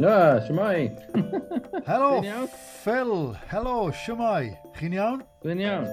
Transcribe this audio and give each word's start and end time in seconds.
Na, 0.00 0.40
siamai. 0.40 0.96
Helo, 1.88 2.22
iawn? 2.24 2.48
Phil. 2.82 3.36
Helo, 3.50 3.92
siamai. 3.92 4.56
Chi'n 4.78 4.94
iawn? 4.96 5.20
Dwi'n 5.44 5.60
iawn. 5.60 5.84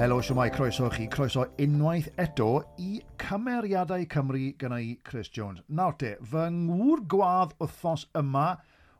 Helo, 0.00 0.18
siamai. 0.26 0.50
Croeso 0.50 0.90
chi. 0.90 1.06
Croeso 1.06 1.46
unwaith 1.62 2.10
eto 2.18 2.50
i 2.82 2.98
cymeriadau 3.30 4.04
Cymru 4.10 4.38
gyda 4.58 4.78
i 4.82 4.96
Chris 5.06 5.28
Jones. 5.30 5.62
Nawr 5.68 5.94
te, 6.00 6.16
fy 6.26 6.48
ngŵr 6.50 7.04
gwadd 7.12 7.52
wythnos 7.62 8.08
yma, 8.18 8.56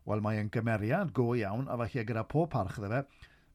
wel 0.07 0.23
mae'n 0.23 0.53
gymeriad 0.55 1.11
go 1.17 1.33
iawn, 1.35 1.67
a 1.67 1.79
falle 1.81 2.05
gyda 2.07 2.23
pob 2.31 2.53
parch 2.53 2.77
iddo 2.79 2.93
fe, 2.93 3.01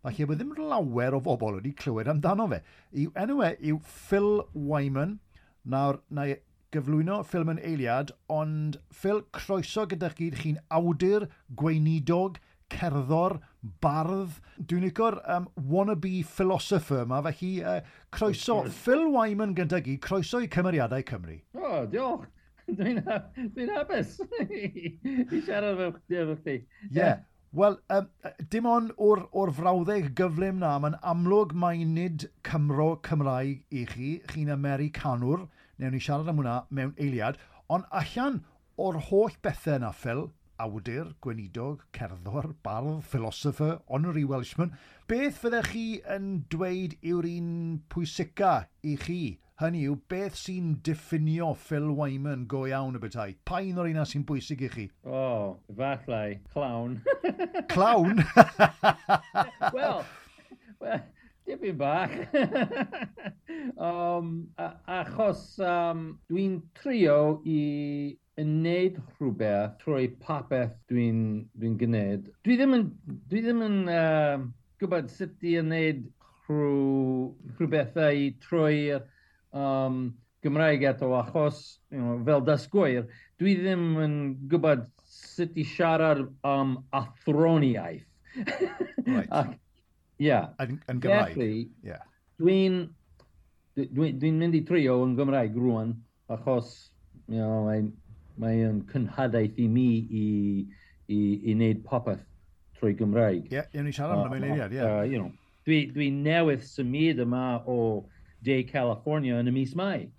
falle 0.04 0.28
bod 0.28 0.42
ddim 0.42 0.52
lawer 0.60 1.16
o 1.16 1.22
bobl 1.24 1.62
wedi 1.62 1.72
clywed 1.80 2.12
amdano 2.12 2.50
fe. 2.52 2.60
Yw 2.92 3.14
enw 3.24 3.40
e 3.48 3.54
yw 3.72 3.80
Phil 3.88 4.44
Wyman. 4.52 5.16
Nawr, 5.64 6.02
na 6.12 6.28
i 6.28 6.36
gyflwyno 6.76 7.22
ffilm 7.24 7.54
yn 7.56 7.64
eiliad, 7.72 8.12
ond 8.28 8.76
Phil, 8.92 9.24
croeso 9.38 9.88
gyda 9.88 10.12
gyd 10.18 10.36
chi'n 10.42 10.60
awdur, 10.76 11.30
gweinidog, 11.56 12.42
cerddor, 12.76 13.40
bardd, 13.82 14.40
dwi'n 14.60 14.86
licor 14.86 15.20
um, 15.32 15.48
wannabe 15.72 16.24
philosopher 16.30 17.04
yma, 17.04 17.22
felly 17.26 17.52
uh, 17.64 17.80
croeso, 18.14 18.64
Phil 18.72 19.06
Wyman 19.14 19.56
gyda 19.58 19.82
gi, 19.86 19.98
croeso 20.02 20.42
i 20.44 20.50
cymeriadau 20.52 21.06
Cymru. 21.08 21.40
O, 21.58 21.64
oh, 21.64 21.86
diolch. 21.92 22.28
Dwi'n 22.78 22.98
dwi 23.54 23.66
abys 23.78 24.16
i 24.50 25.40
siarad 25.46 25.78
fel 25.78 25.92
chdi 26.00 26.22
efo 26.24 26.38
chdi. 26.40 26.56
Ie. 26.96 27.12
Wel, 27.56 27.78
um, 27.94 28.08
dim 28.52 28.66
ond 28.68 28.90
o'r, 29.00 29.22
or 29.32 29.52
frawddeg 29.56 30.10
gyflym 30.18 30.58
na, 30.60 30.74
mae'n 30.82 30.98
amlwg 31.08 31.54
mae 31.56 31.86
nid 31.88 32.26
Cymro 32.48 32.96
Cymraeg 33.06 33.62
i 33.72 33.86
chi, 33.88 34.10
chi'n 34.32 34.52
Americanwr, 34.52 35.46
newn 35.80 35.96
ni 35.96 36.02
siarad 36.04 36.32
am 36.34 36.42
hwnna 36.42 36.58
mewn 36.76 36.92
eiliad, 37.00 37.40
ond 37.72 37.88
allan 38.02 38.42
o'r 38.82 39.00
holl 39.08 39.38
bethau 39.46 39.80
na, 39.80 39.94
Phil, 39.96 40.26
awdur, 40.62 41.14
gweinidog, 41.22 41.86
cerddor, 41.96 42.54
bardd, 42.64 43.04
philosopher, 43.04 43.80
honorary 43.88 44.24
Welshman, 44.26 44.76
beth 45.08 45.40
fyddech 45.42 45.72
chi 45.72 45.86
yn 46.16 46.30
dweud 46.52 46.96
yw'r 47.06 47.28
un 47.30 47.50
pwysica 47.92 48.54
i 48.84 48.96
chi? 49.02 49.24
Hynny 49.62 49.86
yw, 49.88 49.96
beth 50.12 50.36
sy'n 50.36 50.74
diffinio 50.84 51.54
Phil 51.56 51.88
Wyman 51.96 52.42
go 52.52 52.66
iawn 52.68 52.98
y 52.98 53.04
bethau? 53.04 53.36
Pa 53.48 53.62
un 53.64 53.78
o'r 53.80 53.88
un 53.88 54.02
sy'n 54.04 54.26
bwysig 54.28 54.66
i 54.68 54.72
chi? 54.74 54.88
O, 55.06 55.20
oh, 55.20 55.52
efallai, 55.72 56.42
clawn. 56.52 56.98
clown? 57.72 58.20
Wel, 59.78 60.04
well, 60.82 61.06
dipyn 61.48 61.78
bach. 61.78 62.12
um, 63.88 64.50
achos 64.58 65.48
um, 65.64 66.08
dwi'n 66.28 66.60
trio 66.76 67.20
i 67.48 67.60
yn 68.42 68.52
neud 68.66 68.98
rhywbeth 69.16 69.78
trwy 69.80 70.10
popeth 70.20 70.76
dwi'n 70.92 71.20
dwi 71.56 71.72
gwneud. 71.80 72.28
Dwi 72.44 72.58
ddim 72.60 72.76
yn, 72.78 72.86
dwi 73.32 73.44
ddim 73.46 73.64
yn 73.64 73.78
uh, 73.92 74.44
gwybod 74.82 75.08
sut 75.12 75.46
i 75.48 75.56
wneud 75.62 76.04
rhyw, 76.50 77.30
rhywbethau 77.56 78.26
trwy'r 78.44 79.06
um, 79.56 80.02
Gymraeg 80.46 80.84
eto 80.86 81.10
achos 81.18 81.62
you 81.90 82.02
know, 82.02 82.20
fel 82.28 82.44
dysgwyr, 82.46 83.08
dwi 83.42 83.56
ddim 83.62 83.86
yn 84.04 84.18
gwybod 84.52 84.84
sut 85.10 85.56
i 85.58 85.66
siarad 85.66 86.26
am 86.46 86.78
athroniaeth. 86.94 88.04
right. 88.36 89.32
Ac, 89.40 89.56
yeah. 90.20 90.52
Yn, 90.62 90.82
yn 90.92 91.00
Gymraeg. 91.02 91.38
Felly, 91.40 91.70
yeah. 91.88 92.04
dwi'n 92.42 92.84
dwi, 93.76 93.88
dwi, 93.96 94.12
dwi 94.20 94.34
mynd 94.36 94.60
i 94.60 94.66
trio 94.68 95.00
yn 95.08 95.16
Gymraeg 95.18 95.56
rwan 95.56 95.96
achos 96.36 96.76
you 97.28 97.40
know, 97.40 97.64
mae'n 98.42 98.82
cynhadaeth 98.92 99.60
i 99.62 99.68
mi 99.72 99.90
i, 100.06 100.26
i, 101.08 101.20
i 101.20 101.56
wneud 101.56 101.84
popeth 101.88 102.24
trwy 102.80 102.96
Gymraeg. 103.00 103.48
Ie, 103.52 103.62
yeah, 103.62 103.84
ni 103.86 103.94
siarad 103.96 104.26
am 104.26 104.34
mewn 104.34 104.48
eiliad, 104.50 104.76
ie. 104.76 104.90
You 105.12 105.22
know, 105.22 105.32
dwi, 105.68 105.86
dwi 105.94 106.10
newydd 106.14 106.66
symud 106.68 107.22
yma 107.24 107.46
o 107.66 107.80
De 108.46 108.60
California 108.70 109.40
yn 109.42 109.50
y 109.50 109.56
mis 109.56 109.74
mai. 109.78 110.10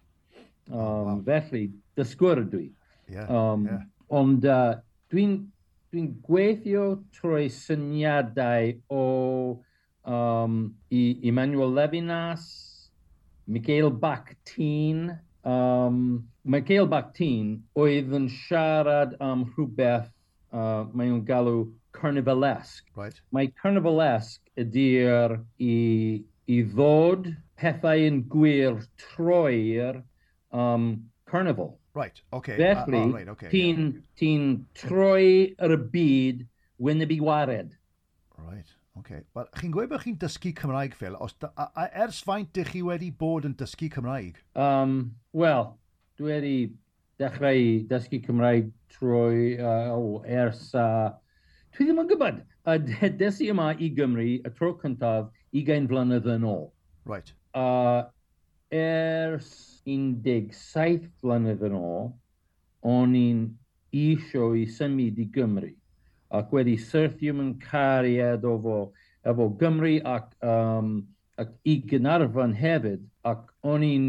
Um, 0.70 0.78
wow. 0.78 1.20
Felly, 1.26 1.68
dysgwr 1.98 2.42
dwi. 2.50 2.70
Yeah, 3.12 3.28
um, 3.30 3.68
yeah. 3.68 3.84
Ond 4.16 4.46
uh, 4.50 4.78
dwi'n 5.12 5.38
dwi 5.94 6.08
gweithio 6.26 6.88
trwy 7.14 7.46
syniadau 7.52 8.72
o 8.90 9.04
um, 10.06 10.58
i 10.90 11.04
Emmanuel 11.28 11.76
Levinas, 11.76 12.48
Michael 13.46 13.92
Bakhtin, 13.92 15.12
um, 15.46 16.26
Michael 16.44 16.88
Bakhtin 16.90 17.56
oedd 17.78 18.12
yn 18.18 18.28
siarad 18.42 19.16
am 19.22 19.46
rhywbeth 19.54 20.10
uh, 20.52 20.84
mae 20.92 21.08
nhw'n 21.08 21.24
galw 21.28 21.66
carnivalesque. 21.96 22.90
Right. 22.98 23.18
Mae 23.32 23.50
carnivalesque 23.62 24.50
ydy'r 24.60 25.38
i, 25.62 25.76
i 26.50 26.60
ddod 26.72 27.30
pethau 27.60 28.04
yn 28.10 28.22
gwir 28.32 28.82
troi'r 29.00 30.02
um, 30.52 30.90
carnival. 31.30 31.76
Right, 31.96 32.20
okay. 32.32 32.58
Felly, 32.58 32.98
uh, 32.98 33.04
oh, 33.06 33.12
right, 33.14 33.28
okay, 33.32 33.48
ti'n 33.48 33.84
yeah. 33.86 34.00
ti 34.20 34.32
troi 34.76 35.54
ar 35.56 35.72
y 35.72 35.78
byd 35.94 36.42
wyneb 36.82 37.14
i 37.14 37.20
wared. 37.24 37.72
Right. 38.36 38.75
Okay. 38.98 39.20
Wel, 39.36 39.48
chi'n 39.58 39.74
gweud 39.74 39.90
bod 39.90 40.02
chi'n 40.02 40.16
dysgu 40.20 40.54
Cymraeg, 40.56 40.96
Phil, 40.96 41.18
os 41.20 41.34
da, 41.42 41.50
a, 41.60 41.68
a 41.82 41.86
ers 42.04 42.22
faint 42.24 42.56
ych 42.62 42.72
chi 42.72 42.82
wedi 42.86 43.10
bod 43.12 43.44
yn 43.48 43.54
dysgu 43.58 43.90
Cymraeg? 43.92 44.40
Um, 44.56 44.96
Wel, 45.36 45.68
dwi 46.16 46.30
wedi 46.32 46.56
dechrau 47.20 47.62
dysgu 47.90 48.22
Cymraeg 48.24 48.72
trwy, 48.94 49.56
uh, 49.60 49.92
oh, 49.92 50.22
ers, 50.24 50.68
uh, 50.74 51.12
dwi 51.76 51.88
ddim 51.88 52.00
yn 52.02 52.10
gwybod, 52.10 52.40
uh, 52.66 52.78
des 53.20 53.40
i 53.44 53.50
yma 53.52 53.70
i 53.76 53.90
Gymru 53.96 54.26
y 54.40 54.52
tro 54.56 54.72
cyntaf 54.80 55.28
20 55.52 55.88
flynedd 55.92 56.28
yn 56.32 56.46
ôl. 56.48 56.70
Right. 57.08 57.32
Uh, 57.56 58.08
ers 58.74 59.50
17 59.86 61.10
flynedd 61.20 61.64
yn 61.68 61.76
ôl, 61.78 62.14
o'n 62.86 63.14
i'n 63.18 63.42
isio 63.96 64.54
i 64.56 64.64
symud 64.70 65.20
i 65.20 65.28
Gymru 65.36 65.72
ac 66.30 66.52
wedi 66.54 66.76
syrthio 66.80 67.34
mewn 67.36 67.54
cariad 67.62 68.44
efo, 68.44 68.78
efo 69.26 69.50
Gymru 69.60 70.00
ac, 70.04 70.32
um, 70.42 71.06
ac 71.38 71.52
i 71.64 71.76
Gynarfon 71.86 72.54
hefyd, 72.56 73.04
ac 73.26 73.46
o'n 73.66 73.84
i'n 73.86 74.08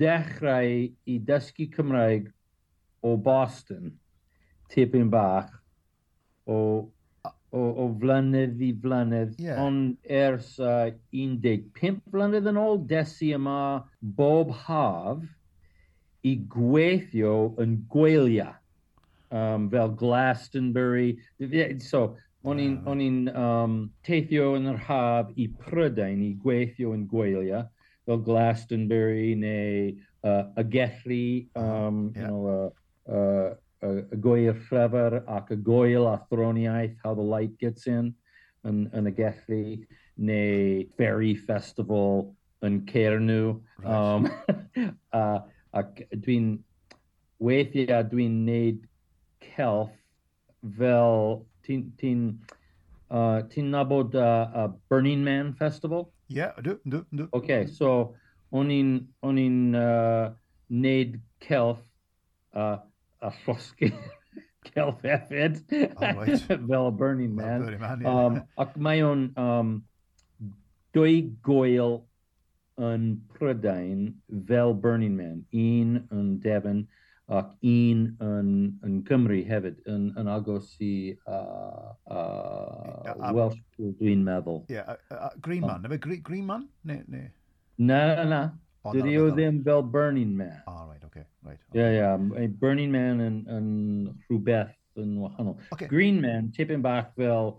dechrau 0.00 0.88
i 0.88 1.18
dysgu 1.28 1.68
Cymraeg 1.74 2.28
o 3.04 3.16
Boston, 3.16 3.92
tipyn 4.72 5.10
bach, 5.12 5.52
o, 6.46 6.58
o, 7.26 7.60
o 7.60 7.86
flynedd 8.00 8.60
i 8.62 8.72
flynedd, 8.82 9.34
yeah. 9.42 9.62
ond 9.62 9.96
ers 10.02 10.56
uh, 10.58 10.90
15 11.14 12.02
flynedd 12.10 12.50
yn 12.50 12.60
ôl, 12.60 12.80
desi 12.90 13.32
yma 13.36 13.86
bob 14.00 14.54
haf 14.66 15.22
i 16.26 16.36
gweithio 16.50 17.52
yn 17.62 17.78
gweiliau 17.92 18.54
um, 19.30 19.68
fel 19.70 19.88
Glastonbury. 19.88 21.18
So, 21.80 22.16
o'n 22.46 22.60
i'n 22.62 22.76
uh. 23.32 23.40
um, 23.42 23.78
teithio 24.06 24.54
yn 24.58 24.70
yr 24.70 24.82
haf 24.86 25.32
i 25.36 25.48
Prydain 25.62 26.22
i 26.22 26.34
gweithio 26.42 26.94
yn 26.94 27.06
gweiliau, 27.10 27.64
fel 28.06 28.20
Glastonbury 28.26 29.34
neu 29.38 29.94
uh, 30.22 30.44
y 30.56 31.48
um, 31.54 31.56
yeah. 31.56 31.90
Mm, 31.90 32.16
you 32.16 32.26
know, 32.26 32.72
uh, 33.08 33.54
uh, 33.82 34.02
y 34.12 34.20
goir 34.20 34.54
llyfr 34.68 35.22
ac 35.26 35.50
y 35.50 35.56
goil 35.62 36.06
a 36.08 36.18
throniaeth, 36.30 36.96
How 37.02 37.14
the 37.14 37.22
Light 37.22 37.58
Gets 37.58 37.86
In, 37.86 38.14
yn, 38.66 38.86
yn 38.94 39.10
y 39.10 39.12
gellu, 39.14 39.62
neu 40.16 40.86
Ferry 40.96 41.34
Festival 41.34 42.34
yn 42.66 42.80
Caernw. 42.86 43.60
Right. 43.82 43.90
Um, 43.90 44.30
uh, 45.12 45.40
ac 45.78 46.02
dwi'n, 46.14 46.56
weithiau 47.42 48.06
dwi'n 48.10 48.44
neud 48.46 48.84
celf 49.54 49.92
fel 50.78 51.46
ti'n 51.66 51.86
ti 52.00 52.12
uh, 53.10 53.42
ti'n 53.50 53.70
nabod 53.70 54.14
uh, 54.14 54.46
uh, 54.54 54.68
Burning 54.88 55.24
Man 55.24 55.52
Festival? 55.54 56.10
Ie, 56.30 56.40
yeah, 56.40 56.56
ydw, 56.58 56.78
ydw, 56.86 57.02
ydw. 57.14 57.28
OK, 57.36 57.66
so 57.70 58.16
o'n 58.56 58.70
i'n 58.72 58.92
on 59.26 59.38
i'n 59.38 59.60
uh, 59.78 60.34
neud 60.70 61.20
celf 61.44 61.82
uh, 62.54 62.78
a 63.22 63.32
llosgu 63.44 63.92
celf 64.70 65.04
hefyd 65.06 65.60
oh, 65.70 66.12
right. 66.18 66.42
fel 66.70 66.88
y 66.88 66.96
Burning 66.98 67.34
Man. 67.34 67.62
Burning 67.62 67.80
Man 67.80 68.06
um, 68.10 68.42
ac 68.58 68.74
mae 68.76 69.04
o'n 69.06 69.28
um, 69.40 69.78
dwy 70.96 71.26
goel 71.46 72.00
yn 72.76 73.16
Prydain 73.36 74.08
fel 74.48 74.74
Burning 74.74 75.16
Man. 75.16 75.44
Un 75.52 76.00
yn 76.12 76.36
Devon, 76.44 76.84
ac 77.26 77.48
un 77.66 78.02
yn, 78.22 78.50
yn 78.86 78.98
Cymru 79.08 79.40
hefyd 79.48 79.80
yn, 79.90 80.10
yn 80.20 80.28
agos 80.30 80.76
i 80.84 81.16
uh, 81.26 81.90
uh, 82.06 83.32
Welsh, 83.34 83.58
dwi'n 83.78 84.22
meddwl. 84.26 84.62
Ie, 84.70 84.78
yeah, 84.78 84.94
uh, 85.10 85.32
Greenman, 85.42 85.82
um, 85.82 85.96
Green, 86.22 86.46
Man? 86.46 86.68
Ne, 86.84 87.02
ne. 87.08 87.24
Na, 87.78 88.00
na, 88.14 88.24
na. 88.30 88.42
Dydy 88.94 89.16
o 89.18 89.30
ddim 89.34 89.58
fel 89.66 89.82
Burning 89.82 90.36
Man. 90.38 90.54
Ah, 90.68 90.84
oh, 90.84 90.90
right, 90.92 91.02
okay, 91.02 91.24
right. 91.42 91.58
Ie, 91.74 91.80
okay. 91.80 91.96
yeah, 91.98 92.14
yeah, 92.14 92.46
Burning 92.62 92.92
Man 92.94 93.20
yn, 93.24 93.40
yn 93.50 93.68
rhywbeth 94.28 94.76
yn 95.02 95.16
wahanol. 95.24 95.58
Okay. 95.74 95.90
Green 95.90 96.20
Man, 96.22 96.52
tipyn 96.54 96.84
bach 96.84 97.10
fel 97.18 97.56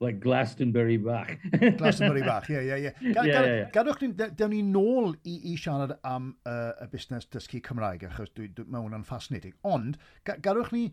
like 0.00 0.20
Glastonbury 0.20 0.96
bach. 0.96 1.30
Glastonbury 1.78 2.22
bach, 2.22 2.48
ie, 2.50 2.60
ie, 2.62 2.76
ie. 2.86 3.64
Gadwch 3.74 4.02
ni, 4.02 4.12
dewn 4.16 4.52
ni 4.54 4.62
nôl 4.64 5.16
i, 5.28 5.36
i 5.52 5.56
siarad 5.60 5.96
am 6.06 6.30
uh, 6.48 6.72
y 6.82 6.88
busnes 6.92 7.28
dysgu 7.32 7.60
Cymraeg, 7.66 8.06
achos 8.08 8.32
dwi, 8.36 8.48
dwi, 8.56 8.66
mae 8.70 8.84
hwnna'n 8.84 9.04
ffascinating. 9.06 9.56
Ond, 9.68 9.98
gadwch 10.24 10.72
ni, 10.74 10.86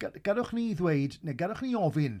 gadwch 0.00 0.52
ni 0.56 0.66
ddweud, 0.76 1.20
neu 1.24 1.38
gadwch 1.40 1.64
ni 1.64 1.72
ofyn, 1.78 2.20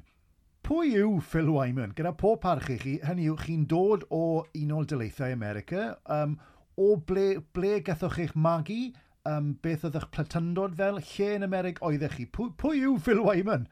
pwy 0.66 0.94
yw 1.02 1.18
Phil 1.24 1.52
Wyman? 1.52 1.92
Gyda 1.98 2.14
pob 2.16 2.40
parch 2.44 2.70
i 2.72 2.78
chi, 2.80 2.96
hynny 3.04 3.28
yw, 3.28 3.36
chi'n 3.44 3.66
dod 3.68 4.06
o 4.08 4.24
Unol 4.62 4.88
Daleithiau 4.88 5.36
America, 5.36 5.92
um, 6.08 6.38
o 6.80 6.94
ble, 6.96 7.42
ble 7.56 7.80
gathoch 7.84 8.20
eich 8.22 8.32
magu, 8.36 8.94
um, 9.28 9.52
beth 9.60 9.84
oedd 9.88 10.00
eich 10.00 10.08
platyndod 10.14 10.78
fel, 10.80 11.02
lle 11.04 11.30
yn 11.36 11.44
Amerig 11.44 11.84
oeddech 11.84 12.16
chi? 12.16 12.28
Pwy, 12.32 12.54
pwy 12.60 12.82
yw 12.86 12.96
Phil 13.04 13.20
Wyman? 13.26 13.68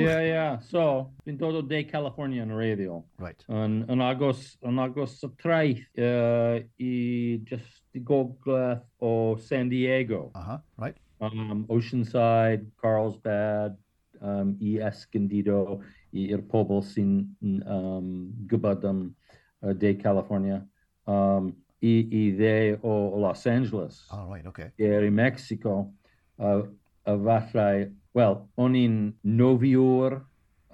Yeah, 0.00 0.20
yeah. 0.20 0.58
So 0.60 1.10
in 1.26 1.38
todo 1.38 1.62
de 1.62 1.84
California 1.84 2.42
on 2.42 2.52
radio. 2.52 3.04
Right. 3.18 3.42
And 3.48 3.88
and 3.88 4.02
on 4.02 4.14
go 4.14 4.32
and 4.62 4.78
uh, 4.78 4.84
I 4.84 4.88
uh 5.98 7.38
just 7.44 7.82
go 8.04 8.36
or 8.98 9.38
San 9.38 9.68
Diego. 9.68 10.30
Uh-huh. 10.34 10.58
Right. 10.76 10.96
Um 11.20 11.66
Oceanside, 11.68 12.66
Carlsbad, 12.80 13.76
um 14.20 14.56
e 14.60 14.78
Escondido, 14.78 15.80
i 16.12 16.30
ir 16.30 16.42
in 17.38 17.62
um 17.66 18.32
gwybod 18.46 18.84
uh, 19.62 19.72
de 19.72 19.94
California. 19.94 20.66
Um 21.06 21.56
i 21.82 22.06
i 22.12 22.30
or 22.82 23.18
Los 23.18 23.46
Angeles. 23.46 24.06
All 24.10 24.28
right. 24.28 24.46
okay. 24.46 24.70
Here 24.76 25.04
in 25.04 25.14
Mexico. 25.14 25.90
Uh, 26.38 26.62
efallai, 27.08 27.90
wel, 28.16 28.38
o'n 28.60 28.76
i'n 28.78 28.98
nofiwr 29.38 30.20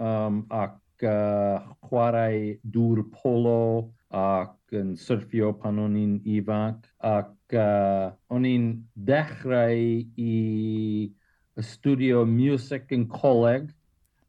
um, 0.00 0.42
ac 0.50 1.06
uh, 1.06 1.60
chwarae 1.86 2.58
dŵr 2.64 3.04
polo 3.14 3.92
ac 4.14 4.76
yn 4.78 4.94
syrffio 5.00 5.52
pan 5.60 5.78
o'n 5.82 5.96
i'n 6.00 6.14
ifanc 6.38 6.88
ac 7.04 7.56
uh, 7.56 8.10
o'n 8.32 8.46
i'n 8.48 8.68
dechrau 9.08 9.82
i 10.16 10.34
studio 11.64 12.24
music 12.26 12.92
yn 12.94 13.08
coleg. 13.10 13.68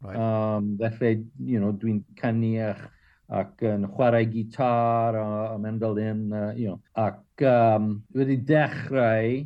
Right. 0.02 0.16
Um, 0.16 0.78
felly, 0.80 1.26
you 1.44 1.60
know, 1.60 1.74
dwi'n 1.76 2.02
canu 2.16 2.56
ac 2.64 3.64
yn 3.68 3.86
chwarae 3.92 4.26
gitar 4.32 5.18
a, 5.20 5.28
a 5.54 5.58
mendel 5.60 5.98
uh, 6.00 6.54
you 6.56 6.70
know, 6.70 6.80
ac 6.96 7.44
um, 7.44 8.02
wedi 8.16 8.38
dechrau 8.38 9.44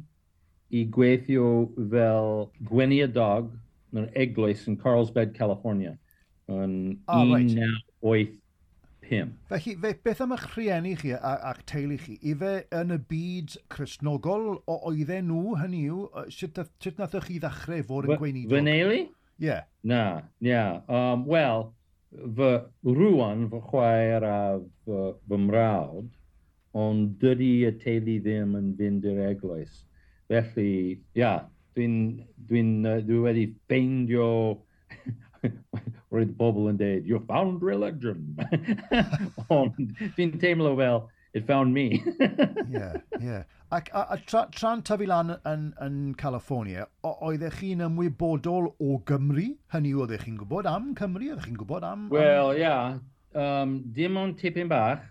i 0.74 0.84
gweithio 0.90 1.48
fel 1.92 2.48
gweniadog 2.70 3.52
yn 3.94 4.08
eglwys 4.18 4.66
yn 4.70 4.78
Carlsbad, 4.81 5.36
California. 5.38 5.94
Yn 6.50 6.98
ah, 7.08 7.22
oh, 7.22 7.36
1985. 7.36 8.40
Felly, 9.52 9.75
fe, 9.84 9.92
beth 10.06 10.22
am 10.24 10.34
eich 10.34 10.48
rhieni 10.56 10.96
chi 10.98 11.12
a, 11.14 11.34
a'ch 11.52 11.62
teulu 11.70 12.00
chi? 12.02 12.18
I 12.24 12.34
fe 12.40 12.54
yn 12.80 12.96
y 12.96 13.00
byd 13.12 13.58
Cresnogol 13.74 14.48
o 14.58 14.80
oedden 14.90 15.30
nhw 15.30 15.58
hynny 15.62 15.84
yw? 15.92 16.08
Sut, 16.34 16.58
sut 16.81 17.02
nath 17.02 17.19
chi 17.28 17.38
ddechrau 17.44 17.86
fod 17.90 18.10
yn 18.10 18.18
gweinidog? 18.24 18.56
Fy 18.56 18.66
neulu? 18.66 19.00
Ie. 19.44 19.60
Na, 19.84 20.04
ia. 20.42 20.66
Um, 20.88 21.28
Wel, 21.30 21.68
fy 22.40 22.52
rwan, 22.98 23.48
fy 23.52 23.64
chwaer 23.69 24.26
a 24.26 24.38
fy, 24.88 25.06
fy 25.30 25.42
mrawd, 25.46 26.12
ond 26.74 27.18
dydy 27.22 27.54
y 27.69 27.74
teulu 27.81 28.19
ddim 28.26 28.56
yn 28.58 28.72
fynd 28.80 29.10
i'r 29.10 29.26
eglwys. 29.30 29.84
Felly, 30.33 31.00
ia, 31.13 31.33
dwi'n 31.77 31.97
dwi, 32.50 32.62
dwi, 33.06 33.18
wedi 33.21 33.44
ffeindio 33.68 34.30
roedd 36.13 36.31
bobl 36.39 36.71
yn 36.71 36.80
dweud, 36.80 37.06
you 37.09 37.19
found 37.27 37.62
religion. 37.62 38.38
Ond 39.53 39.77
dwi'n 40.18 40.33
teimlo 40.41 40.74
fel, 40.80 41.03
it 41.33 41.45
found 41.45 41.74
me. 41.74 42.01
yeah, 42.69 42.97
yeah. 43.19 43.44
Ac 43.74 43.89
a, 43.94 44.06
a 44.13 44.18
tra, 44.25 44.45
tra'n 44.53 44.83
tyfu 44.85 45.06
lan 45.09 45.35
yn, 45.50 45.69
yn 45.81 46.01
California, 46.18 46.88
oeddech 47.09 47.59
chi'n 47.62 47.85
ymwybodol 47.88 48.71
o 48.74 49.00
Gymru? 49.09 49.51
Hynny 49.74 49.94
oeddech 49.97 50.25
chi'n 50.27 50.38
gwybod 50.41 50.69
am 50.69 50.91
Cymru? 50.97 51.30
Oeddech 51.30 51.50
chi'n 51.50 51.62
gwybod 51.62 51.85
am... 51.88 52.09
Wel, 52.13 52.53
ia. 52.57 52.59
Yeah. 52.63 53.00
Um, 53.33 53.80
dim 53.94 54.18
ond 54.21 54.38
tipyn 54.41 54.69
bach, 54.69 55.06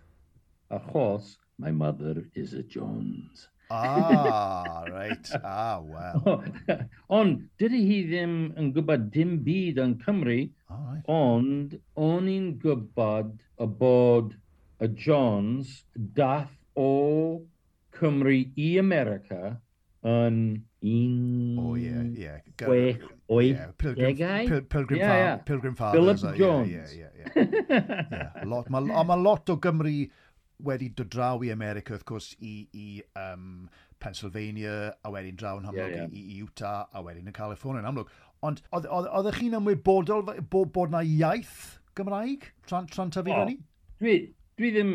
achos 0.70 1.36
my 1.58 1.70
mother 1.70 2.22
is 2.34 2.54
a 2.54 2.62
Jones. 2.62 3.48
Ah, 3.72 4.84
right. 4.92 5.30
Ah, 5.42 5.80
well. 5.80 6.44
ond, 7.18 7.38
dydy 7.60 7.80
hi 7.88 8.00
ddim 8.10 8.34
yn 8.60 8.68
gwybod 8.76 9.06
dim 9.14 9.38
byd 9.46 9.80
yn 9.80 9.94
Cymru, 10.02 10.38
oh, 10.68 10.80
right. 10.90 11.06
ond 11.14 11.78
o'n 11.96 12.28
i'n 12.28 12.50
gwybod 12.60 13.32
y 13.64 13.68
bod 13.80 14.34
y 14.82 14.90
Johns 15.04 15.78
dath 16.18 16.52
o 16.76 16.90
Cymru 17.96 18.36
i 18.60 18.68
America 18.82 19.56
yn 20.02 20.38
un... 20.82 21.58
O, 21.62 21.72
ie, 21.78 21.94
ie. 22.18 22.34
Gwech, 22.60 23.04
oed, 23.32 23.60
degau? 23.96 24.48
Pilgrim 24.68 25.00
yeah, 25.00 25.16
yeah. 25.16 25.36
Pilgrim 25.48 25.78
Fathers. 25.78 26.20
Philip 26.20 26.38
Jones. 26.40 26.92
Ie, 26.92 27.06
ie, 27.06 27.30
ie. 27.40 28.66
Mae 28.68 29.22
lot 29.22 29.48
o 29.48 29.56
Gymru 29.62 29.94
wedi 30.64 30.90
dod 30.96 31.10
draw 31.12 31.42
i 31.44 31.50
America, 31.52 31.94
wrth 31.94 32.06
gwrs, 32.08 32.32
i, 32.40 32.54
i 32.72 33.02
um, 33.18 33.68
Pennsylvania, 34.02 34.92
a 35.04 35.12
wedyn 35.14 35.38
draw 35.38 35.58
yn 35.60 35.68
amlwg 35.68 35.82
yeah, 35.82 36.04
yeah. 36.04 36.12
I, 36.12 36.22
i 36.34 36.40
Utah, 36.42 36.86
a 36.92 37.02
wedyn 37.04 37.30
yn 37.30 37.36
California 37.36 37.82
yn 37.82 37.90
amlwg. 37.92 38.10
Ond 38.42 38.62
oeddech 38.72 39.38
chi'n 39.38 39.58
ymwybodol 39.58 40.24
bod, 40.26 40.72
bod 40.74 40.94
na 40.94 41.02
iaith 41.06 41.78
Gymraeg 41.98 42.48
tra'n 42.66 42.88
tra 42.90 43.06
tyfu 43.14 43.30
oh, 43.30 43.44
fyny? 43.44 43.58
Dwi, 44.02 44.16
dwi 44.58 44.72
ddim, 44.74 44.92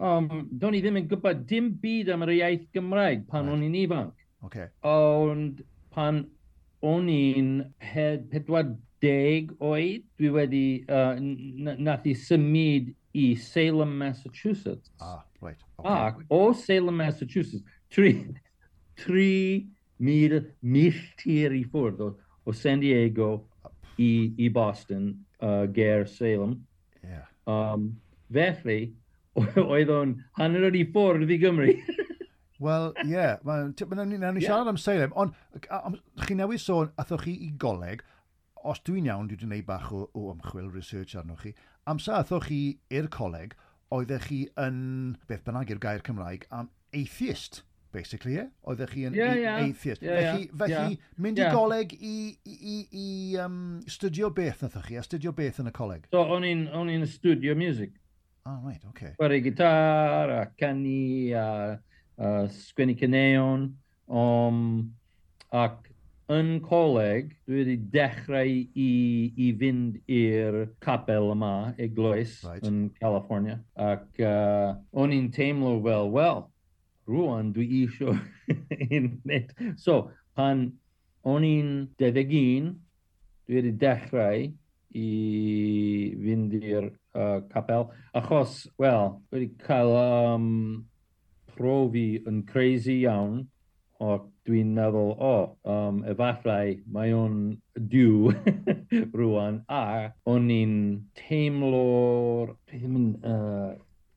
um, 0.00 0.28
do'n 0.62 0.78
i 0.78 0.82
ddim 0.84 1.00
yn 1.02 1.08
gwybod 1.10 1.44
dim 1.50 1.72
byd 1.82 2.12
am 2.14 2.24
yr 2.24 2.34
iaith 2.38 2.66
Gymraeg 2.76 3.26
pan 3.28 3.44
right. 3.44 3.54
o'n 3.54 3.66
i'n 3.66 3.78
ifanc. 3.82 4.26
Okay. 4.48 4.68
Ond 4.88 5.64
pan 5.94 6.22
o'n 6.86 7.10
i'n 7.12 7.52
pedwar 7.82 8.70
deg 9.02 9.52
oed, 9.62 10.06
dwi 10.18 10.30
wedi, 10.34 10.64
uh, 10.90 11.18
nath 11.18 12.06
i 12.08 12.14
symud 12.18 12.94
i 13.18 13.34
Salem, 13.34 13.96
Massachusetts. 13.98 14.90
Ah, 15.00 15.24
right. 15.40 15.58
Okay. 15.78 15.90
Ac 15.90 16.22
o 16.30 16.52
Salem, 16.52 16.96
Massachusetts, 16.96 17.64
tri, 17.90 18.12
tri 18.96 19.66
mil, 19.98 20.40
milltir 20.62 21.54
i 21.56 21.64
ffwrdd 21.66 22.04
o, 22.04 22.12
o 22.46 22.54
San 22.54 22.82
Diego 22.84 23.30
i, 23.98 24.34
i 24.38 24.48
Boston, 24.48 25.10
uh, 25.42 25.66
ger 25.74 26.06
Salem. 26.06 26.60
Yeah. 27.02 27.26
Um, 27.48 27.90
felly, 28.32 28.92
oedd 29.38 29.90
o'n 29.94 30.14
hanner 30.38 30.68
o'n 30.68 30.78
i 30.78 30.84
ffwrdd 30.92 31.34
i 31.34 31.40
Gymru. 31.42 31.72
Wel, 32.62 32.88
ie, 33.04 33.12
yeah, 33.12 33.36
mae'n 33.46 33.74
ma 33.86 34.04
ni, 34.04 34.18
ni 34.18 34.42
siarad 34.42 34.70
am 34.70 34.78
Salem, 34.82 35.12
ond 35.14 35.34
chi 36.24 36.34
newid 36.38 36.62
sôn, 36.62 36.90
athoch 36.98 37.22
chi 37.26 37.36
i 37.46 37.52
goleg, 37.54 38.02
os 38.66 38.80
dwi'n 38.86 39.06
iawn, 39.06 39.28
dwi 39.30 39.36
wedi 39.36 39.46
gwneud 39.46 39.66
bach 39.68 39.92
o, 39.94 40.08
o 40.18 40.32
ymchwil 40.32 40.72
research 40.74 41.14
arnoch 41.18 41.44
chi, 41.44 41.52
amser 41.88 42.18
athoch 42.18 42.48
chi 42.48 42.60
i'r 42.94 43.08
coleg, 43.12 43.54
oeddech 43.94 44.28
chi 44.28 44.42
yn, 44.60 45.16
beth 45.30 45.46
bynnag 45.46 45.72
i'r 45.72 45.80
gair 45.82 46.04
Cymraeg, 46.04 46.44
am 46.52 46.68
atheist, 46.96 47.62
basically, 47.94 48.36
e? 48.42 48.46
Oeddech 48.68 48.92
chi 48.92 49.06
yn 49.08 49.16
yeah, 49.16 49.34
yeah. 49.38 49.62
atheist. 49.64 50.04
Yeah, 50.04 50.20
yeah. 50.20 50.32
felly, 50.34 50.50
felly 50.62 50.74
yeah. 50.74 51.08
mynd 51.16 51.40
i 51.40 51.46
yeah. 51.46 51.56
goleg 51.56 51.94
i, 51.96 52.16
i, 52.44 52.58
i, 52.58 52.76
i 52.92 53.08
um, 53.44 53.80
studio 53.88 54.30
beth 54.34 54.62
nathoch 54.66 54.90
chi, 54.90 55.00
a 55.00 55.06
studio 55.06 55.32
beth 55.36 55.62
yn 55.64 55.72
y 55.72 55.74
coleg? 55.80 56.06
So, 56.12 56.26
o'n 56.36 56.46
i'n 56.48 57.08
studio 57.08 57.56
music. 57.58 57.96
Ah, 58.48 58.60
right, 58.64 58.80
okay. 58.92 59.12
Chwarae 59.18 59.42
gitar, 59.44 60.32
a 60.32 60.44
canu, 60.60 61.34
a, 61.36 61.48
a 62.16 62.32
sgwennu 62.52 62.96
cyneuon, 63.00 63.68
um, 64.08 64.62
ac 65.52 65.87
yn 66.28 66.58
coleg, 66.60 67.30
dwi 67.48 67.62
wedi 67.62 67.76
dechrau 67.92 68.50
i, 68.52 68.90
i 69.32 69.48
fynd 69.56 69.96
i'r 70.12 70.58
capel 70.84 71.32
yma, 71.32 71.72
eglwys, 71.80 72.36
right. 72.44 72.64
yn 72.68 72.90
California. 73.00 73.56
Ac 73.80 74.20
uh, 74.20 74.76
o'n 74.92 75.14
i'n 75.16 75.30
teimlo 75.32 75.78
fel, 75.84 76.12
wel, 76.12 76.44
rwan 77.08 77.52
dwi 77.56 77.68
isio 77.82 78.12
un 78.98 79.10
nid. 79.28 79.54
So, 79.80 80.10
pan 80.36 80.66
o'n 81.28 81.48
i'n 81.48 81.72
dedeg 82.00 82.36
un, 82.36 82.74
dwi 83.48 83.62
wedi 83.62 83.74
dechrau 83.80 84.44
i 84.98 85.08
fynd 86.20 86.56
i'r 86.60 86.90
uh, 87.16 87.40
capel. 87.48 87.88
Achos, 88.16 88.66
wel, 88.80 89.14
wedi 89.32 89.48
cael 89.64 89.96
um, 89.96 90.50
profi 91.56 92.20
yn 92.28 92.44
crazy 92.48 93.00
iawn 93.06 93.46
o 93.98 94.18
dwi'n 94.48 94.72
meddwl, 94.76 95.12
o, 95.12 95.30
oh, 95.30 95.48
um, 95.68 96.00
efallai 96.08 96.78
mae 96.92 97.12
o'n 97.12 97.38
diw 97.92 98.32
rwan, 99.18 99.62
a 99.68 99.82
o'n 100.28 100.48
i'n 100.52 100.76
teimlo'r... 101.20 102.54
Dwi 102.70 102.80
ddim 102.80 103.00
yn... 103.00 103.08
Uh, 103.20 103.74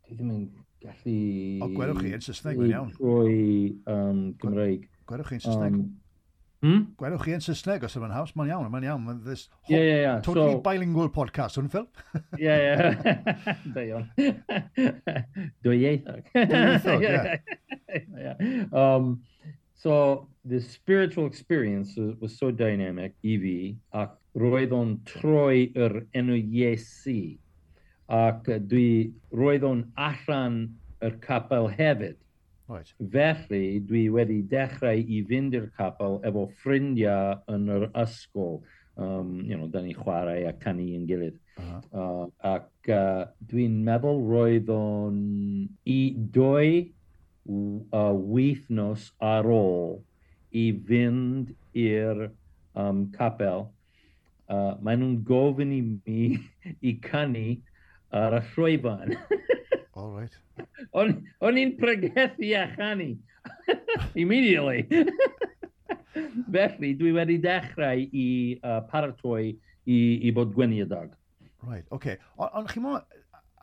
dwi 0.08 0.18
ddim 0.18 0.36
yn 0.38 0.46
gallu... 0.86 1.18
O, 1.66 1.72
gwerwch 1.76 2.06
chi 2.06 2.14
yn 2.16 2.24
Saesneg, 2.24 2.62
mae'n 2.62 2.78
iawn. 2.78 2.94
Troi 2.96 3.42
um, 3.92 4.30
Gymraeg. 4.42 4.88
Gwerwch 5.10 5.34
chi 5.34 5.42
yn 5.42 5.46
Saesneg. 5.50 5.76
Um, 5.82 5.90
Hmm? 6.62 6.82
Gwerwch 6.94 7.24
chi 7.26 7.32
yn 7.34 7.42
Saesneg 7.42 7.82
os 7.88 7.96
yma'n 7.98 8.12
haws, 8.14 8.36
mae'n 8.38 8.52
iawn, 8.52 8.68
mae'n 8.70 8.84
iawn. 8.86 9.00
Mae'n 9.02 9.22
this 9.26 9.48
whole, 9.64 9.74
yeah, 9.74 9.82
yeah, 9.82 10.02
yeah. 10.04 10.20
totally 10.22 10.60
so, 10.60 10.62
bilingual 10.62 11.10
podcast, 11.10 11.58
hwn, 11.58 11.72
Phil? 11.74 11.88
Ie, 12.38 12.54
ie. 12.54 12.76
Da 13.74 13.86
iawn. 13.88 14.06
Dwy 15.66 15.80
ieithog. 15.80 16.30
Dwy 16.38 16.60
ieithog, 16.60 17.08
ie. 17.10 18.36
So 19.82 20.28
the 20.46 20.62
spiritual 20.62 21.26
experience 21.26 21.96
was, 21.98 22.14
was 22.20 22.38
so 22.38 22.52
dynamic 22.52 23.16
i 23.26 23.38
fi, 23.42 23.54
ac 23.98 24.12
roedd 24.38 24.76
o'n 24.78 24.92
troi 25.10 25.72
yr 25.74 26.04
enw 26.20 26.38
Iesu, 26.38 27.40
ac 28.06 28.46
dwi 28.70 29.10
roedd 29.34 29.66
o'n 29.66 29.82
allan 30.10 30.60
yr 31.02 31.18
capel 31.26 31.66
hefyd. 31.80 32.20
Right. 32.70 32.94
Felly, 33.16 33.82
dwi 33.90 34.04
wedi 34.14 34.44
dechrau 34.54 35.02
i 35.02 35.24
fynd 35.32 35.58
i'r 35.58 35.72
capel 35.80 36.22
efo 36.30 36.46
ffrindiau 36.62 37.42
yn 37.50 37.66
yr 37.80 37.90
ysgol. 38.06 38.62
Um, 39.02 39.42
you 39.48 39.58
know, 39.58 39.66
da 39.66 39.82
ni 39.82 39.98
chwarae 39.98 40.46
a 40.46 40.54
canu 40.62 40.92
yn 40.94 41.10
gilydd. 41.10 41.42
Uh 41.58 41.66
-huh. 41.66 41.84
uh, 41.98 42.26
ac 42.54 42.94
uh, 42.94 43.26
dwi'n 43.50 43.82
meddwl 43.90 44.22
roedd 44.30 44.70
o'n 44.78 45.22
i 45.90 46.02
doi 46.38 46.92
uh, 47.93 48.13
weithnos 48.13 49.12
ar 49.24 49.48
ôl 49.48 50.00
i 50.51 50.70
fynd 50.88 51.53
i'r 51.77 52.27
um, 52.75 53.05
capel. 53.15 53.70
Uh, 54.51 54.75
maen 54.84 55.00
nhw'n 55.00 55.20
gofyn 55.27 55.72
i 55.75 55.81
mi 55.86 56.24
i 56.89 56.96
canu 57.03 57.55
ar 58.12 58.36
y 58.39 58.41
llwyfan. 58.53 59.15
All 59.96 60.12
right. 60.15 60.36
O'n, 60.98 61.17
on 61.43 61.60
i'n 61.60 61.75
pregethu 61.79 62.51
a 62.60 62.65
chanu. 62.75 63.13
Immediately. 64.22 64.88
Felly, 66.51 66.93
dwi 67.00 67.13
wedi 67.15 67.38
dechrau 67.41 68.03
i 68.12 68.27
uh, 68.60 68.81
paratoi 68.91 69.51
i, 69.51 70.00
i 70.27 70.31
bod 70.36 70.53
gweniadag. 70.55 71.15
Right, 71.62 71.86
oce. 71.89 71.96
Okay. 71.96 72.17
Ond 72.41 72.72
chi'n 72.72 72.84
mo, 72.86 72.98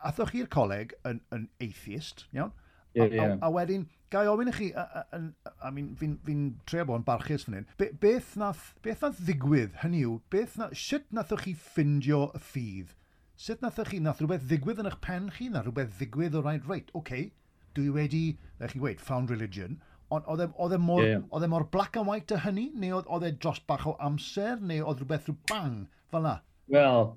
athoch 0.05 0.31
chi'r 0.33 0.49
coleg 0.51 0.95
yn, 1.07 1.21
yn 1.35 1.45
atheist, 1.63 2.25
iawn? 2.35 2.53
Yeah, 2.93 3.05
yeah. 3.05 3.35
A, 3.41 3.47
a, 3.47 3.51
wedyn, 3.53 3.85
gai 4.09 4.25
ofyn 4.29 4.49
i 4.49 4.53
chi, 4.55 4.69
a, 4.73 4.85
a, 5.01 5.17
a, 5.17 5.51
a 5.67 5.71
fi'n 5.75 5.89
fi, 5.99 6.09
fi 6.25 6.35
trio 6.69 6.85
bod 6.89 7.01
yn 7.01 7.05
barchus 7.05 7.45
fan 7.45 7.59
hyn, 7.59 7.67
Be, 7.77 7.91
beth, 8.01 8.31
nath, 8.41 8.71
beth 8.85 9.03
nath 9.05 9.19
ddigwydd, 9.27 9.75
hynny 9.83 10.01
yw, 10.07 10.15
beth 10.33 10.55
na, 10.57 10.71
sut 10.73 11.05
nathoch 11.13 11.45
chi 11.45 11.53
ffindio 11.53 12.23
y 12.33 12.41
ffydd? 12.47 12.95
Sut 13.39 13.61
nath 13.63 13.77
chi, 13.91 14.01
nath 14.03 14.23
rhywbeth 14.23 14.47
ddigwydd 14.49 14.81
yn 14.81 14.89
eich 14.89 14.97
pen 15.05 15.29
chi, 15.35 15.51
na 15.53 15.61
rhywbeth 15.61 15.93
ddigwydd 15.99 16.39
o 16.39 16.41
rhaid, 16.41 16.65
reit, 16.71 16.89
oce, 16.91 17.03
okay, 17.03 17.29
dwi 17.77 17.93
wedi, 17.93 18.23
da 18.57 18.71
chi'n 18.71 18.81
gweud, 18.83 19.05
found 19.05 19.29
religion, 19.31 19.77
ond 20.09 20.25
oedd 20.25 20.43
e, 20.47 20.49
e 20.49 20.81
mor, 20.81 21.05
yeah. 21.05 21.21
yeah. 21.21 21.45
E 21.45 21.51
mor 21.51 21.69
black 21.69 21.99
and 21.99 22.09
white 22.09 22.33
a 22.33 22.41
hynny, 22.41 22.71
neu 22.73 22.97
oedd 22.99 23.27
e 23.27 23.33
dros 23.37 23.61
bach 23.69 23.85
o 23.87 23.93
amser, 24.01 24.57
neu 24.57 24.81
oedd 24.81 25.03
rhywbeth 25.03 25.29
rhyw 25.29 25.37
bang, 25.51 25.83
fel 26.09 26.25
na? 26.25 26.39
Wel, 26.73 27.13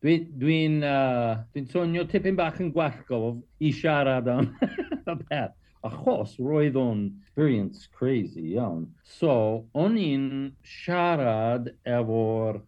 Dwi'n 0.00 0.28
dwi 0.40 0.58
uh, 0.88 1.42
dwi 1.52 1.66
sonio 1.68 2.06
tipyn 2.08 2.36
bach 2.38 2.60
yn 2.62 2.70
gwallgo 2.72 3.34
i 3.60 3.72
siarad 3.76 4.30
am 4.32 4.46
y 5.12 5.16
peth, 5.26 5.52
achos 5.84 6.38
roedd 6.40 6.78
o'n 6.80 7.02
experience 7.20 7.88
crazy 7.98 8.54
iawn. 8.54 8.86
So, 9.04 9.66
o'n 9.76 9.98
i'n 10.00 10.24
siarad 10.64 11.68
efo'r 11.84 12.62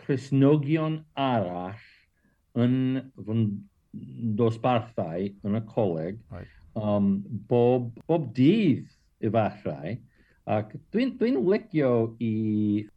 Cresnogion 0.00 1.00
arall 1.16 2.60
yn 2.60 2.76
fy 3.24 3.40
dosbarthau 4.38 5.30
yn 5.46 5.56
y 5.58 5.62
coleg 5.72 6.20
right. 6.30 6.52
um, 6.76 7.12
bob, 7.48 7.88
bob 8.04 8.28
dydd 8.36 8.84
efallai, 9.24 9.96
Ac 10.48 10.72
dwi'n 10.94 11.12
dwi, 11.20 11.34
dwi 11.36 11.52
legio 11.52 11.90
i 12.24 12.30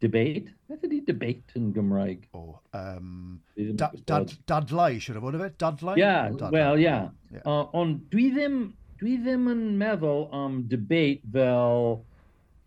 debate. 0.01 0.53
Beth 0.69 0.85
ydy 0.87 1.01
debate 1.05 1.57
yn 1.59 1.73
Gymraeg? 1.75 2.23
O, 2.33 2.43
oh, 2.53 2.61
um, 2.77 3.41
da, 3.77 3.89
dad, 4.07 4.31
dadlau, 4.49 4.95
siwr 5.03 5.19
o 5.19 5.25
fod 5.25 5.37
efe? 5.37 5.49
Dadlau? 5.61 5.97
Yeah, 5.99 6.31
wel, 6.53 6.79
ie. 6.79 6.87
Yeah. 6.87 7.09
Yeah. 7.33 7.43
Uh, 7.43 7.67
ond 7.77 7.99
dwi 8.13 8.29
ddim, 8.33 8.57
dwi 9.01 9.17
ddim 9.21 9.51
yn 9.51 9.63
meddwl 9.81 10.29
am 10.33 10.63
debate 10.71 11.21
fel 11.35 11.99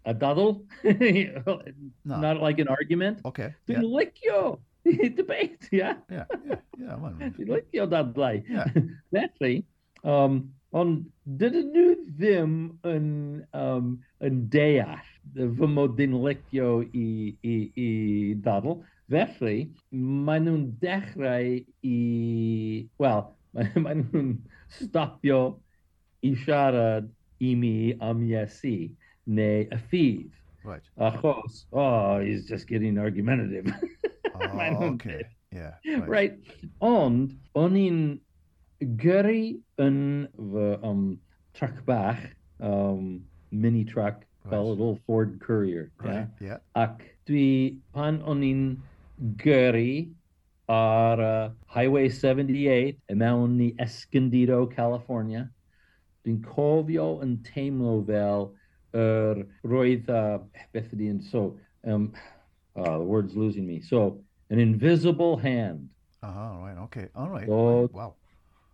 a 0.07 0.15
daddl. 0.15 0.61
no. 2.05 2.21
Not 2.21 2.43
like 2.43 2.61
an 2.61 2.69
argument. 2.69 3.25
Okay, 3.25 3.55
dwi'n 3.67 3.81
yeah. 3.81 3.97
licio 3.97 4.43
debate, 5.19 5.73
ie. 5.73 5.81
Ie, 5.83 6.21
ie, 6.21 6.61
ie. 6.85 7.33
Dwi'n 7.41 7.55
licio 7.57 7.89
dadlau. 7.91 8.45
Yeah. 8.45 8.71
Felly, 9.11 9.65
um, 10.05 10.45
Ond 10.77 11.07
dydyn 11.41 11.71
nhw 11.73 11.93
ddim 12.19 12.57
yn, 12.85 13.07
um, 13.57 13.95
yn 14.27 14.43
deall 14.53 15.07
fy 15.35 15.69
mod 15.73 16.01
i'n 16.03 16.17
licio 16.21 16.71
i, 16.85 17.07
i, 17.41 17.55
i 17.81 17.89
ddadl. 18.45 18.83
Felly, 19.13 19.71
maen 19.93 20.45
nhw'n 20.49 20.67
dechrau 20.83 21.55
i... 21.87 21.99
Wel, 23.01 23.23
maen, 23.57 23.73
maen 23.87 24.05
nhw'n 24.11 24.33
stopio 24.77 25.41
i 26.27 26.35
siarad 26.43 27.09
i 27.41 27.55
mi 27.57 27.95
am 28.03 28.25
Iesu 28.27 28.77
neu 29.27 29.65
y 29.65 29.81
ffydd. 29.87 30.43
Right. 30.67 30.83
Achos, 30.99 31.65
oh, 31.73 32.19
he's 32.21 32.45
just 32.45 32.69
getting 32.69 32.99
argumentative. 32.99 33.73
Oh, 34.37 34.85
okay. 34.93 35.23
Yeah, 35.51 35.75
right. 35.85 36.09
right. 36.09 36.35
Ond, 36.85 37.33
o'n 37.57 37.77
i'n 37.81 38.01
gyrru 38.81 39.57
yn 39.81 40.29
fy 40.37 40.67
um, 40.83 41.19
truck 41.55 41.85
bach, 41.87 42.21
um, 42.61 43.23
mini 43.51 43.85
truck, 43.85 44.25
right. 44.45 44.51
fel 44.51 44.77
old 44.81 45.01
Ford 45.07 45.41
Courier. 45.41 45.91
Right. 46.03 46.29
Yeah. 46.41 46.59
Ac 46.75 47.03
dwi, 47.29 47.79
pan 47.95 48.21
o'n 48.27 48.45
i'n 48.45 48.63
gyrru 49.41 50.13
ar 50.69 51.21
uh, 51.21 51.51
Highway 51.67 52.09
78 52.09 52.99
mewn 53.15 53.61
i 53.63 53.73
Escondido, 53.81 54.67
California, 54.67 55.47
dwi'n 56.27 56.43
cofio 56.45 57.21
yn 57.23 57.37
teimlo 57.47 58.01
fel 58.07 58.51
yr 58.97 59.43
er, 59.43 59.43
roedd, 59.69 60.09
uh, 60.11 60.39
beth 60.75 60.93
ydy'n, 60.97 61.21
so, 61.23 61.57
um, 61.87 62.11
oh, 62.77 62.99
the 62.99 63.05
word's 63.05 63.37
losing 63.37 63.67
me. 63.67 63.81
So, 63.81 64.21
an 64.51 64.59
invisible 64.59 65.37
hand. 65.37 65.89
Ah, 66.23 66.57
uh 66.57 66.65
right, 66.65 66.79
okay, 66.85 67.09
all 67.15 67.29
right. 67.29 67.47
Dod 67.47 67.93
wow. 67.93 68.15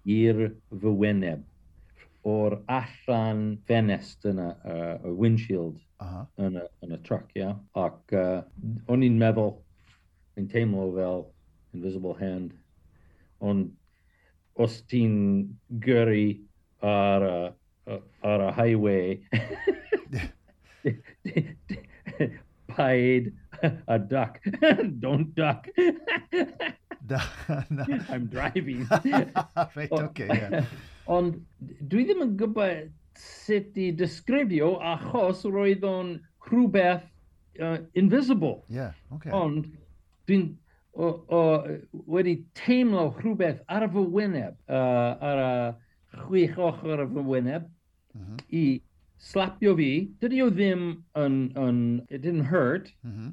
i'r 0.08 0.38
fyweneb 0.82 1.42
o'r 2.28 2.60
allan 2.70 3.40
ffenest 3.66 4.26
yn 4.30 4.38
y, 4.42 4.50
uh, 4.70 4.94
y 5.08 5.10
windshield 5.18 5.78
uh 6.02 6.06
-huh. 6.06 6.26
yn, 6.46 6.54
y, 6.60 6.62
yn 6.86 6.94
y 6.94 6.98
truck, 7.06 7.28
ia. 7.34 7.42
Yeah? 7.42 7.54
Ac 7.84 7.98
uh, 8.14 8.40
o'n 8.92 9.04
i'n 9.06 9.18
meddwl, 9.18 9.52
yn 10.38 10.46
teimlo 10.50 10.84
fel 10.96 11.20
invisible 11.74 12.14
hand, 12.20 12.50
ond 13.40 13.62
os 14.62 14.74
ti'n 14.90 15.14
gyrru 15.82 16.26
ar 16.86 17.22
y, 17.26 17.28
ar 18.22 18.40
y 18.46 18.48
highway, 18.58 19.06
paid 22.76 23.32
a 23.86 23.98
duck, 23.98 24.40
don't 25.00 25.34
duck. 25.34 25.68
no, 27.08 27.20
no. 27.70 27.84
I'm 28.08 28.26
driving. 28.26 28.86
Reit, 29.76 29.92
oce, 29.92 30.02
okay, 30.02 30.28
yeah. 30.28 30.64
Ond 31.10 31.40
dwi 31.90 32.04
ddim 32.06 32.22
yn 32.26 32.34
gwybod 32.40 32.90
sut 33.18 33.78
i 33.78 33.90
disgrifio 33.96 34.76
achos 34.92 35.42
roedd 35.44 35.84
o'n 35.86 36.14
rhywbeth 36.48 37.04
uh, 37.60 37.78
invisible. 37.98 38.62
Yeah, 38.70 38.94
okay. 39.14 39.34
Ond 39.34 39.66
dwi'n 40.30 40.52
wedi 40.92 42.36
teimlo 42.58 43.08
rhywbeth 43.18 43.62
ar 43.72 43.88
fy 43.90 44.06
wyneb, 44.16 44.56
uh, 44.68 45.12
ar 45.30 45.42
y 45.42 45.52
chwych 46.22 46.58
ochr 46.60 47.00
ar 47.00 47.06
fy 47.08 47.26
wyneb, 47.26 47.68
mm 48.14 48.24
-hmm. 48.24 48.40
i 48.52 48.64
slapio 49.22 49.74
fi. 49.76 49.92
Dydy 50.20 50.42
o 50.44 50.50
ddim 50.50 50.84
yn, 51.18 51.38
yn, 51.56 51.78
it 52.10 52.22
didn't 52.22 52.50
hurt, 52.50 52.92
mm 53.02 53.12
-hmm 53.12 53.32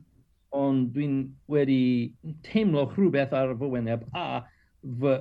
ond 0.56 0.90
dwi'n 0.96 1.18
wedi 1.52 2.14
teimlo 2.46 2.88
rhywbeth 2.94 3.34
ar 3.38 3.56
fy 3.60 3.70
wyneb 3.76 4.06
a 4.18 4.44
fy, 5.02 5.16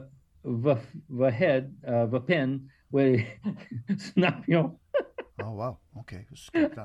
fy, 0.64 0.76
fy 1.20 1.32
head, 1.40 1.72
uh, 1.86 2.04
fy 2.12 2.22
pen 2.28 2.58
wedi 2.92 3.26
snapio. 4.08 4.64
oh, 5.44 5.52
wow. 5.52 5.78
OK, 5.98 6.24
skip 6.34 6.76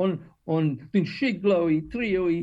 ond 0.00 0.20
on, 0.48 0.70
dwi'n 0.92 1.06
siglo 1.06 1.66
i 1.70 1.80
trio 1.92 2.24
i 2.32 2.40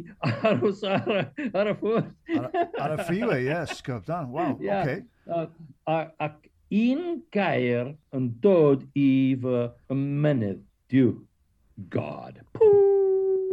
aros 0.48 0.84
ar, 0.88 1.10
ar 1.50 1.72
y 1.72 1.74
ffwrdd. 1.80 2.12
ar, 2.38 2.46
ar, 2.84 2.94
y 2.94 3.08
freeway, 3.08 3.42
ie, 3.42 3.50
yeah, 3.50 3.66
sgyb 3.74 4.06
dan, 4.08 4.30
Wow. 4.32 4.58
yeah. 4.62 4.84
okay. 4.84 5.02
Uh, 5.26 6.06
ac 6.22 6.46
un 6.70 7.24
gair 7.34 7.94
yn 8.16 8.30
dod 8.44 8.86
i 8.98 9.10
fy 9.42 9.66
ymenydd, 9.96 10.62
diw, 10.94 11.16
God. 11.90 12.42
Poo! 12.54 12.72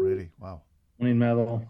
Really, 0.02 0.30
wow. 0.38 0.61
O'n 0.97 1.11
i'n 1.11 1.21
meddwl, 1.21 1.61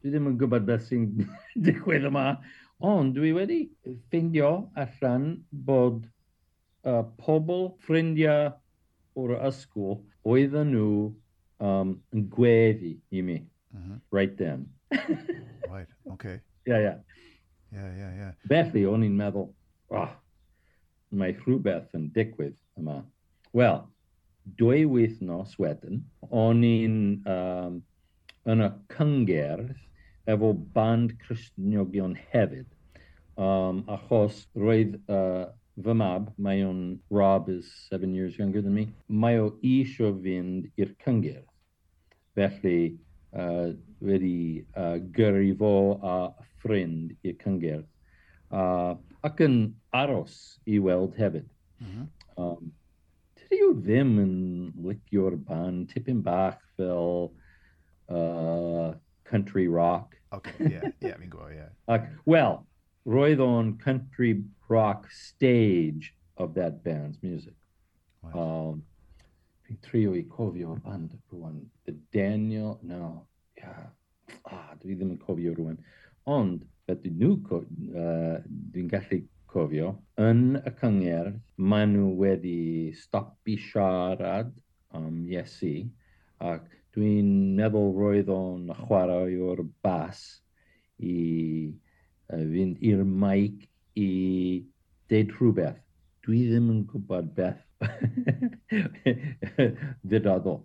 dwi 0.00 0.12
ddim 0.12 0.30
yn 0.30 0.36
gwybod 0.40 0.66
beth 0.68 0.86
sy'n 0.88 1.06
digwydd 1.66 2.08
yma, 2.08 2.38
ond 2.80 3.12
dwi 3.18 3.34
wedi 3.36 3.60
ffeindio 3.84 4.52
allan 4.80 5.26
bod 5.66 6.06
uh, 6.88 7.02
pobl 7.20 7.68
ffrindiau 7.84 8.54
o'r 9.20 9.34
ysgol 9.50 9.98
oedden 10.24 10.72
nhw 10.72 10.92
um, 11.60 11.94
yn 12.14 12.24
gweddi 12.32 12.94
i 13.12 13.24
mi. 13.26 13.42
Uh 13.74 13.80
-huh. 13.80 13.98
Right 14.10 14.36
then. 14.38 14.66
right, 15.68 15.88
okay. 16.10 16.40
Yeah, 16.66 16.80
yeah. 16.80 16.98
Yeah, 17.72 17.90
yeah, 17.96 18.12
yeah. 18.16 18.32
Felly, 18.48 18.86
o'n 18.88 19.04
i'n 19.06 19.14
meddwl, 19.14 19.52
oh, 19.94 20.10
mae 21.14 21.36
rhywbeth 21.44 21.92
yn 21.94 22.08
digwydd 22.16 22.56
yma. 22.80 23.02
Wel, 23.54 23.84
dwy 24.58 24.86
wythnos 24.90 25.54
wedyn, 25.60 26.00
o'n 26.30 26.64
i'n 26.66 26.98
um, 27.30 27.78
yn 28.48 28.64
y 28.64 28.68
cyngerdd 28.94 29.76
efo 30.30 30.52
band 30.74 31.16
Cristnogion 31.22 32.16
hefyd. 32.32 32.68
Um, 33.40 33.84
achos 33.88 34.44
roedd 34.58 34.96
uh, 35.08 35.50
fy 35.80 35.94
mab, 35.96 36.30
mae 36.36 36.64
o'n 36.64 36.98
Rob 37.10 37.48
is 37.48 37.68
seven 37.88 38.14
years 38.14 38.38
younger 38.38 38.62
than 38.62 38.74
me, 38.74 38.88
mae 39.08 39.38
o 39.40 39.52
isio 39.64 40.12
fynd 40.24 40.68
i'r 40.80 40.92
cyngerdd. 41.04 41.46
Felly, 42.36 42.96
uh, 43.32 43.72
wedi 44.00 44.64
uh, 44.76 44.98
gyrru 45.16 45.54
fo 45.60 45.72
a 46.02 46.16
ffrind 46.60 47.14
i'r 47.24 47.38
cyngerdd. 47.40 47.88
Uh, 48.50 48.96
ac 49.26 49.40
yn 49.44 49.56
aros 49.96 50.36
i 50.66 50.78
weld 50.82 51.16
hefyd. 51.18 51.48
Mm 51.80 51.90
-hmm. 51.90 52.06
um, 52.36 52.72
Tydi 53.38 53.62
o 53.66 53.72
ddim 53.74 54.16
yn 54.22 54.34
licio'r 54.84 55.36
band 55.48 55.88
tipyn 55.92 56.20
bach 56.22 56.60
fel 56.76 57.30
uh, 58.10 58.94
country 59.24 59.68
rock. 59.68 60.16
Okay, 60.32 60.52
yeah, 60.60 60.90
yeah, 61.00 61.16
gwybod, 61.16 61.54
yeah. 61.54 61.70
Ac, 61.88 62.02
well, 62.26 62.66
roedd 63.06 63.40
o'n 63.40 63.78
country 63.78 64.42
rock 64.68 65.10
stage 65.10 66.14
of 66.36 66.54
that 66.54 66.84
band's 66.84 67.18
music. 67.22 67.54
Right. 68.22 68.34
Um, 68.36 68.82
trio 69.82 70.14
i 70.14 70.24
cofio 70.28 70.74
y 70.74 70.80
band 70.84 71.16
rwan. 71.32 71.60
The 71.86 71.94
Daniel, 72.12 72.78
no, 72.82 73.26
yeah. 73.56 73.90
Ah, 74.46 74.74
dwi 74.82 74.96
ddim 74.96 75.14
yn 75.14 75.20
cofio 75.22 75.54
rwan. 75.56 75.78
Ond, 76.30 76.64
beth 76.86 77.02
dwi 77.04 77.12
nhw, 77.14 77.36
co- 77.46 77.66
uh, 77.94 78.40
dwi'n 78.74 78.90
gallu 78.90 79.22
cofio, 79.50 79.94
yn 80.22 80.58
y 80.60 80.72
cyngerdd, 80.80 81.38
maen 81.58 81.94
nhw 81.94 82.10
wedi 82.18 82.92
stopi 82.98 83.56
siarad 83.58 84.52
am 84.94 85.22
Iesu, 85.30 85.88
ac 86.42 86.66
dwi'n 86.96 87.28
meddwl 87.58 87.92
roedd 87.96 88.30
o'n 88.34 88.70
chwarae 88.84 89.36
o'r 89.50 89.62
bas 89.84 90.22
i 90.98 91.16
uh, 92.32 92.40
fynd 92.40 92.80
i'r 92.90 93.04
maic 93.06 93.66
i 93.98 94.08
deud 95.10 95.34
rhywbeth. 95.38 95.78
Dwi 96.26 96.42
ddim 96.50 96.66
yn 96.74 96.82
gwybod 96.90 97.30
beth 97.36 97.62
ddydoddol. 100.04 100.60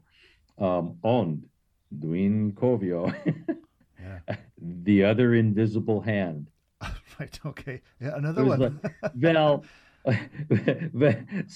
Um, 0.58 0.96
ond 1.04 1.44
dwi'n 2.02 2.54
cofio 2.60 3.06
Yeah. 4.06 4.20
The 4.86 5.04
Other 5.04 5.34
Invisible 5.34 6.02
Hand. 6.02 6.48
Right, 7.20 7.40
okay. 7.46 7.82
Yeah, 8.02 8.16
another 8.18 8.44
one. 8.44 8.60
like, 8.60 8.82
fe- 8.82 9.10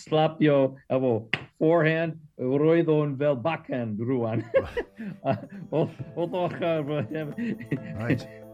slapio 0.03 0.58
efo 0.89 1.13
forehand, 1.60 2.20
roedd 2.39 2.91
o'n 2.94 3.15
fel 3.20 3.39
backhand 3.44 4.01
rwan. 4.10 4.44
Oedd 5.75 6.38
o'ch 6.44 6.62
ar... 6.63 6.93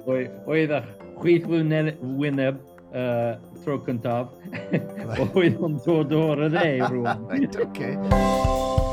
Oedd 0.05 0.73
o'ch 0.77 0.89
chwith 1.21 1.47
wyneb 1.49 2.63
uh, 2.95 3.35
tro 3.63 3.79
cyntaf. 3.85 4.33
Oedd 5.35 5.61
o'n 5.61 5.79
dod 5.85 6.15
o'r 6.15 6.47
y 6.47 6.51
dde 6.55 6.73
rwan. 6.89 7.29
Right, 7.31 7.61
okay. 7.67 8.83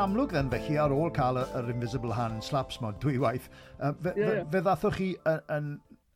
yn 0.00 0.06
amlwg 0.06 0.30
then 0.32 0.48
felly 0.48 0.78
ar 0.80 0.92
ôl 0.96 1.10
cael 1.12 1.36
yr 1.42 1.66
Invisible 1.68 2.14
Hand 2.16 2.40
slaps 2.44 2.78
mod 2.80 2.96
dwy 3.02 3.18
waith, 3.20 3.50
uh, 3.84 3.90
fe, 4.00 4.12
yeah. 4.16 4.30
fe, 4.30 4.44
fe 4.54 4.60
ddathoch 4.64 4.94
chi 4.96 5.08
yn, 5.28 5.40
yn, 5.56 5.66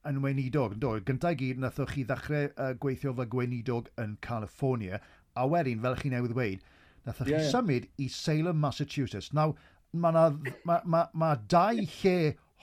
yn 0.08 0.20
weinidog, 0.24 0.78
do, 0.80 0.92
gyntaf 1.04 1.34
i 1.34 1.38
gyd 1.42 1.58
nathoch 1.60 1.92
chi 1.92 2.04
ddechrau 2.08 2.46
uh, 2.48 2.70
gweithio 2.80 3.12
fel 3.18 3.28
gweinidog 3.34 3.90
yn 4.00 4.14
California, 4.24 5.02
a 5.36 5.44
wedyn, 5.52 5.82
fel 5.84 5.98
chi 6.00 6.12
newydd 6.14 6.32
weid, 6.38 6.62
nathoch 7.04 7.28
yeah, 7.28 7.42
chi 7.42 7.44
yeah. 7.44 7.52
symud 7.52 7.88
i 8.00 8.08
Salem, 8.14 8.62
Massachusetts. 8.62 9.34
Naw, 9.36 9.52
mae 9.92 10.16
na, 10.16 10.24
ma, 10.64 10.78
ma, 10.88 11.02
ma 11.12 11.34
dau 11.52 11.84
lle 11.84 12.16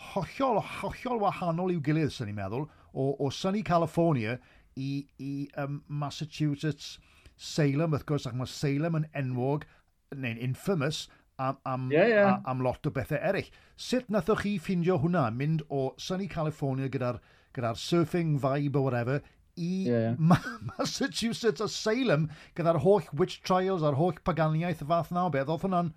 hollol, 0.07 0.57
hollol 0.79 1.21
wahanol 1.27 1.75
i'w 1.75 1.84
gilydd, 1.86 2.15
sy'n 2.15 2.31
ni'n 2.31 2.39
meddwl, 2.39 2.65
o, 2.97 3.12
o 3.13 3.29
Sunny 3.29 3.62
California 3.67 4.39
i, 4.73 5.05
i 5.21 5.36
um, 5.62 5.84
Massachusetts, 5.86 6.95
Salem, 7.38 7.93
wrth 7.93 8.10
gwrs, 8.10 8.25
ac 8.29 8.34
mae 8.38 8.49
Salem 8.49 8.97
yn 9.03 9.07
enwog 9.21 9.69
neu'n 10.15 10.39
infamous 10.39 11.08
am, 11.39 11.58
am, 11.65 11.91
yeah, 11.91 12.08
yeah. 12.08 12.39
A, 12.45 12.50
am 12.50 12.62
lot 12.63 12.86
o 12.86 12.91
bethau 12.91 13.19
eraill. 13.21 13.52
Sut 13.78 14.10
nathoch 14.13 14.43
chi 14.45 14.58
ffindio 14.62 15.00
hwnna, 15.02 15.30
mynd 15.36 15.63
o 15.69 15.91
sunny 15.97 16.28
California 16.32 16.89
gyda'r 16.91 17.21
gyda 17.56 17.74
surfing 17.80 18.38
vibe 18.39 18.80
or 18.80 18.88
whatever, 18.89 19.21
i 19.58 19.71
yeah. 19.88 20.15
Ma 20.32 20.38
Massachusetts 20.71 21.63
Asylum 21.63 22.30
gyda'r 22.56 22.82
holl 22.86 23.08
witch 23.17 23.41
trials 23.47 23.84
a'r 23.84 24.00
holl 24.00 24.19
paganiaeth 24.28 24.84
y 24.86 24.89
fath 24.91 25.12
na 25.15 25.28
o 25.28 25.34
beth. 25.34 25.50
Oedd 25.50 25.65
hwnna'n 25.67 25.93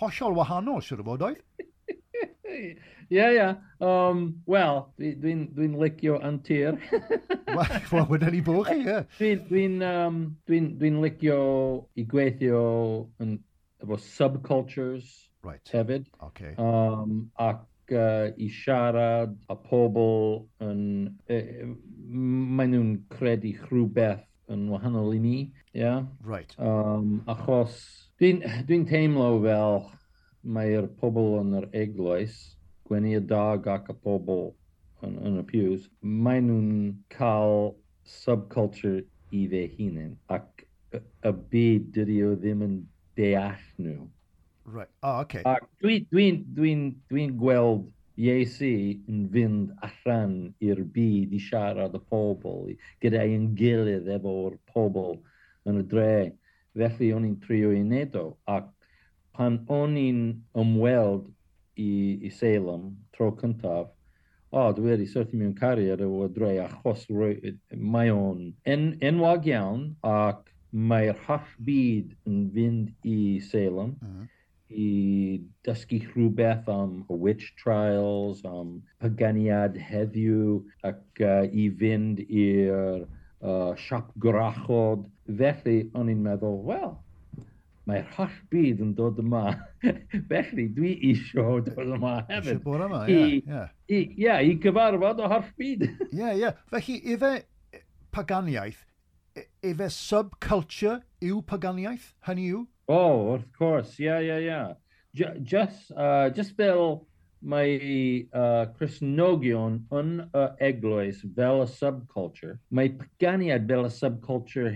hollol 0.00 0.36
wahanol, 0.40 0.82
siwr 0.84 1.04
o 1.04 1.08
fod 1.12 1.28
oedd? 1.30 1.70
Ie, 2.54 2.74
yeah, 3.10 3.30
ie. 3.30 3.36
Yeah. 3.36 3.54
Um, 3.84 4.22
Wel, 4.50 4.80
dwi'n 4.98 5.18
dwi, 5.20 5.34
dwi, 5.54 5.68
dwi 5.72 5.82
licio 5.82 6.18
antur. 6.24 6.78
Wel, 7.92 8.06
wedyn 8.10 8.34
ni 8.34 8.42
bo 8.46 8.62
chi, 8.66 8.80
ie. 8.82 9.00
Dwi'n 9.18 9.44
dwi 9.50 9.66
um, 9.90 10.22
dwi 10.48 10.62
dwi 10.80 10.94
licio 11.02 11.38
i 11.98 12.06
gweithio 12.08 12.64
yn, 13.22 13.38
efo 13.84 14.00
subcultures 14.00 15.10
right. 15.44 15.64
hefyd. 15.74 16.08
Okay. 16.30 16.54
Um, 16.58 17.28
ac 17.36 17.66
uh, 17.92 18.30
i 18.36 18.48
siarad 18.62 19.36
a 19.52 19.58
pobl 19.58 20.46
yn... 20.64 20.86
Uh, 21.28 21.74
maen 22.14 22.70
nhw'n 22.70 22.90
credu 23.10 23.54
rhywbeth 23.66 24.24
yn 24.52 24.66
wahanol 24.70 25.14
i 25.16 25.20
ni, 25.20 25.36
ie. 25.72 25.80
Yeah? 25.80 26.04
Right. 26.22 26.52
Um, 26.60 27.22
achos 27.30 27.78
dwi'n 28.20 28.42
dwi 28.68 28.82
teimlo 28.88 29.30
fel 29.42 29.80
mae'r 30.44 30.88
pobl 31.00 31.38
yn 31.40 31.54
yr 31.60 31.68
eglwys, 31.84 32.36
gwenu 32.88 33.16
y 33.18 33.22
dag 33.28 33.66
ac 33.70 33.88
y 33.92 33.96
pobl 34.04 34.50
yn, 35.06 35.16
yn 35.28 35.40
y 35.40 35.44
pews, 35.48 35.88
maen 36.02 36.50
nhw'n 36.50 36.72
cael 37.14 37.74
subculture 38.04 39.04
i 39.34 39.46
fe 39.50 39.64
hunain 39.78 40.14
ac 40.36 40.66
y 40.94 41.32
byd 41.52 41.88
dydy 41.96 42.20
o 42.26 42.34
ddim 42.36 42.62
yn 42.66 42.76
deall 43.18 43.64
nhw. 43.80 44.04
Right. 44.64 44.88
Oh, 45.02 45.20
okay. 45.20 45.42
Ac 45.44 45.66
dwi'n 45.82 46.06
dwi, 46.08 46.30
dwi, 46.56 46.72
dwi, 46.72 46.88
dwi 47.10 47.26
gweld 47.40 47.90
Iesu 48.14 48.94
yn 49.10 49.24
fynd 49.34 49.72
allan 49.82 50.34
i'r 50.62 50.84
byd 50.94 51.32
i 51.34 51.40
siarad 51.42 51.96
y 51.98 52.00
pobl, 52.12 52.68
gyda'i 53.02 53.34
yn 53.34 53.48
gilydd 53.58 54.06
efo'r 54.16 54.54
pobl 54.70 55.16
yn 55.66 55.80
y 55.80 55.86
dre. 55.90 56.14
Felly 56.78 57.10
o'n 57.14 57.26
i'n 57.26 57.40
trio 57.42 57.72
i 57.74 57.80
wneud 57.82 58.14
o, 58.20 58.24
ac 58.50 58.70
pan 59.36 59.60
o'n 59.72 59.98
i'n 59.98 60.22
ymweld 60.62 61.28
i, 61.76 61.90
i 62.22 62.30
Salem 62.30 62.90
tro 63.16 63.32
cyntaf, 63.40 63.90
o, 64.54 64.60
oh, 64.60 64.70
dwi 64.74 64.92
wedi 64.92 65.06
syrthi 65.10 65.38
mewn 65.38 65.54
cariad 65.58 66.02
o 66.06 66.28
dre 66.30 66.52
achos 66.62 67.08
mae 67.94 68.12
o'n 68.14 68.52
en, 68.70 68.84
enwag 69.02 69.48
iawn 69.50 69.88
ac 70.06 70.52
mae'r 70.74 71.18
hall 71.26 71.50
byd 71.66 72.14
yn 72.30 72.38
fynd 72.54 73.10
i 73.10 73.18
Salem 73.48 73.96
uh 73.96 74.06
-huh. 74.12 74.28
i 74.84 74.90
dysgu 75.66 76.00
rhywbeth 76.04 76.70
am 76.70 76.94
y 77.10 77.18
witch 77.26 77.50
trials, 77.62 78.44
am 78.44 78.80
paganiad 79.02 79.78
heddiw 79.90 80.62
ac 80.90 81.22
uh, 81.22 81.42
i 81.50 81.68
fynd 81.82 82.22
i'r 82.26 83.02
uh, 83.06 83.74
siap 83.86 84.14
grachod. 84.26 85.06
Felly, 85.42 85.78
o'n 85.94 86.10
i'n 86.12 86.22
meddwl, 86.22 86.58
wel, 86.70 86.94
mae'r 87.88 88.06
holl 88.16 88.36
byd 88.52 88.80
yn 88.84 88.92
dod 88.98 89.18
yma. 89.20 89.44
Felly, 90.30 90.66
dwi 90.76 90.94
isio 91.10 91.58
dod 91.66 91.94
yma 91.98 92.14
hefyd. 92.30 92.54
Isio 92.54 92.64
bod 92.64 92.84
yma, 92.86 93.02
ie. 93.08 93.16
Yeah, 93.18 93.72
ie, 93.88 94.00
yeah. 94.00 94.16
yeah, 94.24 94.42
i 94.44 94.56
gyfarfod 94.62 95.22
o 95.24 95.30
holl 95.32 95.50
byd. 95.60 95.86
Ie, 95.88 96.20
yeah, 96.20 96.38
ie. 96.40 96.52
Felly, 96.72 97.00
efe 97.14 97.32
paganiaeth, 98.14 98.84
efe 99.72 99.90
subculture 99.92 101.00
yw 101.24 101.42
paganiaeth? 101.50 102.12
Hynny 102.28 102.48
yw? 102.52 102.64
Oh, 102.88 103.34
of 103.34 103.48
course. 103.58 103.98
Ie, 104.00 104.20
ie, 104.28 104.38
ie. 104.48 104.62
Just, 105.44 105.92
uh, 105.92 106.30
just 106.34 106.56
fel 106.56 107.04
mae 107.44 108.24
uh, 108.32 108.64
Cresnogion 108.78 109.82
yn 109.94 110.16
y 110.24 110.44
eglwys 110.70 111.20
fel 111.36 111.62
y 111.62 111.68
subculture, 111.70 112.56
mae 112.72 112.94
paganiad 112.98 113.68
fel 113.68 113.88
y 113.88 113.92
subculture 113.92 114.72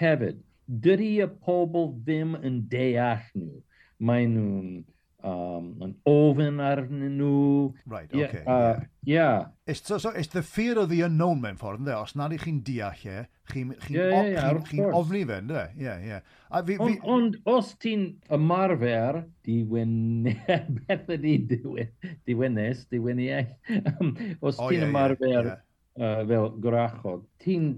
hefyd 0.00 0.42
dydy 0.68 1.16
y 1.24 1.28
pobl 1.44 1.90
ddim 2.04 2.36
yn 2.44 2.62
deall 2.70 3.24
nhw. 3.34 3.58
Mae 4.04 4.28
nhw'n 4.30 4.84
um, 5.26 5.70
yn 5.82 5.94
ofyn 6.06 6.60
arnyn 6.62 7.16
nhw. 7.18 7.72
Right, 7.86 8.12
yeah, 8.12 8.28
okay. 8.28 8.42
Uh, 8.46 8.84
yeah. 9.02 9.14
yeah. 9.14 9.46
It's, 9.66 9.82
so, 9.86 9.98
so, 9.98 10.10
it's 10.10 10.28
the 10.28 10.42
fear 10.42 10.78
of 10.78 10.88
the 10.90 11.00
unknown 11.02 11.40
mewn 11.42 11.58
ffordd, 11.58 11.82
ynddo? 11.82 11.96
Os 12.02 12.14
nad 12.18 12.34
ych 12.36 12.44
chi'n 12.46 12.60
deall 12.66 13.06
e, 13.08 13.24
chi'n 13.50 13.72
chi 13.80 13.96
yeah, 13.96 14.12
yeah, 14.12 14.28
yeah, 14.34 14.60
chi, 14.68 14.76
chi 14.76 14.90
ofni 15.00 15.24
fe, 15.28 15.40
ynddo? 15.42 15.64
Yeah, 15.80 16.04
yeah. 16.04 16.36
A 16.50 16.62
fi, 16.62 16.78
fi... 16.80 16.98
Ond 17.16 17.40
os 17.48 17.72
ti'n 17.82 18.06
ymarfer, 18.38 19.22
diwen... 19.48 19.96
beth 20.84 21.14
ydi 21.16 21.38
diwenes, 21.48 22.84
diweniau? 22.92 23.48
os 24.42 24.60
oh, 24.60 24.68
ti'n 24.68 24.82
yeah, 24.82 24.90
ymarfer 24.90 25.32
yeah, 25.32 25.54
yeah. 25.54 25.64
Uh, 25.98 26.20
fel 26.28 26.52
grachod, 26.62 27.24
ti'n 27.42 27.72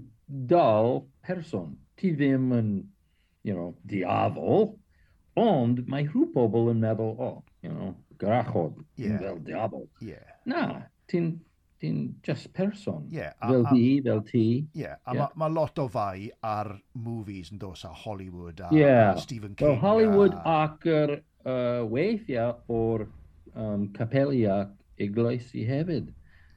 dal 0.47 1.07
person 1.25 1.73
ti 2.01 2.13
ddim 2.17 2.49
yn, 2.57 2.71
you 3.47 3.55
know, 3.57 3.75
diafol, 3.89 4.73
ond 5.39 5.85
mae 5.91 6.07
rhyw 6.09 6.27
pobl 6.33 6.73
yn 6.73 6.81
meddwl, 6.83 7.15
oh, 7.21 7.37
you 7.63 7.71
know, 7.71 7.93
grachod, 8.21 8.81
yeah. 8.97 9.17
fel 9.21 9.39
diafol. 9.45 9.87
Yeah. 10.03 10.35
Na, 10.49 10.65
ti'n 11.11 11.33
ti'n 11.81 12.13
just 12.23 12.53
person. 12.53 13.07
Yeah, 13.09 13.33
a, 13.41 13.49
fel 13.49 13.65
di, 13.71 14.01
fel 14.05 14.21
ti. 14.21 14.67
Yeah, 14.73 14.95
a 15.05 15.15
yeah. 15.15 15.31
mae 15.33 15.41
ma 15.41 15.49
lot 15.49 15.79
o 15.81 15.87
fai 15.89 16.29
ar 16.45 16.75
movies 16.93 17.51
yn 17.53 17.61
dos 17.61 17.83
a 17.87 17.93
Hollywood 18.03 18.61
a, 18.61 18.69
yeah. 18.75 19.15
a 19.15 19.21
Stephen 19.21 19.55
King. 19.55 19.67
Well, 19.67 19.81
Hollywood 19.81 20.37
a... 20.37 20.57
ac 20.67 20.85
yr 20.85 21.15
uh, 21.17 21.81
weithiau 21.89 22.59
o'r 22.69 23.07
um, 23.55 23.89
capelia 23.97 24.63
eglwysi 25.01 25.65
hefyd. 25.67 26.11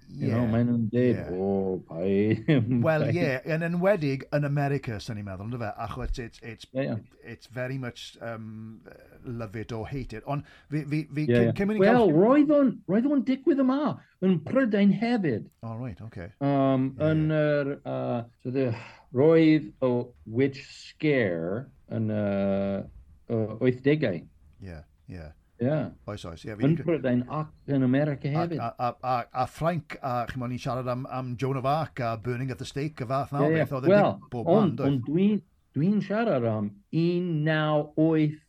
You 0.08 0.28
yeah. 0.28 0.34
know, 0.36 0.46
maen 0.46 0.68
nhw'n 0.68 0.82
dweud, 0.92 1.16
yeah. 1.16 1.30
o, 1.32 1.82
bai. 1.88 2.44
Wel, 2.86 3.04
ie, 3.08 3.16
yeah, 3.16 3.46
yn 3.56 3.64
enwedig 3.66 4.24
yn 4.36 4.46
America, 4.46 4.98
sy'n 5.02 5.18
ni'n 5.18 5.26
meddwl, 5.26 5.56
fe, 5.60 5.70
achos 5.86 6.20
it's, 6.22 6.42
it's, 6.42 6.68
yeah, 6.72 6.90
yeah. 6.90 7.30
it's 7.34 7.50
very 7.54 7.78
much 7.78 8.16
um, 8.22 8.80
love 9.24 9.56
it 9.56 9.72
or 9.72 9.86
hate 9.88 10.12
it. 10.12 10.26
Ond 10.30 10.44
fi, 10.70 10.84
fi, 10.84 11.02
fi 11.08 11.26
yeah, 11.28 11.46
yeah. 11.48 11.54
cymryd... 11.58 11.82
Wel, 11.82 12.00
gael... 12.04 12.14
roedd 12.14 12.52
o'n, 12.54 12.72
roedd 12.90 13.08
o'n 13.10 13.24
digwydd 13.26 13.62
yma, 13.64 13.94
yn 14.24 14.40
Prydain 14.46 14.94
hefyd. 15.02 15.48
O, 15.64 15.72
oh, 15.72 15.78
right, 15.82 16.00
okay. 16.08 16.30
Um, 16.40 16.90
yeah. 16.98 17.10
Yn 17.10 17.24
yr, 17.38 17.72
uh, 17.82 18.20
so 18.42 18.54
the, 18.54 18.68
roedd 19.16 19.70
o 19.84 19.94
Witch 20.26 20.60
Scare 20.68 21.64
yn 21.94 22.12
uh, 22.14 22.84
80au. 23.30 24.20
Ie, 24.20 24.28
yeah, 24.68 24.84
ie. 25.08 25.18
Yeah. 25.18 25.32
Yeah. 25.60 25.90
Oes, 26.10 26.24
oes. 26.26 26.42
Ie, 26.44 26.54
yn 26.66 26.74
Brydain 26.82 27.22
ac 27.30 27.70
yn 27.70 27.86
America 27.86 28.30
hefyd. 28.30 28.58
A, 28.58 28.72
a, 28.74 28.90
a, 28.98 29.16
a 29.44 29.46
Frank, 29.46 29.96
a 30.02 30.24
chi'n 30.30 30.42
mo'n 30.42 30.50
ni'n 30.50 30.62
siarad 30.62 30.90
am, 30.90 31.06
am 31.14 31.34
Joan 31.40 31.60
of 31.60 31.68
Arc 31.70 32.02
a 32.02 32.16
Burning 32.20 32.50
at 32.50 32.58
the 32.58 32.66
Stake 32.66 33.00
a 33.00 33.06
fath 33.06 33.32
nawr. 33.32 33.52
Yeah, 33.54 33.66
yeah. 33.70 33.78
E 33.78 33.92
Wel, 33.92 34.18
ond 34.42 34.82
on, 34.82 35.00
dwi'n 35.06 35.42
dwi 35.74 35.90
siarad 36.02 36.46
am 36.48 36.70
1980 36.90 38.40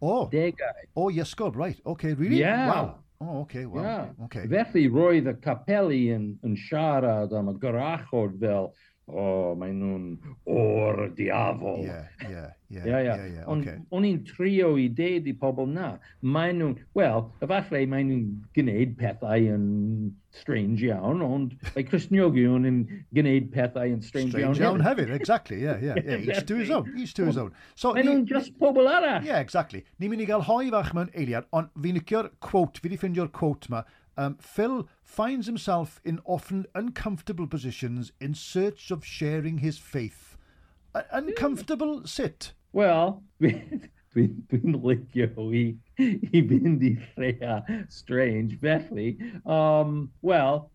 oh. 0.00 0.28
degau. 0.32 0.84
O, 0.94 1.06
oh, 1.06 1.08
Iesgob, 1.10 1.56
right. 1.56 1.80
OK, 1.84 2.12
really? 2.14 2.40
Yeah. 2.40 2.68
Wow. 2.68 2.94
Oh, 3.22 3.40
okay, 3.40 3.66
wow. 3.66 3.82
Yeah. 3.82 4.24
Okay. 4.24 4.46
Felly 4.48 4.86
roedd 4.88 5.28
y 5.28 5.34
capeli 5.44 6.06
yn, 6.14 6.30
yn 6.46 6.56
siarad 6.56 7.34
am 7.36 7.50
y 7.52 7.56
gorachod 7.60 8.38
fel 8.40 8.70
oh, 9.10 9.52
mae 9.58 9.74
nhw'n 9.74 10.06
o'r 10.50 11.04
diafol. 11.16 11.84
Ie, 11.84 12.00
ie, 12.28 12.46
ie. 12.70 13.44
Ond 13.50 13.66
o'n 13.90 14.06
i'n 14.06 14.20
trio 14.28 14.74
i 14.78 14.86
deud 14.94 15.26
i 15.26 15.34
pobl 15.36 15.68
na, 15.70 15.92
mae 16.22 16.54
nhw'n, 16.56 16.76
wel, 16.98 17.26
efallai 17.42 17.84
mae 17.90 18.06
nhw'n 18.06 18.26
gwneud 18.56 18.96
pethau 19.00 19.48
yn 19.56 19.66
strange 20.30 20.86
iawn, 20.86 21.22
ond 21.26 21.56
mae 21.74 21.82
Cresniogion 21.88 22.68
yn 22.68 22.80
gwneud 23.16 23.48
pethau 23.54 23.90
yn 23.90 24.02
strange, 24.06 24.30
strange 24.30 24.62
iawn, 24.62 24.78
iawn 24.78 24.86
hefyd. 24.86 25.10
exactly, 25.16 25.58
ie, 25.58 25.66
yeah, 25.66 25.80
ie. 25.82 25.90
Yeah, 25.90 26.04
yeah. 26.14 26.36
Each 26.36 26.46
to 26.46 26.58
his 26.60 26.70
own, 26.70 26.92
each 26.96 27.14
to 27.18 27.26
his 27.26 27.40
own. 27.40 27.50
So, 27.74 27.94
mae 27.96 28.06
nhw'n 28.06 28.26
just 28.30 28.54
pobl 28.60 28.86
arall. 28.86 29.24
Ie, 29.24 29.32
yeah, 29.32 29.42
exactly. 29.42 29.82
Ni'n 29.98 30.14
mynd 30.14 30.26
i 30.26 30.30
gael 30.30 30.46
hoi 30.46 30.70
fach 30.70 30.94
mewn 30.96 31.10
eiliad, 31.18 31.50
ond 31.56 31.72
fi'n 31.74 31.98
licio'r 31.98 32.30
quote, 32.38 32.78
fi 32.78 32.86
wedi 32.88 33.00
ffeindio'r 33.02 33.32
quote 33.34 33.72
ma, 33.74 33.82
Um, 34.20 34.36
Phil 34.38 34.86
finds 35.02 35.46
himself 35.46 35.98
in 36.04 36.20
often 36.26 36.66
uncomfortable 36.74 37.46
positions 37.46 38.12
in 38.20 38.34
search 38.34 38.90
of 38.90 39.02
sharing 39.02 39.58
his 39.58 39.78
faith. 39.78 40.36
A- 40.94 41.00
hmm. 41.00 41.28
uncomfortable 41.28 42.06
sit. 42.06 42.52
Well, 42.74 43.22
Twindlick 43.40 45.10
Joey 45.10 45.78
Ibindi 45.98 47.00
Freya 47.14 47.64
Strange 47.88 48.60
Bethley. 48.60 49.16
Um, 49.46 50.10
well, 50.20 50.70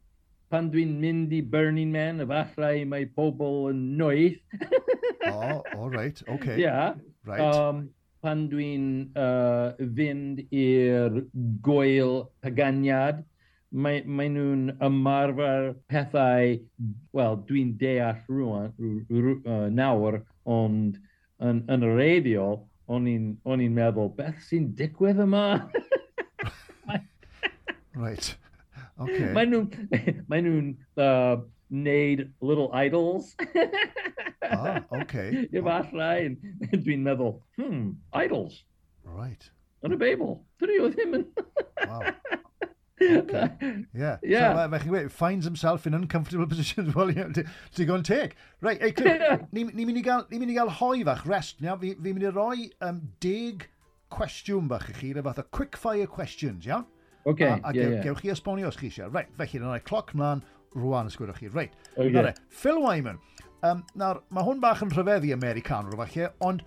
Pandwin 0.51 0.99
Mindi 0.99 1.41
Burning 1.41 1.91
Man 1.91 2.21
of 2.21 2.29
Afrai 2.29 2.87
My 2.87 3.05
Pobol 3.05 3.69
and 3.69 3.99
Noith. 3.99 4.39
oh, 5.27 5.61
all 5.77 5.91
right. 5.91 6.19
Okay. 6.27 6.59
Yeah. 6.59 6.95
Right. 7.23 7.41
Um, 7.41 7.91
Pandwin 8.23 9.15
uh, 9.15 9.73
Vind 9.77 10.47
Ir 10.51 11.21
Goil 11.61 12.31
Paganiad 12.43 13.23
mae, 13.75 14.03
mae 14.07 14.29
nhw'n 14.31 14.69
ymarfer 14.83 15.73
pethau, 15.91 16.55
wel, 17.15 17.41
dwi'n 17.49 17.73
deall 17.81 18.21
rwan, 18.29 18.71
uh, 18.79 19.67
nawr, 19.73 20.21
ond 20.47 20.99
yn, 21.43 21.61
yn 21.71 21.83
y 21.83 21.91
radio, 21.97 22.47
o'n 22.87 23.09
i'n 23.09 23.75
meddwl, 23.75 24.13
beth 24.17 24.39
sy'n 24.47 24.71
digwydd 24.77 25.19
yma? 25.25 25.45
right. 28.03 28.31
Okay. 28.95 29.33
Mae 29.35 29.49
nhw'n 29.49 29.67
mae 30.31 30.43
nhw 30.45 30.59
uh, 31.03 31.41
neud 31.69 32.29
little 32.39 32.69
idols. 32.71 33.35
ah, 34.47 34.79
okay. 35.01 35.47
Efallai, 35.57 36.31
oh. 36.31 36.77
dwi'n 36.77 37.03
meddwl, 37.03 37.35
hmm, 37.59 37.91
idols. 38.15 38.63
Right. 39.03 39.51
Yn 39.85 39.97
y 39.97 39.99
Beibl. 40.01 40.39
Dwi 40.61 40.79
oedd 40.81 40.95
ddim 40.95 41.19
yn... 41.19 41.27
wow. 41.83 42.41
Okay. 43.01 43.51
Yeah. 43.93 44.17
Yeah. 44.23 44.53
So, 44.53 44.59
uh, 44.59 44.67
mae 44.71 44.79
chi'n 44.79 44.91
gweud, 44.91 45.11
finds 45.11 45.45
himself 45.45 45.85
in 45.87 45.93
uncomfortable 45.93 46.47
positions. 46.53 46.95
Well, 46.95 47.11
you 47.11 47.85
go 47.85 47.95
and 47.95 48.05
take. 48.05 48.35
Right, 48.61 48.81
hey, 48.81 48.91
Cliff, 48.91 49.21
ni'n 49.55 49.73
ni 49.75 49.85
mynd 49.85 49.99
i 49.99 50.03
gael, 50.05 50.25
ni 50.31 50.39
mynd 50.39 50.53
i 50.53 50.57
gael 50.57 50.71
hoi 50.79 51.03
fach, 51.07 51.25
rest. 51.27 51.61
Ia? 51.63 51.77
Fi, 51.81 51.93
fi 51.95 52.13
mynd 52.15 52.27
i 52.29 52.33
roi 52.35 52.69
um, 52.87 53.01
deg 53.23 53.67
cwestiwn 54.15 54.69
bach 54.71 54.87
i 54.91 54.95
chi, 54.95 55.11
rhyw 55.13 55.25
fath 55.25 55.43
o 55.43 55.47
quick 55.57 55.79
fire 55.79 56.07
questions, 56.07 56.67
iawn? 56.69 56.87
Okay, 57.25 57.49
a, 57.49 57.57
a 57.57 57.73
yeah, 57.73 57.73
gew, 57.73 57.91
yeah. 57.95 58.03
gewch 58.05 58.21
chi 58.21 58.31
esbonio 58.31 58.69
os 58.69 58.79
chi 58.79 58.87
eisiau. 58.91 59.11
Right, 59.13 59.31
felly, 59.39 59.59
yna'n 59.59 59.73
rhoi 59.73 59.83
cloc 59.87 60.13
mlaen 60.15 60.43
rwan 60.75 61.09
ysgwyrwch 61.09 61.41
chi. 61.41 61.51
Right. 61.51 61.75
Okay. 61.97 62.13
Nare, 62.13 62.35
Phil 62.53 62.79
Wyman. 62.83 63.19
Um, 63.65 63.81
nawr, 63.97 64.21
mae 64.29 64.45
hwn 64.45 64.61
bach 64.61 64.83
yn 64.85 64.91
rhyfeddi 64.93 65.33
Americanwr, 65.33 65.97
falle, 66.03 66.29
ond 66.45 66.61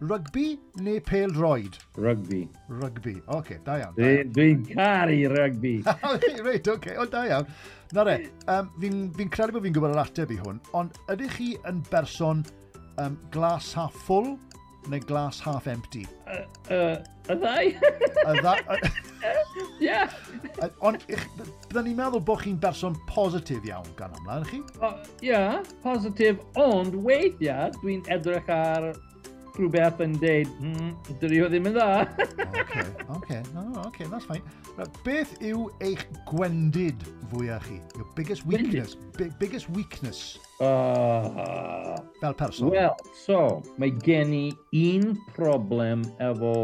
Rygbi 0.00 0.58
neu 0.78 1.00
pêl 1.00 1.32
droed? 1.34 1.76
Rugby. 1.96 2.48
Rygbi. 2.70 3.16
Oce, 3.26 3.38
okay, 3.38 3.58
da 3.64 3.78
iawn. 3.80 3.96
Dwi'n 3.98 4.30
dwi 4.36 4.74
caru 4.76 5.16
rugby. 5.32 5.72
Reit, 6.46 6.68
oce. 6.68 6.76
Okay. 6.76 6.96
O, 6.96 7.06
da 7.10 7.24
iawn. 7.26 7.48
Na 7.96 8.04
re, 8.06 8.18
um, 8.46 8.68
fi'n 8.78 9.08
fi 9.16 9.26
credu 9.32 9.56
bod 9.56 9.64
fi'n 9.66 9.74
gwybod 9.74 9.96
yr 9.96 10.02
ateb 10.04 10.30
i 10.34 10.38
hwn, 10.38 10.60
ond 10.78 10.94
ydych 11.10 11.34
chi 11.38 11.48
yn 11.66 11.80
berson 11.90 12.44
um, 13.00 13.16
glas 13.34 13.72
half 13.74 13.96
full 14.06 14.36
neu 14.92 15.02
glas 15.08 15.40
half 15.42 15.66
empty? 15.66 16.04
Uh, 16.28 16.44
uh, 16.70 16.94
y 17.26 17.38
ddau. 17.40 17.72
y 18.22 18.36
ddau. 18.38 18.78
Ie. 19.82 19.98
Ond 20.84 21.02
byddwn 21.08 21.88
ni'n 21.88 21.98
meddwl 21.98 22.22
bod 22.28 22.44
chi'n 22.44 22.60
berson 22.62 22.94
positif 23.10 23.66
iawn 23.66 23.90
gan 23.98 24.14
amla, 24.20 24.44
chi? 24.46 24.62
Ie, 24.62 24.78
uh, 24.78 24.94
yeah, 25.24 25.58
positif, 25.82 26.38
ond 26.60 26.94
weithiau 27.02 27.74
dwi'n 27.80 28.06
edrych 28.14 28.52
ar 28.52 28.92
rhywbeth 29.58 30.00
yn 30.04 30.14
deud, 30.22 30.50
mm, 30.62 30.90
dydy 31.20 31.40
o 31.42 31.48
ddim 31.50 31.68
yn 31.70 31.76
dda. 31.76 32.06
okay, 32.62 32.84
okay, 33.16 33.40
no, 33.54 33.64
no, 33.68 33.84
okay, 33.88 34.06
that's 34.12 34.26
fine. 34.28 34.42
Beth 35.04 35.32
yw 35.44 35.66
eich 35.84 36.04
gwendid 36.30 37.02
fwyaf 37.32 37.66
chi? 37.66 37.80
Your 37.98 38.06
biggest 38.16 38.46
weakness? 38.46 38.96
Big, 39.18 39.34
biggest 39.40 39.70
weakness? 39.74 40.38
Uh, 40.60 41.98
Fel 42.20 42.34
person? 42.34 42.70
Well, 42.70 42.96
so, 43.26 43.62
mae 43.82 43.90
gen 44.06 44.34
i 44.36 44.44
un 44.84 45.16
problem 45.36 46.06
efo 46.22 46.54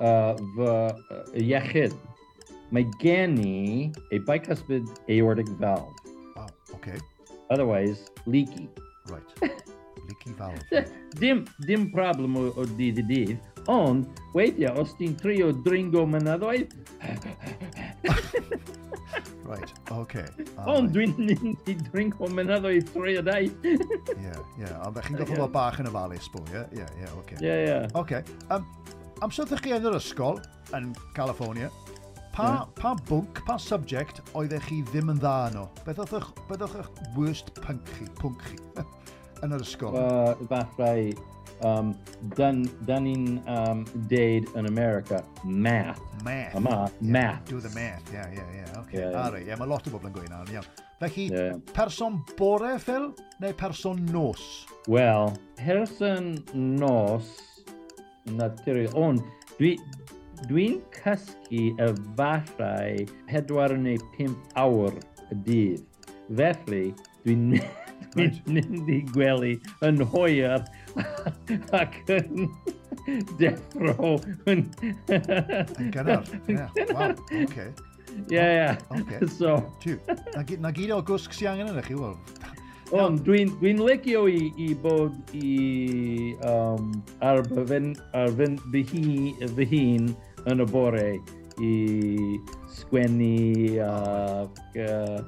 uh, 0.00 0.32
fy 0.56 0.70
uh, 0.70 1.18
iechyd. 1.40 1.96
Mae 2.70 2.86
gen 3.02 3.36
i 3.42 3.90
a 4.14 4.22
bicuspid 4.28 4.88
aortic 5.10 5.50
valve. 5.62 5.92
Wow, 6.36 6.48
okay. 6.74 6.98
Otherwise, 7.50 8.08
leaky. 8.26 8.68
Right. 9.10 9.60
Vicky 10.10 10.34
Fawr. 10.38 10.58
Dim, 11.20 11.44
dim 11.66 11.82
problem 11.94 12.32
o, 12.40 12.42
o 12.58 12.66
dydd 12.78 12.98
i 13.02 13.04
dydd, 13.06 13.38
ond 13.70 14.20
weithiau 14.34 14.82
os 14.82 14.90
ti'n 14.98 15.14
trio 15.20 15.48
dringo 15.66 16.02
mynyddoedd... 16.10 16.74
right, 19.50 19.72
okay. 19.94 20.26
Ond 20.70 20.92
dwi'n 20.94 21.14
mynd 21.18 21.70
i 21.70 21.74
dringo 21.90 22.26
mynyddoedd 22.30 22.90
trwy 22.94 23.12
y 23.20 23.22
daith. 23.26 23.66
Ie, 23.66 24.34
ie, 24.60 24.70
ond 24.86 24.94
chi'n 25.06 25.18
gofio 25.20 25.38
bod 25.44 25.54
bach 25.54 25.78
yn 25.82 25.90
ofalu 25.90 26.18
sbwl, 26.26 26.46
ie? 26.54 26.62
Ie, 26.80 26.86
ie, 27.02 27.08
oce. 27.22 27.34
Ie, 27.38 27.54
ie. 27.68 27.78
Oce, 28.00 28.18
amser 29.22 29.44
ddech 29.50 29.62
chi 29.66 29.70
yn 29.78 29.88
yr 29.90 30.00
ysgol 30.00 30.36
yn 30.76 30.84
California, 31.16 31.68
Pa, 32.30 32.62
pa 32.78 32.92
bwnc, 33.08 33.40
pa 33.44 33.56
subject 33.58 34.20
oeddech 34.38 34.68
chi 34.68 34.76
ddim 34.92 35.10
yn 35.12 35.18
dda 35.20 35.34
yno? 35.50 35.64
Beth 35.84 35.98
oedd 36.04 36.14
eich 36.20 36.30
worst 37.16 37.46
punk 37.58 37.84
chi? 37.96 38.04
Punk 38.20 38.38
chi? 38.46 38.56
yn 39.44 39.56
yr 39.56 39.64
ysgol? 39.64 39.96
Uh, 39.96 40.46
fathau, 40.50 41.10
um, 41.66 41.94
dan, 42.36 42.62
dan 42.88 43.06
ni'n 43.06 43.40
um, 43.50 43.82
deud 44.10 44.48
yn 44.58 44.68
America, 44.68 45.22
math. 45.44 46.00
Math. 46.24 46.54
Yma, 46.58 46.76
yeah, 46.76 47.10
math. 47.16 47.44
Do 47.48 47.60
the 47.60 47.72
math, 47.76 48.12
ie, 48.12 48.22
ie, 48.36 48.46
ie. 48.60 48.68
Oce, 48.80 49.10
ari, 49.24 49.44
ie, 49.48 49.56
mae 49.56 49.70
lot 49.70 49.88
o 49.88 49.94
bobl 49.94 50.10
yn 50.10 50.16
gwein 50.16 50.36
ar, 50.36 50.50
iawn. 50.52 50.70
Felly, 51.00 51.30
yeah. 51.32 51.56
person 51.72 52.20
bore, 52.36 52.74
Phil, 52.78 53.10
neu 53.40 53.54
person 53.56 54.04
nos? 54.12 54.66
Wel, 54.88 55.32
person 55.56 56.34
nos, 56.52 57.30
naturiol, 58.36 58.92
ond 59.00 59.24
dwi'n 59.56 59.80
dwi 60.48 60.66
cysgu 60.96 61.70
fathau 62.16 63.06
pedwar 63.28 63.72
neu 63.76 64.00
pump 64.16 64.60
awr 64.60 64.96
y 65.30 65.38
dydd. 65.46 65.86
Felly, 66.36 66.90
dwi'n 67.24 67.56
Right. 68.16 68.40
Mynd 68.50 68.88
i 68.90 69.00
gwely 69.12 69.54
yn 69.86 70.00
hwyr 70.12 70.64
ac 71.80 71.98
yn 72.10 72.48
deffro. 73.38 74.16
Yn 74.50 74.66
Yn 75.10 75.92
gynnar. 75.94 76.26
ie. 76.50 76.66
Wow, 76.90 77.14
okay. 77.44 77.70
Yeah, 78.28 78.50
yeah. 78.50 78.76
Okay. 79.00 79.26
So... 79.26 79.60
na 80.34 80.44
na 80.58 80.72
gyd 80.74 80.90
o 80.94 81.00
gwsg 81.06 81.36
sy'n 81.36 81.52
angen 81.54 81.70
yna 81.74 81.84
chi, 81.86 81.94
wel. 81.98 82.16
Ond 82.98 83.20
dwi'n 83.22 83.52
dwi 83.60 83.76
licio 83.78 84.24
i, 84.26 84.48
i 84.58 84.72
bod 84.74 85.14
i 85.38 86.34
um, 86.50 86.90
ar, 87.22 87.44
fy'n, 87.70 87.92
ar 88.18 88.32
fy'n, 88.34 88.56
fy, 88.72 88.82
hi, 88.90 89.04
fy 89.54 89.66
hun 89.70 90.08
yn 90.50 90.64
y 90.64 90.66
bore 90.72 91.12
i 91.62 91.74
sgwennu 92.74 93.78
ac 93.84 94.58
uh, 94.74 94.82
uh, 94.82 95.20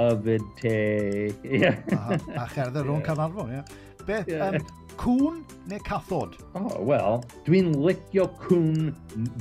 Yfyd 0.00 0.44
te. 0.60 1.32
Yeah. 1.44 1.76
a, 1.92 2.18
a 2.40 2.46
cherdded 2.54 2.86
rhwng 2.86 3.00
yeah. 3.00 3.06
Canarfon, 3.06 3.50
ie. 3.50 3.58
Yeah. 3.60 3.64
Beth, 4.06 4.28
yeah. 4.28 4.48
um, 4.48 4.66
cwn 4.96 5.42
neu 5.70 5.80
cathod? 5.86 6.36
Oh, 6.58 6.82
wel, 6.82 7.20
dwi'n 7.46 7.74
licio 7.84 8.26
cwn 8.42 8.92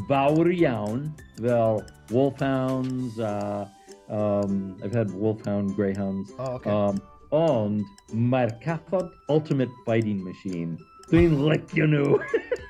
fawr 0.10 0.52
iawn, 0.54 1.08
fel 1.42 1.84
wolfhounds 2.12 3.20
a... 3.20 3.36
Uh, 3.36 3.70
um, 4.12 4.78
I've 4.84 4.94
had 4.94 5.12
wolfhound, 5.12 5.76
greyhounds. 5.76 6.32
Oh, 6.38 6.56
okay. 6.60 6.70
Um, 6.70 7.02
ond 7.32 7.86
mae'r 8.12 8.52
cathod 8.64 9.12
ultimate 9.30 9.72
fighting 9.86 10.24
machine. 10.24 10.78
Dwi'n 11.12 11.40
licio 11.48 11.88
nhw. 11.88 12.20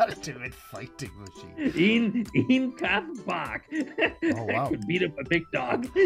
Ultimate 0.00 0.54
fighting 0.54 1.10
machine. 1.18 2.24
Un, 2.36 2.44
un 2.50 2.72
can't 2.72 3.26
bark. 3.26 3.64
Oh, 3.72 4.44
wow. 4.44 4.66
I 4.66 4.68
could 4.68 4.86
beat 4.86 5.02
up 5.02 5.18
a 5.18 5.24
big 5.24 5.44
dog. 5.52 5.88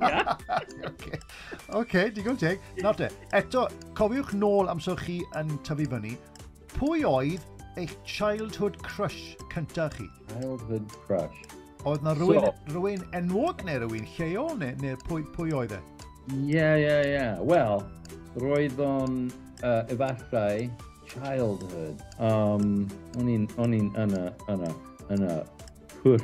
yeah. 0.00 0.36
okay. 0.84 1.18
okay, 1.70 2.10
digon 2.10 2.36
teg. 2.36 2.60
Nawr 2.84 2.98
te, 2.98 3.08
eto, 3.32 3.64
cofiwch 3.96 4.34
nôl 4.36 4.68
amser 4.68 5.00
chi 5.00 5.22
yn 5.40 5.56
tyfu 5.64 5.88
fyny. 5.94 6.12
Pwy 6.76 7.06
oedd 7.08 7.48
eich 7.80 7.96
childhood 8.04 8.76
crush 8.84 9.32
cyntaf 9.54 9.96
chi? 9.96 10.10
Childhood 10.34 10.92
crush. 11.06 11.42
Oedd 11.88 12.04
na 12.04 12.12
rhywun, 12.18 12.44
so, 12.44 12.76
rhywun 12.76 13.08
enwog 13.16 13.64
neu 13.64 13.80
rhywun 13.80 14.04
lleol 14.18 14.54
neu, 14.60 14.76
neu 14.84 15.00
pwy, 15.08 15.24
pwy 15.32 15.56
oedd 15.56 15.72
e? 15.78 15.82
Ie, 16.28 16.44
yeah, 16.52 16.76
ie, 16.76 16.84
yeah, 16.84 17.02
ie. 17.02 17.16
Yeah. 17.16 17.44
Wel, 17.48 17.80
roedd 18.44 18.80
o'n 18.84 19.22
uh, 19.64 19.82
efallai 19.88 20.68
childhood. 21.14 22.02
Um, 22.18 22.88
oni 23.18 23.48
oni 23.58 23.90
ana 23.96 24.34
ana 24.48 24.74
ana 25.10 25.44
pur. 26.02 26.18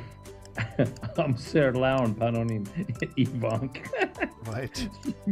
I'm 1.18 1.37
ser 1.37 1.72
but 1.72 2.16
panonim 2.18 2.66
Ivank. 3.18 3.87
Right. 4.48 4.88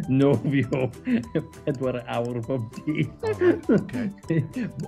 Novio 0.08 0.90
pedwar 1.64 2.04
awr 2.06 2.46
bob 2.46 2.68
dydd. 2.74 3.08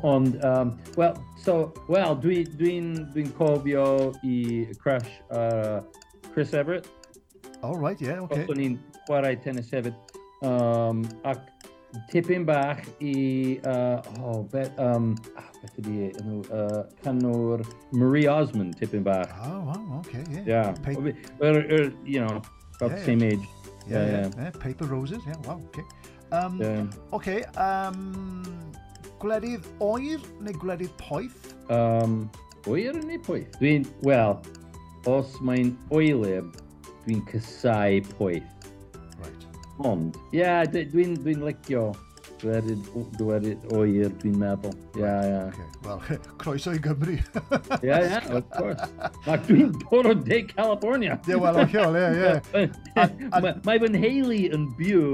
Ond, 0.02 0.44
um, 0.44 0.78
well, 0.96 1.16
so, 1.34 1.72
well, 1.88 2.14
dwi'n 2.14 2.50
dwi 2.60 2.74
dwi 3.14 3.24
cofio 3.38 4.12
i 4.22 4.68
crash 4.76 5.08
uh, 5.30 5.80
Chris 6.34 6.52
Everett. 6.52 6.86
All 7.62 7.78
right, 7.78 7.98
yeah, 8.00 8.20
okay. 8.20 8.44
Oeddwn 8.44 8.60
ni'n 8.60 8.76
chwarae 9.06 9.40
tennis 9.40 9.72
hefyd. 9.72 9.96
Um, 10.44 11.06
tipyn 12.10 12.44
bach 12.46 12.84
i, 13.00 13.60
uh, 13.64 14.02
oh, 14.22 14.42
beth, 14.52 14.78
um, 14.78 15.14
ah, 15.36 15.46
beth 15.62 15.78
ydi 15.82 16.08
e, 16.08 16.10
enw, 16.22 16.40
uh, 16.54 16.82
canwr 17.04 17.64
Marie 17.92 18.26
Osmond, 18.30 18.76
tipyn 18.80 19.04
bach. 19.06 19.32
Oh, 19.44 19.60
wow, 19.68 20.00
okay, 20.00 20.24
yeah. 20.30 20.44
Yeah, 20.46 20.72
pa 20.84 20.94
well, 21.40 21.56
er, 21.56 21.92
you 22.04 22.20
know, 22.20 22.42
about 22.76 22.90
yeah, 22.90 22.96
the 22.96 23.04
same 23.04 23.22
age. 23.22 23.46
Yeah, 23.86 23.98
yeah, 23.98 24.06
yeah. 24.06 24.28
yeah. 24.36 24.44
yeah. 24.44 24.50
Paper 24.58 24.86
Roses, 24.86 25.22
yeah, 25.26 25.38
wow, 25.46 25.60
okay. 25.70 25.86
Um, 26.32 26.60
yeah. 26.60 26.84
Okay, 27.16 27.42
um, 27.56 28.44
gwledydd 29.22 29.64
oer 29.82 30.20
neu 30.44 30.60
gwledydd 30.60 30.92
poeth? 31.00 31.54
Um, 31.72 32.20
oer 32.68 33.00
neu 33.00 33.20
poeth? 33.24 33.56
Dwi'n, 33.62 33.88
wel, 34.06 34.36
os 35.08 35.38
mae'n 35.44 35.72
oelib, 35.94 36.52
dwi'n 37.06 37.24
cysau 37.32 38.02
poeth. 38.18 38.57
Ond, 39.86 40.16
ie, 40.32 40.40
yeah, 40.40 40.64
dwi'n 40.66 41.14
dwi 41.22 41.36
licio 41.38 41.92
Dwerid, 42.38 42.84
dwerid 43.18 43.64
oer, 43.74 44.12
dwi'n 44.20 44.36
meddwl. 44.38 44.74
Ia, 44.94 45.02
yeah, 45.02 45.24
ia. 45.26 45.40
Okay. 45.48 45.66
Wel, 45.82 46.02
croeso 46.40 46.74
i 46.76 46.78
Gymru. 46.82 47.16
Ia, 47.18 47.80
yeah, 47.82 48.04
ia, 48.06 48.20
of 48.38 48.50
course. 48.54 48.86
Ac 49.26 49.48
dwi'n 49.48 49.72
bod 49.82 50.06
o 50.06 50.14
De 50.14 50.42
California. 50.52 51.18
Ie, 51.26 51.34
yeah, 51.34 51.42
wel, 51.42 51.58
ochiol, 51.64 51.98
ie, 51.98 52.06
ie. 52.22 52.68
Mae 53.66 53.82
fy 53.82 53.90
nheulu 53.94 54.38
yn 54.54 54.68
byw 54.78 55.08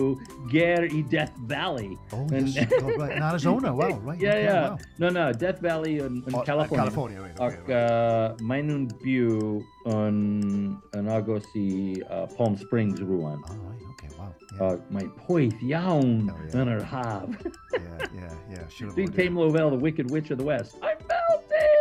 ger 0.52 0.88
i 0.90 1.00
Death 1.12 1.36
Valley. 1.48 1.94
Oh, 2.12 2.26
yn 2.28 2.50
yes. 2.52 2.72
oh, 2.82 2.92
right. 2.98 3.16
In 3.16 3.22
Arizona, 3.22 3.72
wow, 3.72 3.96
right. 4.04 4.20
Ie, 4.20 4.26
yeah, 4.26 4.36
ie. 4.36 4.44
Yeah. 4.44 4.68
Wow. 4.68 4.78
No, 4.98 5.08
no, 5.08 5.32
Death 5.32 5.60
Valley 5.64 5.98
yn, 6.04 6.20
yn 6.26 6.36
oh, 6.36 6.44
California. 6.44 6.84
California, 6.84 7.20
right. 7.24 7.40
Ac 7.40 7.58
okay, 7.62 7.72
right. 7.72 8.36
uh, 8.36 8.44
mae 8.44 8.64
nhw'n 8.68 8.88
byw 9.00 9.40
yn, 9.94 10.18
yn 10.96 11.12
agos 11.12 11.48
i 11.56 11.68
uh, 12.08 12.26
Palm 12.36 12.58
Springs 12.60 13.00
rwan. 13.00 13.40
Oh, 13.48 13.60
right, 13.70 13.88
okay, 13.94 14.12
wow. 14.18 14.32
Yeah. 14.54 14.66
Uh, 14.66 14.76
mae 14.94 15.08
poeth 15.26 15.64
iawn 15.66 16.30
oh, 16.30 16.38
yeah. 16.44 16.60
yn 16.62 16.74
yr 16.76 16.84
ha 16.92 17.06
haf. 17.14 17.28
yeah, 17.72 18.06
yeah, 18.20 18.34
yeah. 18.50 18.92
Dwi'n 18.98 19.14
teimlo 19.14 19.50
fel 19.54 19.70
the 19.70 19.80
Wicked 19.86 20.10
Witch 20.10 20.30
of 20.30 20.38
the 20.38 20.44
West. 20.44 20.76
I'm 20.82 20.98
melting! 21.10 21.74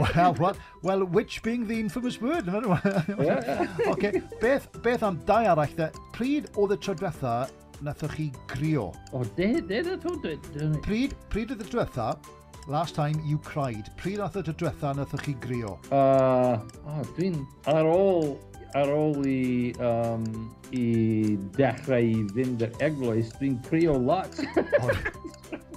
Well, 0.00 0.34
well, 0.38 0.56
well, 0.82 1.04
witch 1.04 1.42
being 1.42 1.66
the 1.66 1.78
infamous 1.78 2.20
word. 2.20 2.46
yeah. 2.46 3.66
okay. 3.86 4.22
Beth, 4.40 4.68
beth 4.82 5.02
am 5.02 5.20
dau 5.26 5.42
arall 5.52 5.74
de? 5.76 5.90
Pryd 6.14 6.50
oedd 6.56 6.74
y 6.76 6.80
tro 6.82 6.94
diwetha 6.98 7.36
nathoch 7.84 8.14
chi 8.16 8.28
grio? 8.50 8.90
O, 9.12 9.24
de, 9.36 9.60
de, 9.60 9.82
de, 9.82 9.96
de, 9.96 10.34
de. 10.54 10.68
Pryd, 10.86 11.16
pryd 11.32 11.54
oedd 11.54 11.64
y 11.64 11.70
diwetha 11.72 12.12
last 12.68 12.94
time 12.94 13.18
you 13.26 13.38
cried? 13.48 13.90
Pryd 14.00 14.22
oedd 14.22 14.38
y 14.42 14.54
diwetha 14.54 14.94
nathoch 14.98 15.24
chi 15.26 15.34
grio? 15.42 15.78
Uh, 15.90 16.58
oh, 16.86 17.02
dwi'n 17.16 17.40
ar 17.74 17.90
ôl 17.90 18.36
ar 18.76 18.90
ôl 18.92 19.22
i, 19.28 19.72
um, 19.80 20.24
i 20.76 21.36
dechrau 21.56 22.04
i 22.04 22.24
fynd 22.34 22.64
yr 22.66 22.74
eglwys, 22.84 23.30
dwi'n 23.38 23.56
crio 23.68 23.94
lot. 23.96 24.34
oh, 24.82 24.90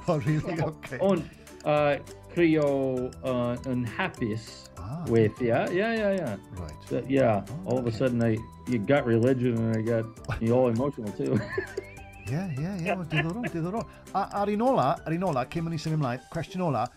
oh, 0.08 0.17
really? 0.25 0.58
Okay. 0.58 0.99
Ond 0.99 1.23
uh, 1.63 1.95
crio 2.34 3.12
uh, 3.23 3.56
yn 3.71 3.86
hapus 3.97 4.71
ah. 4.80 5.04
weithiau. 5.12 5.69
Yeah, 5.71 5.95
yeah, 5.95 6.12
yeah. 6.19 6.36
Right. 6.60 6.80
So, 6.89 7.04
yeah, 7.08 7.45
oh, 7.65 7.71
all 7.71 7.80
okay. 7.80 7.88
of 7.88 7.93
a 7.93 7.97
sudden 7.97 8.23
I, 8.23 8.38
you 8.67 8.80
got 8.80 9.06
religion 9.06 9.58
and 9.58 9.77
I 9.77 9.82
got 9.82 10.41
you 10.41 10.54
all 10.54 10.69
emotional 10.69 11.12
too. 11.13 11.39
yeah, 12.32 12.51
yeah, 12.60 12.75
yeah. 12.80 12.95
Well, 12.95 13.08
diddorol, 13.12 13.45
diddorol. 13.51 13.86
A, 14.13 14.27
ar 14.41 14.49
un 14.49 14.62
ola, 14.62 14.95
ar 15.06 15.13
un 15.13 15.23
ola, 15.23 15.45
cyn 15.51 15.67
mynd 15.67 15.77
i 15.77 15.82
symud 15.82 15.99
ymlaen, 15.99 16.25
cwestiwn 16.34 16.67
ola, 16.71 16.88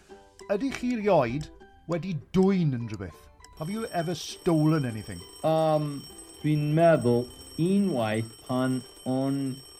ydy 0.54 0.72
chi 0.74 0.96
rioed 0.98 1.50
wedi 1.90 2.16
dwy'n 2.34 2.74
yn 2.78 2.90
rhywbeth? 2.90 3.22
Have 3.58 3.70
you 3.70 3.86
ever 3.92 4.16
stolen 4.16 4.84
anything? 4.84 5.20
Um, 5.44 6.02
dwi'n 6.42 6.72
meddwl 6.74 7.20
unwaith 7.62 8.32
pan 8.48 8.80
o'n 9.06 9.36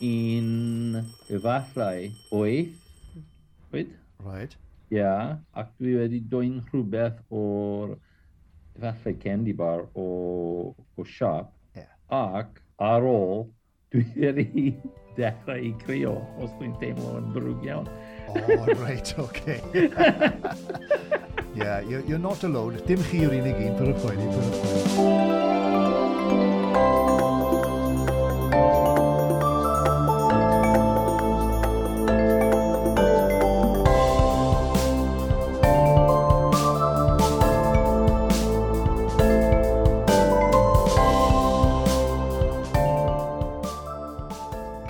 un 0.08 1.00
efallai 1.26 2.12
oeth. 2.30 2.76
Oed? 3.74 3.90
Right. 4.22 4.54
Ia, 4.94 5.00
yeah, 5.00 5.34
ac 5.58 5.74
dwi 5.80 5.96
wedi 5.98 6.22
dwy'n 6.30 6.62
rhywbeth 6.68 7.18
o'r 7.34 7.96
efallai 8.78 9.16
candy 9.26 9.58
bar 9.58 9.88
o, 9.98 10.06
o 10.78 11.10
siop. 11.16 11.50
Yeah. 11.74 11.90
Ac 12.14 12.62
ar 12.78 13.10
ôl, 13.10 13.48
dwi 13.90 14.06
wedi 14.14 14.68
dechrau 15.18 15.58
i 15.58 15.74
crio 15.82 16.20
os 16.38 16.54
dwi'n 16.60 16.78
teimlo 16.78 17.18
yn 17.18 17.30
brwg 17.34 17.66
iawn. 17.72 17.90
Oh, 18.38 18.66
right. 18.86 19.18
Okay. 19.18 19.58
Yeah, 21.54 21.80
you're, 21.80 22.00
you're 22.00 22.18
not 22.18 22.42
alone. 22.42 22.80
Dim 22.86 22.98
chi 23.06 23.20
yw'r 23.22 23.36
unig 23.38 23.54
un, 23.62 23.76
per 23.78 23.86
y 23.86 23.94
poeni, 24.02 24.26
per 24.26 24.42
y 24.42 24.50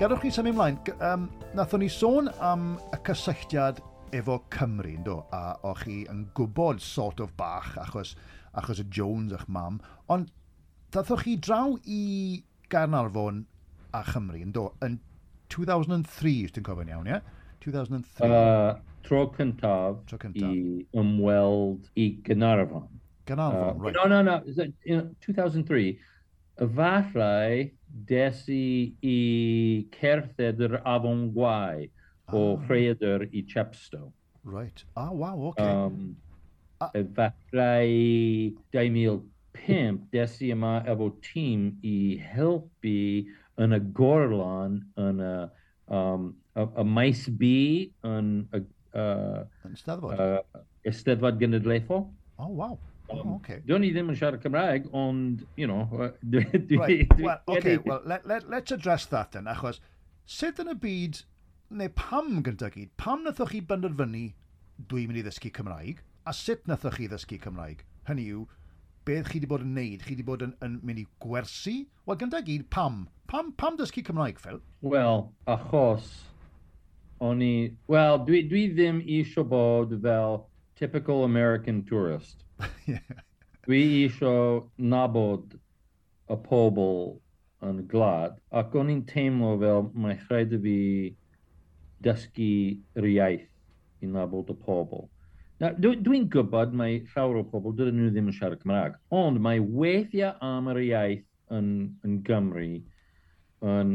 Gadwch 0.01 0.25
chi 0.25 0.33
symud 0.33 0.55
ymlaen. 0.55 0.81
Um, 0.97 1.29
nathon 1.53 1.85
ni 1.85 1.93
sôn 1.93 2.33
am 2.41 2.79
y 2.89 2.97
cysylltiad 3.05 3.85
efo 4.15 4.39
Cymru, 4.53 4.93
ynddo, 4.97 5.17
a 5.35 5.57
o'ch 5.67 5.83
chi 5.85 5.97
yn 6.11 6.25
gwybod 6.37 6.81
sort 6.83 7.21
of 7.23 7.35
bach 7.39 7.73
achos, 7.81 8.15
achos 8.55 8.81
y 8.81 8.87
Jones 8.97 9.35
a'ch 9.35 9.47
mam, 9.51 9.81
ond 10.11 10.31
dathoch 10.95 11.25
chi 11.25 11.35
draw 11.35 11.75
i 11.83 12.43
Garnarfon 12.71 13.43
a 13.93 14.03
Chymru, 14.07 14.41
ynddo, 14.47 14.69
yn 14.85 14.99
2003, 15.53 16.35
os 16.47 16.55
ti'n 16.55 16.67
cofio'n 16.67 16.91
iawn, 16.93 17.09
ie? 17.11 17.21
2003. 17.65 18.29
Uh, 18.29 18.75
tro 19.05 19.25
cyntaf, 19.35 20.01
tro 20.09 20.19
cyntaf 20.21 20.51
i 20.51 20.85
ymweld 21.01 21.89
i 21.99 22.09
Gynarfon. 22.25 22.87
Garnarfon, 23.27 23.71
uh, 23.75 23.79
right. 23.83 23.95
No, 23.95 24.07
no, 24.11 24.21
no, 24.21 24.41
that, 24.55 24.73
you 24.85 24.97
know, 24.97 25.09
2003, 25.25 25.97
efallai 26.65 27.71
desi 28.07 28.95
i 29.03 29.19
cerdded 29.95 30.61
yr 30.67 30.79
afon 30.83 31.29
gwaed 31.35 31.91
ah. 32.27 32.35
o 32.35 32.57
rhaedr 32.67 33.27
i 33.31 33.43
Chepstow. 33.47 34.11
Right. 34.43 34.83
Ah, 34.95 35.11
wow, 35.11 35.49
oce. 35.49 35.59
Okay. 35.59 35.71
Um, 35.71 36.15
ah. 36.81 36.91
Efallai 36.93 38.53
2005, 38.71 39.99
des 40.11 40.37
i 40.41 40.51
yma 40.53 40.77
efo 40.85 41.09
tîm 41.25 41.71
i 41.83 41.97
helpu 42.21 43.25
yn 43.61 43.75
y 43.75 43.79
gorlon, 43.97 44.81
yn 45.01 45.21
y, 45.23 45.35
um, 45.95 46.33
y, 46.55 46.65
y 46.65 46.87
maes 46.97 47.25
bu, 47.29 47.55
yn 48.07 48.33
y... 48.53 48.61
Uh, 48.95 49.45
yn 49.67 49.79
Steddfod? 49.79 50.19
Uh, 50.19 50.65
Esteddfod 50.87 51.39
Genedlaethol. 51.41 52.05
Oh, 52.37 52.47
wow. 52.47 52.77
Um, 53.09 53.17
oh, 53.17 53.35
okay. 53.39 53.61
Dwi'n 53.65 53.85
i 53.85 53.91
ddim 53.95 54.11
yn 54.11 54.17
siarad 54.19 54.43
Cymraeg, 54.43 54.87
ond, 54.93 55.45
you 55.57 55.67
know... 55.71 55.87
Dwi, 56.21 56.45
dwi, 56.53 56.79
right. 56.79 57.09
dwi, 57.15 57.25
well, 57.25 57.41
okay, 57.57 57.77
well, 57.85 58.01
let, 58.05 58.27
let, 58.27 58.49
let's 58.49 58.71
address 58.75 59.05
that 59.13 59.31
then, 59.31 59.49
achos 59.51 59.81
sut 60.25 60.59
yn 60.61 60.73
y 60.73 60.77
byd 60.81 61.21
neu 61.69 61.89
pam 61.95 62.43
gyda 62.43 62.69
gyd, 62.73 62.91
pam 62.97 63.23
nathoch 63.25 63.51
chi 63.51 63.61
benderfynu 63.61 64.27
dwi'n 64.91 65.09
mynd 65.09 65.21
i 65.21 65.23
ddysgu 65.25 65.51
Cymraeg, 65.55 66.03
a 66.25 66.33
sut 66.33 66.67
nathoch 66.69 66.99
chi 66.99 67.07
ddysgu 67.09 67.39
Cymraeg? 67.41 67.81
Hynny 68.09 68.27
yw, 68.33 68.45
beth 69.07 69.31
chi 69.31 69.39
wedi 69.39 69.49
bod 69.49 69.65
yn 69.65 69.73
neud? 69.77 70.05
Chi 70.05 70.13
wedi 70.13 70.25
bod 70.27 70.45
yn, 70.45 70.53
yn 70.65 70.77
mynd 70.85 71.01
i 71.01 71.07
gwersi? 71.23 71.75
Wel, 72.05 72.19
gyda 72.21 72.43
gyd, 72.45 72.67
pam? 72.73 73.05
Pam, 73.31 73.51
pam 73.57 73.79
dysgu 73.79 74.03
Cymraeg, 74.05 74.39
Phil? 74.41 74.61
Wel, 74.85 75.27
achos 75.49 76.11
o'n 77.25 77.41
i... 77.41 77.53
Wel, 77.89 78.21
dwi, 78.27 78.43
dwi 78.49 78.67
ddim 78.75 79.01
isio 79.01 79.45
bod 79.49 79.95
fel 80.03 80.43
typical 80.75 81.23
American 81.23 81.83
tourist. 81.89 82.43
yeah. 82.85 83.21
Dwi 83.65 83.81
isio 84.05 84.69
nabod 84.77 85.57
y 86.29 86.37
pobl 86.45 87.15
yn 87.65 87.85
glad, 87.89 88.37
ac 88.53 88.75
o'n 88.77 88.91
i'n 88.93 89.05
teimlo 89.09 89.55
fel 89.61 89.87
mae 89.97 90.19
rhaid 90.27 90.53
i 90.53 90.59
fi 90.61 90.79
dysgu 92.03 92.53
yr 92.99 93.09
iaith 93.11 94.03
i 94.03 94.09
nabod 94.11 94.51
y 94.51 94.57
pobl. 94.65 95.05
Dwi'n 95.59 96.01
dwi 96.03 96.25
gwybod 96.31 96.73
mae 96.75 96.97
llawer 97.13 97.39
o 97.39 97.45
pobl 97.47 97.75
dydyn 97.77 97.95
nhw 98.01 98.09
ddim 98.11 98.31
yn 98.31 98.35
siarad 98.35 98.59
Cymraeg, 98.63 98.97
ond 99.15 99.39
mae 99.41 99.61
weithiau 99.63 100.33
am 100.43 100.67
yr 100.73 100.81
iaith 100.83 101.23
yn, 101.55 101.69
yn 102.03 102.17
Gymru 102.27 102.71
yn 103.65 103.93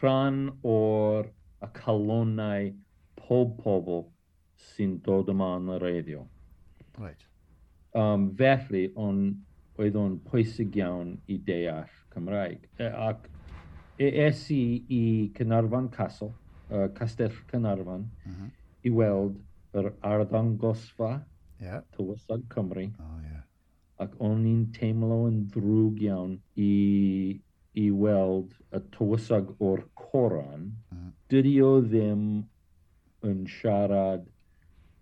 rhan 0.00 0.40
o'r 0.66 1.30
y 1.62 1.68
calonau 1.76 2.72
pob 3.20 3.54
pobl 3.62 4.02
sy'n 4.70 4.98
dod 5.06 5.30
yma 5.32 5.54
yn 5.60 5.70
y 5.76 5.78
reiddio. 5.82 6.24
Right. 6.98 7.22
Um, 7.94 8.30
felly, 8.36 8.88
on, 8.98 9.22
oedd 9.80 9.96
o'n 9.98 10.18
pwysig 10.26 10.76
iawn 10.82 11.14
i 11.30 11.38
deall 11.46 11.88
Cymraeg. 12.12 12.66
E, 12.78 12.90
ac 12.90 13.30
e, 13.98 14.10
es 14.26 14.44
i 14.54 14.62
i 14.90 15.02
Cynarfan 15.38 15.88
Castle, 15.94 16.32
uh, 16.70 16.88
Castell 16.96 17.36
Cynarfon 17.50 18.08
uh 18.26 18.48
i 18.80 18.90
weld 18.96 19.36
yr 19.76 19.90
arddangosfa 20.00 21.20
yeah. 21.60 21.80
Tywysog 21.92 22.46
Cymru. 22.48 22.86
Oh, 22.98 23.18
yeah. 23.22 23.42
Ac 24.00 24.14
o'n 24.24 24.46
i'n 24.48 24.62
teimlo 24.72 25.26
yn 25.28 25.42
ddrwg 25.52 26.00
iawn 26.06 26.38
i, 26.56 26.70
i 27.76 27.86
weld 27.92 28.54
y 28.72 28.80
tywysog 28.96 29.52
o'r 29.60 29.84
Coran. 30.00 30.70
Uh 30.88 30.96
-huh. 30.96 31.10
Dydy 31.28 31.54
o 31.62 31.74
ddim 31.84 32.24
yn 33.28 33.44
siarad 33.58 34.24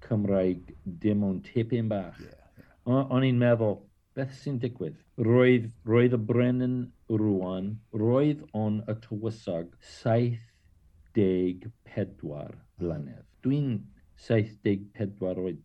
Cymraeg 0.03 0.75
dim 0.85 1.23
o'n 1.25 1.39
tipyn 1.47 1.89
bach. 1.89 2.19
Yeah, 2.19 2.35
yeah. 2.59 3.07
O'n 3.15 3.27
i'n 3.27 3.39
meddwl, 3.39 3.79
beth 4.19 4.35
sy'n 4.35 4.59
digwydd? 4.59 4.99
Roedd, 5.31 5.71
roedd 5.87 6.19
y 6.19 6.21
brenin 6.31 6.79
rwan, 7.09 7.77
roedd 7.95 8.43
o'n 8.53 8.83
y 8.91 8.95
tywysog 9.07 9.71
saith 10.01 10.48
74 11.19 12.55
blynedd. 12.79 13.25
Dwi'n 13.43 13.81
74 14.17 15.41
oed. 15.43 15.63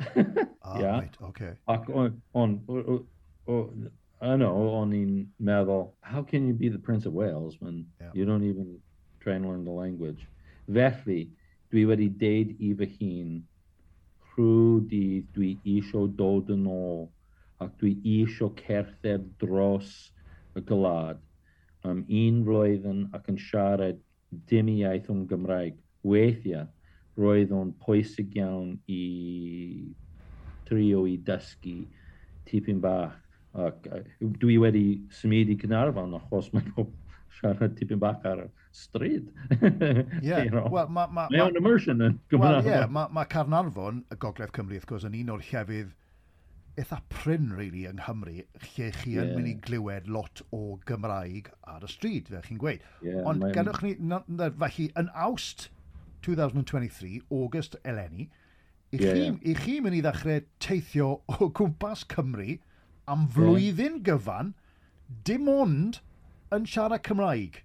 ah, 0.00 0.78
yeah. 0.80 0.98
right, 0.98 1.16
okay. 1.22 1.52
Ac 1.68 1.90
on, 1.92 2.22
on, 2.34 2.60
o, 2.68 3.04
o, 3.48 3.70
I 4.20 4.36
know, 4.36 4.70
on 4.70 4.92
in 4.92 5.28
meddwl, 5.42 5.90
how 6.00 6.22
can 6.22 6.46
you 6.48 6.54
be 6.54 6.70
the 6.70 6.78
Prince 6.78 7.04
of 7.04 7.12
Wales 7.12 7.56
when 7.60 7.84
yeah. 8.00 8.10
you 8.14 8.24
don't 8.24 8.44
even 8.44 8.78
try 9.20 9.34
and 9.34 9.46
learn 9.46 9.64
the 9.64 9.70
language? 9.70 10.26
Felly, 10.72 11.28
dwi 11.72 11.84
wedi 11.90 12.08
deud 12.22 12.56
i 12.56 12.72
fy 12.80 12.88
hun, 12.96 13.36
rhyw 14.32 14.80
dydd 14.88 15.28
dwi 15.36 15.52
isio 15.76 16.06
dod 16.20 16.48
yn 16.54 16.64
ôl 16.72 17.06
ac 17.60 17.76
dwi 17.82 17.92
isio 18.16 18.48
cerdded 18.62 19.28
dros 19.42 19.92
y 20.56 20.64
gwlad, 20.70 21.20
am 21.84 22.00
um, 22.00 22.02
un 22.24 22.42
flwyddyn 22.48 23.06
ac 23.16 23.28
yn 23.32 23.40
siarad 23.50 24.00
dim 24.50 24.70
iaith 24.72 25.10
o'n 25.12 25.26
Gymraeg. 25.30 25.78
Weithiau, 26.06 26.66
roedd 27.18 27.54
o'n 27.54 27.72
pwysig 27.82 28.36
iawn 28.38 28.76
i 28.86 29.92
trio 30.68 31.06
i 31.10 31.16
dysgu 31.26 31.80
tipyn 32.46 32.82
bach. 32.82 33.16
Ac, 33.56 33.86
dwi 34.20 34.58
wedi 34.60 34.84
symud 35.16 35.48
i 35.48 35.56
Cynarfon 35.58 36.14
achos 36.18 36.50
mae 36.52 36.66
pob 36.76 36.90
siarad 37.38 37.76
tipyn 37.78 38.00
bach 38.02 38.24
ar 38.28 38.44
y 38.44 38.48
stryd. 38.76 39.30
yeah. 40.22 40.42
you 40.44 40.50
know? 40.50 40.68
well, 40.70 40.88
mae 40.88 41.08
ma, 41.08 41.28
ma, 41.28 41.28
ma, 41.32 41.48
immersion 41.58 42.04
yn 42.04 42.18
Gymraeg. 42.30 42.68
Ie, 42.68 42.74
yeah, 42.74 42.90
mae 42.92 43.12
ma 43.16 43.24
Carnarfon, 43.32 44.04
y 44.12 44.18
Gogledd 44.20 44.52
Cymru, 44.56 44.76
wrth 44.76 44.90
gwrs, 44.90 45.08
yn 45.08 45.16
un 45.22 45.32
o'r 45.36 45.46
llefydd 45.48 45.94
eitha 46.76 46.98
pryn, 47.12 47.52
really, 47.56 47.84
yng 47.88 48.00
Nghymru, 48.02 48.36
lle 48.62 48.88
chi 48.98 49.14
yeah. 49.14 49.24
yn 49.24 49.32
mynd 49.36 49.50
i 49.50 49.54
glywed 49.66 50.08
lot 50.12 50.42
o 50.54 50.78
Gymraeg 50.88 51.48
ar 51.72 51.86
y 51.86 51.90
stryd, 51.90 52.28
fe 52.32 52.42
chi'n 52.44 52.60
gweud. 52.60 52.84
Yeah, 53.04 53.22
Ond 53.28 53.44
mae... 53.44 53.54
gadwch 53.56 53.82
ni, 53.84 53.94
na- 54.12 54.24
na- 54.28 54.50
felly, 54.60 54.90
yn 55.00 55.08
awst 55.26 55.68
2023, 56.26 57.22
August 57.32 57.78
eleni, 57.84 58.28
i 58.92 59.00
chi, 59.00 59.08
yeah. 59.08 59.38
i 59.40 59.56
chi 59.58 59.78
mynd 59.82 59.98
i 59.98 60.02
ddechrau 60.04 60.44
teithio 60.62 61.10
o 61.32 61.50
gwmpas 61.56 62.04
Cymru 62.12 62.58
am 63.10 63.26
flwyddyn 63.32 63.98
yeah. 63.98 64.04
gyfan, 64.10 64.52
dim 65.26 65.48
ond 65.52 66.02
yn 66.54 66.68
siarad 66.68 67.04
Cymraeg. 67.06 67.62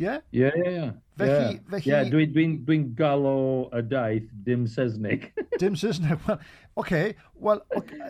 Ie? 0.00 0.18
Ie, 0.34 0.50
ie, 0.50 0.70
ie. 0.74 0.90
Felly, 1.16 1.30
yeah. 1.30 1.58
felly... 1.70 1.82
Yeah, 1.86 2.08
dwi'n 2.10 2.32
dwi, 2.34 2.44
dwi, 2.66 2.78
galw 2.98 3.68
y 3.70 3.82
daith 3.86 4.30
dim 4.46 4.64
Saesneg. 4.70 5.28
dim 5.62 5.76
Saesneg, 5.78 6.18
wel, 6.26 6.40
oce. 6.74 6.82
Okay, 6.82 7.14
wel, 7.38 7.60
okay, 7.78 8.00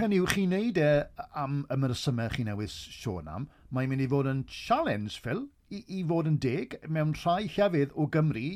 hynny 0.00 0.20
yw, 0.22 0.28
chi'n 0.32 0.54
neud 0.54 0.80
e 0.80 0.92
am 1.36 1.62
y 1.68 1.76
merysymau 1.82 2.32
chi 2.32 2.46
newydd 2.46 2.72
sôn 2.72 3.28
am, 3.28 3.48
mae'n 3.74 3.90
mynd 3.92 4.06
i 4.06 4.08
fod 4.08 4.30
yn 4.30 4.46
challenge, 4.48 5.18
Phil, 5.20 5.44
i, 5.68 5.82
i 5.98 6.00
fod 6.08 6.30
yn 6.30 6.38
deg 6.40 6.78
mewn 6.88 7.12
rhai 7.20 7.42
llefydd 7.52 7.92
o 8.00 8.08
Gymru 8.14 8.48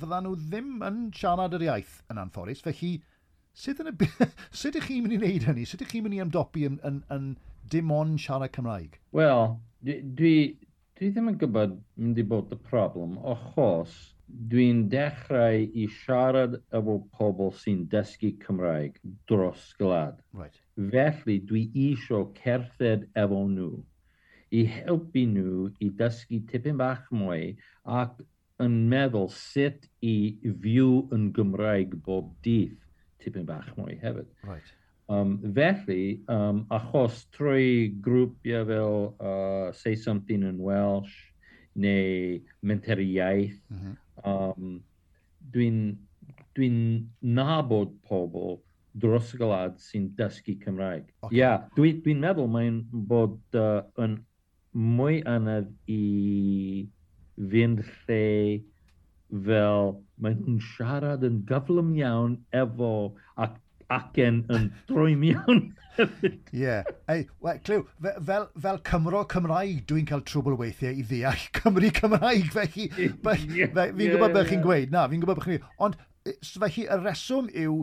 fyddan 0.00 0.24
nhw 0.24 0.36
ddim 0.40 0.84
yn 0.88 1.00
siarad 1.16 1.56
yr 1.58 1.66
iaith 1.68 1.98
yn 2.12 2.20
anffodus, 2.22 2.62
Felly, 2.64 2.94
sut, 3.52 3.82
yn 3.82 3.92
y, 3.92 4.08
sut 4.62 4.78
ych 4.80 4.88
chi'n 4.88 5.04
mynd 5.04 5.16
i 5.16 5.20
wneud 5.20 5.48
hynny? 5.50 5.66
Sut 5.68 5.84
ych 5.84 5.92
chi'n 5.92 6.06
mynd 6.06 6.16
i 6.16 6.22
ymdopi 6.24 6.64
yn, 6.70 6.80
yn, 6.88 7.02
yn 7.14 7.28
dim 7.72 7.92
ond 7.94 8.20
siarad 8.24 8.54
Cymraeg? 8.56 8.98
Wel, 9.16 9.58
dwi, 9.84 10.34
Dwi 10.98 11.08
ddim 11.10 11.28
yn 11.32 11.38
gwybod 11.42 11.72
mynd 11.98 12.18
i 12.22 12.24
bod 12.30 12.52
y 12.54 12.56
problem, 12.68 13.14
achos 13.30 13.94
dwi'n 14.50 14.84
dechrau 14.92 15.64
i 15.82 15.86
siarad 15.94 16.54
efo 16.78 16.94
pobl 17.16 17.50
sy'n 17.62 17.80
dysgu 17.94 18.30
Cymraeg 18.44 19.00
dros 19.30 19.64
glad. 19.80 20.20
Right. 20.42 20.60
Felly 20.92 21.40
dwi 21.48 21.64
isio 21.86 22.20
cerdded 22.38 23.08
efo 23.24 23.40
nhw 23.56 23.72
i 24.54 24.62
helpu 24.76 25.24
nhw 25.32 25.66
i 25.82 25.90
dysgu 26.02 26.40
tipyn 26.52 26.78
bach 26.78 27.10
mwy 27.22 27.50
ac 28.02 28.22
yn 28.62 28.78
meddwl 28.94 29.26
sut 29.34 29.90
i 30.14 30.16
fyw 30.62 30.90
yn 31.16 31.26
Gymraeg 31.36 31.98
bob 32.06 32.30
dydd 32.46 32.78
tipyn 33.24 33.50
bach 33.50 33.74
mwy 33.80 33.98
hefyd. 34.04 34.30
Right. 34.46 34.70
Um, 35.06 35.36
felly, 35.52 36.22
um, 36.32 36.64
achos 36.72 37.26
trwy 37.36 37.92
grwpiau 38.00 38.64
fel 38.66 38.94
uh, 39.20 39.72
Say 39.72 39.96
Something 39.96 40.42
in 40.42 40.58
Welsh 40.58 41.12
neu 41.76 42.40
Menteriaeth, 42.62 43.60
mm 43.68 43.76
-hmm. 43.76 43.94
um, 44.24 44.80
dwi'n 45.52 45.98
dwi 46.54 46.70
nabod 47.20 47.92
pobl 48.08 48.60
dros 48.94 49.32
y 49.34 49.38
galad 49.38 49.78
sy'n 49.82 50.06
dysgu 50.16 50.54
Cymraeg. 50.62 51.08
Ie, 51.08 51.14
okay. 51.26 51.36
yeah, 51.36 51.66
dwi'n 51.76 52.00
dwi, 52.04 52.14
meddwl 52.14 52.48
mae'n 52.50 52.78
bod 53.10 53.58
uh, 53.58 53.82
yn 54.00 54.20
mwy 54.74 55.20
anodd 55.30 55.70
i 55.90 56.86
fynd 57.50 57.82
lle 57.82 58.62
fel 59.44 59.96
mae'n 60.22 60.40
nhw'n 60.44 60.62
siarad 60.62 61.26
yn 61.26 61.42
gyflym 61.48 61.90
iawn 61.98 62.38
efo 62.54 62.94
ac 63.34 63.58
acen 63.92 64.44
yn 64.52 64.70
drwym 64.88 65.24
iawn. 65.30 65.64
Ie. 66.52 66.82
Ei, 67.08 67.26
Clyw, 67.64 67.84
fel, 68.02 68.48
fel 68.60 68.80
Cymro 68.86 69.24
Cymraeg, 69.30 69.84
dwi'n 69.88 70.08
cael 70.08 70.24
trwbl 70.26 70.56
weithiau 70.58 70.94
i 70.94 71.04
ddeall 71.06 71.44
Cymru 71.58 71.90
Cymraeg, 71.94 72.48
felly 72.54 72.88
yeah, 72.98 73.12
yeah, 73.54 73.74
fi'n 73.74 74.14
gwybod 74.14 74.34
beth 74.34 74.50
chi'n 74.50 74.64
gweud, 74.64 74.94
na, 74.94 75.06
fi'n 75.10 75.22
gwybod 75.22 75.38
beth 75.38 75.48
chi'n 75.48 75.60
gweud. 75.60 75.76
Ond, 75.86 75.98
felly, 76.46 76.86
y 76.88 76.98
reswm 77.02 77.50
yw, 77.64 77.76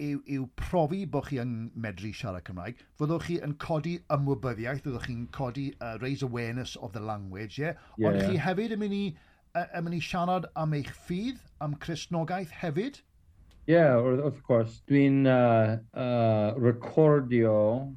yw, 0.00 0.20
yw 0.36 0.46
profi 0.60 1.02
bod 1.10 1.28
chi 1.30 1.40
yn 1.42 1.56
medru 1.74 2.12
siarad 2.16 2.46
Cymraeg, 2.46 2.84
fyddwch 3.00 3.26
chi 3.28 3.40
yn 3.46 3.56
codi 3.62 3.96
ymwybyddiaeth, 4.14 4.84
fyddwch 4.86 5.08
chi'n 5.10 5.26
codi 5.34 5.70
uh, 5.80 5.96
raise 6.02 6.26
awareness 6.26 6.76
of 6.76 6.94
the 6.94 7.02
language, 7.02 7.58
ie? 7.58 7.72
Yeah? 7.72 7.82
yeah. 7.98 8.12
Ond 8.12 8.22
chi 8.22 8.44
hefyd 8.46 8.76
yn 8.76 8.84
mynd 8.84 9.00
i, 9.00 9.04
uh, 9.56 9.66
yn 9.66 9.88
mynd 9.88 9.98
i 9.98 10.04
siarad 10.04 10.48
am 10.54 10.78
eich 10.78 10.94
ffydd, 10.94 11.42
am 11.64 11.74
Cresnogaeth 11.82 12.54
hefyd, 12.62 13.02
Yeah, 13.66 13.98
of 13.98 14.38
course. 14.46 14.80
Dwi'n 14.86 15.26
uh, 15.26 15.82
uh, 15.98 16.54
recordio 16.54 17.90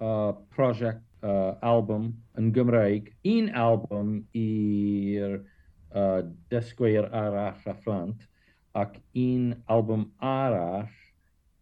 uh, 0.00 0.32
prosiect 0.50 1.06
uh, 1.22 1.54
album 1.62 2.16
yn 2.34 2.50
Gymraeg. 2.50 3.12
Un 3.22 3.52
album 3.54 4.16
i'r 4.34 5.36
uh, 5.94 6.26
dysgwyr 6.50 7.06
arall 7.14 7.70
a 7.70 7.74
phlant 7.84 8.26
ac 8.74 8.98
un 9.14 9.54
album 9.70 10.08
arall 10.18 10.90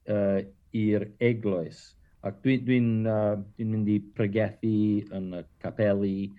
uh, 0.08 0.40
i'r 0.72 1.04
eglwys. 1.20 1.82
Ac 2.24 2.40
dwi'n 2.40 2.64
dwi 2.64 2.80
uh, 3.12 3.36
dwi 3.58 3.68
mynd 3.74 3.92
i 3.92 3.98
pregethu 4.16 5.04
yn 5.12 5.34
y 5.36 5.44
capeli 5.60 6.30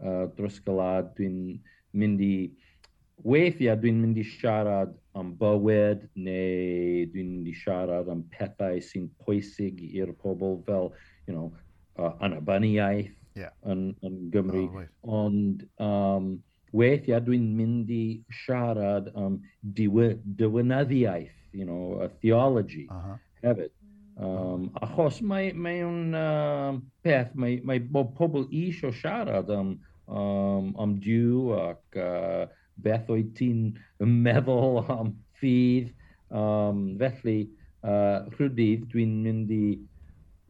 uh, 0.00 0.32
drosgolad, 0.32 1.12
dwi'n 1.20 1.60
mynd 1.92 2.24
i... 2.24 2.34
Weithiau 3.20 3.76
dwi'n 3.76 4.00
mynd 4.00 4.16
i 4.16 4.24
siarad 4.24 4.96
am 5.18 5.32
bywyd 5.40 6.04
neu 6.14 7.06
dwi'n 7.10 7.32
mynd 7.32 7.48
i 7.50 7.54
siarad 7.62 8.10
am 8.12 8.22
pethau 8.34 8.78
sy'n 8.84 9.08
pwysig 9.24 9.80
i'r 9.88 10.12
pobl 10.22 10.60
fel, 10.66 10.92
you 11.26 11.34
know, 11.34 11.50
uh, 11.98 12.12
anabaniaeth 12.24 13.10
yeah. 13.38 13.50
yn, 13.66 13.90
yn 14.06 14.22
Gymru. 14.34 14.66
Oh, 14.68 14.78
right. 14.78 14.94
Ond 15.02 15.66
um, 15.82 16.30
weithiau 16.76 17.22
dwi'n 17.26 17.50
mynd 17.58 17.90
i 17.94 18.04
siarad 18.44 19.10
am 19.18 19.40
diwynyddiaeth, 19.74 21.36
you 21.52 21.66
know, 21.66 21.98
a 22.04 22.08
theology 22.22 22.86
uh 22.88 23.02
-huh. 23.04 23.20
hefyd. 23.42 23.74
Um, 24.20 24.68
achos 24.84 25.22
mae, 25.24 25.52
mae 25.56 25.80
uh, 25.82 26.76
peth, 27.02 27.32
mae, 27.34 27.60
mae 27.64 27.80
bob 27.80 28.12
pobl 28.18 28.44
isio 28.52 28.92
siarad 28.92 29.48
am, 29.50 29.78
um, 30.06 30.74
am 30.76 30.98
Diw 31.00 31.54
ac 31.56 31.96
uh, 31.96 32.44
beth 32.84 33.10
oedd 33.12 33.32
ti'n 33.38 33.64
meddwl 34.00 34.82
am 34.86 35.14
ffydd. 35.40 35.94
Um, 36.30 36.84
felly, 37.00 37.48
uh, 37.82 38.28
rhydydd 38.36 38.86
dwi'n 38.92 39.16
mynd 39.24 39.50
i 39.50 39.64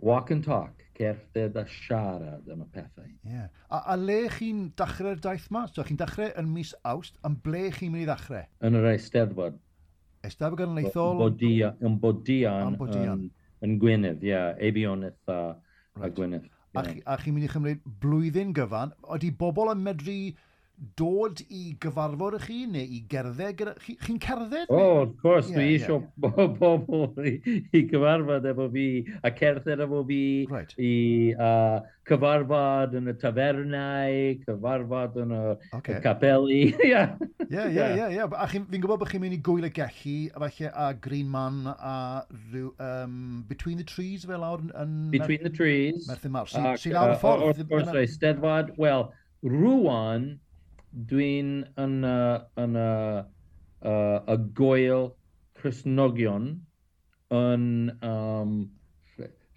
walk 0.01 0.31
and 0.31 0.45
talk, 0.45 0.85
cerdded 0.99 1.57
a 1.57 1.65
siarad 1.69 2.49
am 2.53 2.65
y 2.65 2.69
pethau. 2.75 3.09
Yeah. 3.25 3.49
A, 3.71 3.81
a 3.95 3.97
le 3.97 4.23
chi'n 4.37 4.67
dechrau'r 4.77 5.21
daith 5.25 5.49
ma? 5.55 5.67
So 5.73 5.85
chi'n 5.87 6.01
dechrau 6.01 6.31
yn 6.41 6.51
mis 6.53 6.75
awst, 6.89 7.17
am 7.25 7.39
ble 7.45 7.69
chi'n 7.77 7.93
mynd 7.93 8.05
i 8.05 8.09
ddechrau? 8.11 8.47
Yn 8.67 8.79
yr 8.81 8.91
Eisteddfod. 8.93 9.59
Eisteddfod 10.27 10.61
Genedlaethol? 10.61 11.15
Yn 11.17 11.23
Bodian, 11.25 11.81
yn, 11.81 12.79
Bodian. 12.81 13.27
yn 13.65 13.77
Gwynedd, 13.81 14.25
ie. 14.25 14.35
Yeah. 14.35 14.53
Ebionydd 14.69 15.33
a, 15.33 15.41
right. 15.97 16.11
a 16.11 16.15
Gwynedd. 16.17 16.49
Yeah. 16.49 16.81
A, 16.81 16.87
chi, 16.87 17.01
a 17.05 17.19
chi'n 17.21 17.37
mynd 17.37 17.49
i 17.49 17.53
chymryd 17.55 17.85
blwyddyn 18.05 18.55
gyfan, 18.57 18.93
ydy 19.17 19.33
bobl 19.41 19.73
yn 19.73 19.81
medru 19.85 20.21
dod 20.97 21.41
i 21.53 21.75
gyfarfod 21.81 22.39
ych 22.39 22.47
chi 22.49 22.59
neu 22.71 22.85
i 22.97 23.01
gerdded 23.11 23.57
gyda... 23.59 23.75
Chi'n 23.85 24.19
chi 24.21 24.31
cerdded? 24.31 24.71
O, 24.73 24.79
oh, 24.79 25.01
of 25.03 25.13
course, 25.21 25.51
yeah, 25.51 25.59
dwi 25.59 25.67
eisiau 25.75 25.99
yeah, 26.01 26.47
bobl 26.57 27.21
i, 27.27 27.35
i 27.77 27.83
gyfarfod 27.91 28.49
efo 28.49 28.69
fi, 28.73 28.87
a 29.23 29.33
cerdded 29.37 29.85
efo 29.85 30.01
fi, 30.09 30.23
right. 30.51 30.73
i 30.81 30.93
uh, 31.37 31.85
cyfarfod 32.09 32.97
yn 32.97 33.13
y 33.13 33.17
tafernau, 33.21 34.17
cyfarfod 34.47 35.21
yn 35.25 35.37
y 35.37 35.43
okay. 35.79 36.01
capeli. 36.05 36.61
Ie, 36.91 37.05
ie, 37.51 37.63
ie, 37.77 38.11
ie. 38.17 38.25
A 38.25 38.49
fi'n 38.51 38.67
gwybod 38.73 39.03
bod 39.03 39.13
chi'n 39.13 39.25
mynd 39.25 39.37
i 39.37 39.41
gwyl 39.45 39.69
y 39.69 39.73
gellu, 39.77 40.19
a 40.33 40.45
falle 40.47 40.73
a 40.73 40.91
Green 41.07 41.31
Man 41.31 41.65
a 41.73 41.95
rhyw, 42.53 42.73
um, 42.81 43.45
Between 43.49 43.81
the 43.81 43.87
Trees 43.87 44.25
fel 44.29 44.45
awr 44.47 44.65
yn... 44.81 45.11
Between 45.13 45.43
the 45.45 45.53
Trees. 45.53 46.07
Merthyr 46.09 46.33
Mawr. 46.33 46.49
Sy'n 46.49 46.71
si, 46.77 46.89
si 46.89 46.95
lawr 46.95 47.17
y 47.17 47.19
ffordd. 47.21 47.51
Wrth 47.51 47.67
gwrs, 47.69 48.15
Steddfod, 48.17 48.73
wel, 48.81 49.11
rwan 49.45 50.31
dwi'n 51.11 51.53
yn, 51.81 51.97
y, 52.05 52.19
yn 52.61 52.77
y, 52.79 52.91
uh, 53.87 54.19
y 54.27 54.37
goel 54.59 55.11
Cresnogion 55.61 56.53
yn 57.35 57.67
um, 58.03 58.55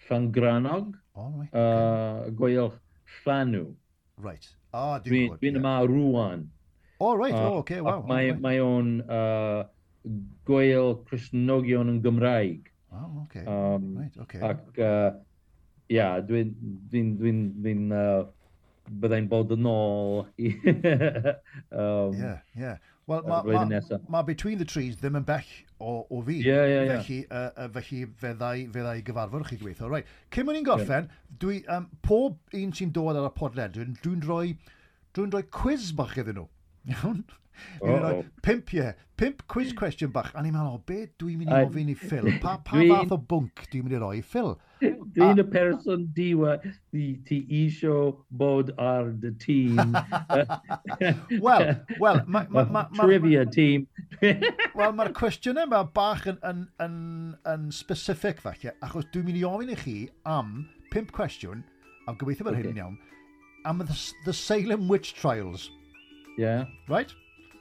Llangranog, 0.07 0.93
oh, 1.15 1.31
right. 1.39 1.53
uh, 1.55 2.29
goel 2.37 2.73
Llanw. 3.23 3.71
Right. 4.21 4.45
Ah, 4.73 4.99
dwi'n 5.01 5.31
gwybod. 5.31 5.39
Dwi'n 5.41 5.61
yma 5.61 5.77
rwan. 5.87 6.43
Oh, 6.99 7.15
right. 7.15 7.33
Uh, 7.33 7.47
oh, 7.47 7.57
okay. 7.63 7.81
Wow. 7.81 8.03
Mae, 8.07 8.29
oh, 8.29 8.33
right. 8.33 8.43
mae 8.43 8.61
o'n 8.61 8.91
uh, 9.07 9.63
goel 10.45 10.97
Cresnogion 11.07 11.89
yn 11.91 12.01
Gymraeg. 12.03 12.69
Oh, 12.93 13.23
okay. 13.23 13.45
Um, 13.49 13.95
right, 13.97 14.17
okay. 14.21 14.43
Ac, 14.45 14.61
uh, 14.77 15.15
ia, 15.89 15.97
yeah, 15.97 16.19
dwi'n 16.21 16.53
dwi, 16.91 17.01
dwi, 17.17 17.33
dwi, 17.63 17.73
dwi, 17.73 17.73
uh, 17.97 18.27
byddai'n 18.89 19.29
bod 19.31 19.53
yn 19.55 19.67
ôl 19.69 20.23
i... 20.37 20.53
um, 21.71 22.17
yeah, 22.17 22.41
yeah. 22.57 22.81
Wel, 23.05 23.23
mae 23.27 23.67
ma, 23.67 23.99
ma 24.07 24.21
Between 24.23 24.57
the 24.57 24.65
Trees 24.65 24.95
ddim 24.99 25.17
yn 25.19 25.25
bell 25.27 25.47
o, 25.79 26.05
o 26.07 26.21
fi. 26.23 26.37
Yeah, 26.39 26.63
yeah, 26.69 26.83
yeah. 26.87 27.01
Felly, 27.03 27.19
uh, 27.27 27.67
felly 27.75 28.05
feddai, 28.21 28.55
feddai 28.71 28.95
gyfarfod 29.03 29.47
chi 29.49 29.59
gweithio. 29.59 29.89
Right. 29.91 30.07
Cyn 30.31 30.47
o'n 30.47 30.59
i'n 30.61 30.67
gorffen, 30.67 31.09
yeah. 31.09 31.37
dwi, 31.43 31.59
um, 31.73 31.89
pob 32.05 32.59
un 32.59 32.75
sy'n 32.75 32.93
dod 32.95 33.19
ar 33.19 33.27
y 33.27 33.33
podled, 33.35 33.79
dwi'n 34.03 34.23
rhoi, 34.23 34.53
dwi'n 35.17 35.33
rhoi 35.35 35.43
quiz 35.51 35.91
bach 35.97 36.15
iddyn 36.21 36.39
nhw. 36.39 36.47
Iawn? 36.93 37.25
Uh 37.83 37.89
-oh. 37.89 37.99
rhoi 37.99 38.13
pimp, 38.45 38.71
ie. 38.71 38.79
Yeah. 38.79 39.03
Pimp 39.19 39.43
quiz 39.51 39.75
question 39.77 40.15
bach. 40.15 40.31
A 40.31 40.41
ni'n 40.41 40.55
meddwl, 40.55 40.79
o, 40.79 40.83
be 40.87 41.03
dwi'n 41.19 41.43
mynd 41.43 41.51
i 41.51 41.59
ofyn 41.67 41.91
i 41.91 41.97
Phil? 41.99 42.31
Pa, 42.43 42.55
pa 42.63 42.79
fath 42.93 43.17
o 43.17 43.19
bwnc 43.19 43.67
dwi'n 43.67 43.83
mynd 43.83 43.99
i 43.99 44.03
roi 44.05 44.15
i 44.21 44.23
Phil? 44.23 44.55
Dwi'n 45.13 45.37
ah. 45.37 45.43
y 45.43 45.45
person 45.53 46.05
diwa 46.15 46.55
ti 46.63 47.03
ti 47.27 47.39
isio 47.63 48.25
bod 48.33 48.71
ar 48.81 49.11
dy 49.21 49.31
tîm. 49.43 49.97
wel, 51.45 51.73
wel... 52.01 52.21
Trivia 52.97 53.45
tîm. 53.45 53.85
wel, 54.79 54.95
mae'r 54.97 55.13
cwestiynau 55.17 55.67
yma 55.67 55.83
bach 55.95 56.25
yn, 56.31 56.39
yn, 56.49 56.65
yn, 56.83 56.97
yn 57.53 57.67
specific 57.75 58.41
falle, 58.43 58.73
achos 58.85 59.09
dwi'n 59.13 59.27
mynd 59.29 59.41
i 59.41 59.45
ofyn 59.49 59.73
i 59.73 59.79
chi 59.83 59.97
am 60.29 60.63
pimp 60.93 61.13
cwestiwn, 61.15 61.61
a 62.07 62.15
gobeithio 62.17 62.47
bod 62.47 62.57
okay. 62.57 62.65
hyn 62.65 62.73
yn 62.73 62.81
iawn, 62.83 62.97
am 63.69 63.85
the, 63.85 63.97
the 64.25 64.33
Salem 64.33 64.87
Witch 64.89 65.13
Trials. 65.19 65.69
Yeah. 66.37 66.65
Right? 66.89 67.13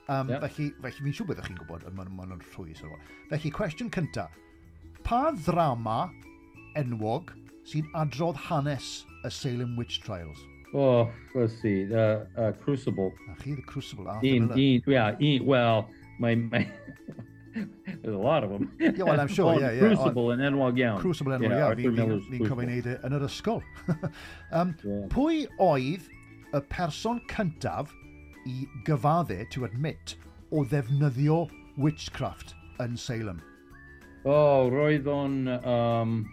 Um, 0.09 0.29
yeah. 0.29 0.41
Felly, 0.43 0.71
felly 0.81 1.05
fi'n 1.05 1.15
siŵr 1.15 1.29
byddwch 1.29 1.47
chi'n 1.47 1.61
gwybod, 1.61 1.85
ond 1.87 1.95
maen 1.97 2.33
nhw'n 2.33 2.41
rhwys 2.51 2.81
ar 2.83 2.91
ôl. 2.91 3.07
Felly, 3.29 3.53
cwestiwn 3.55 3.93
cyntaf. 3.93 4.33
Pa 5.05 5.29
ddrama 5.37 6.09
enwog 6.79 7.31
sy'n 7.69 7.87
adrodd 7.95 8.39
hanes 8.49 9.05
y 9.23 9.29
Salem 9.31 9.75
Witch 9.77 10.01
Trials. 10.01 10.39
Oh, 10.73 11.11
let's 11.35 11.53
see, 11.61 11.85
the 11.85 12.27
uh, 12.35 12.51
Crucible. 12.63 13.13
A 13.31 13.35
chi, 13.41 13.53
the 13.55 13.61
Crucible. 13.61 14.07
Arthur 14.07 14.27
un, 14.27 14.51
un, 14.51 14.81
yeah, 14.87 15.15
un, 15.19 15.45
well, 15.45 15.87
my, 16.19 16.35
my 16.35 16.67
there's 18.01 18.15
a 18.15 18.17
lot 18.17 18.43
of 18.43 18.49
them. 18.49 18.71
Yeah, 18.79 19.03
well, 19.03 19.19
I'm 19.19 19.27
sure, 19.27 19.59
yeah, 19.59 19.71
yeah. 19.71 19.79
Crucible 19.79 20.31
and 20.31 20.41
Enwog 20.41 20.77
Iawn. 20.77 20.99
Crucible 20.99 21.33
and 21.33 21.43
Enwog 21.43 21.79
Iawn, 21.79 22.25
ni'n 22.31 22.47
cofio 22.47 22.65
wneud 22.65 22.89
e 22.89 22.97
yn 23.05 23.17
yr 23.19 23.25
ysgol. 23.27 23.61
um, 24.57 24.73
yeah. 24.81 25.05
Pwy 25.13 25.45
oedd 25.61 26.09
y 26.53 26.61
person 26.73 27.21
cyntaf 27.31 27.93
i 28.49 28.65
gyfadde, 28.87 29.43
to 29.53 29.67
admit, 29.69 30.17
o 30.51 30.65
ddefnyddio 30.65 31.43
witchcraft 31.77 32.55
yn 32.83 32.97
Salem? 32.97 33.43
Oh, 34.25 34.71
roedd 34.73 35.07
o'n... 35.11 35.43
Um, 35.61 36.23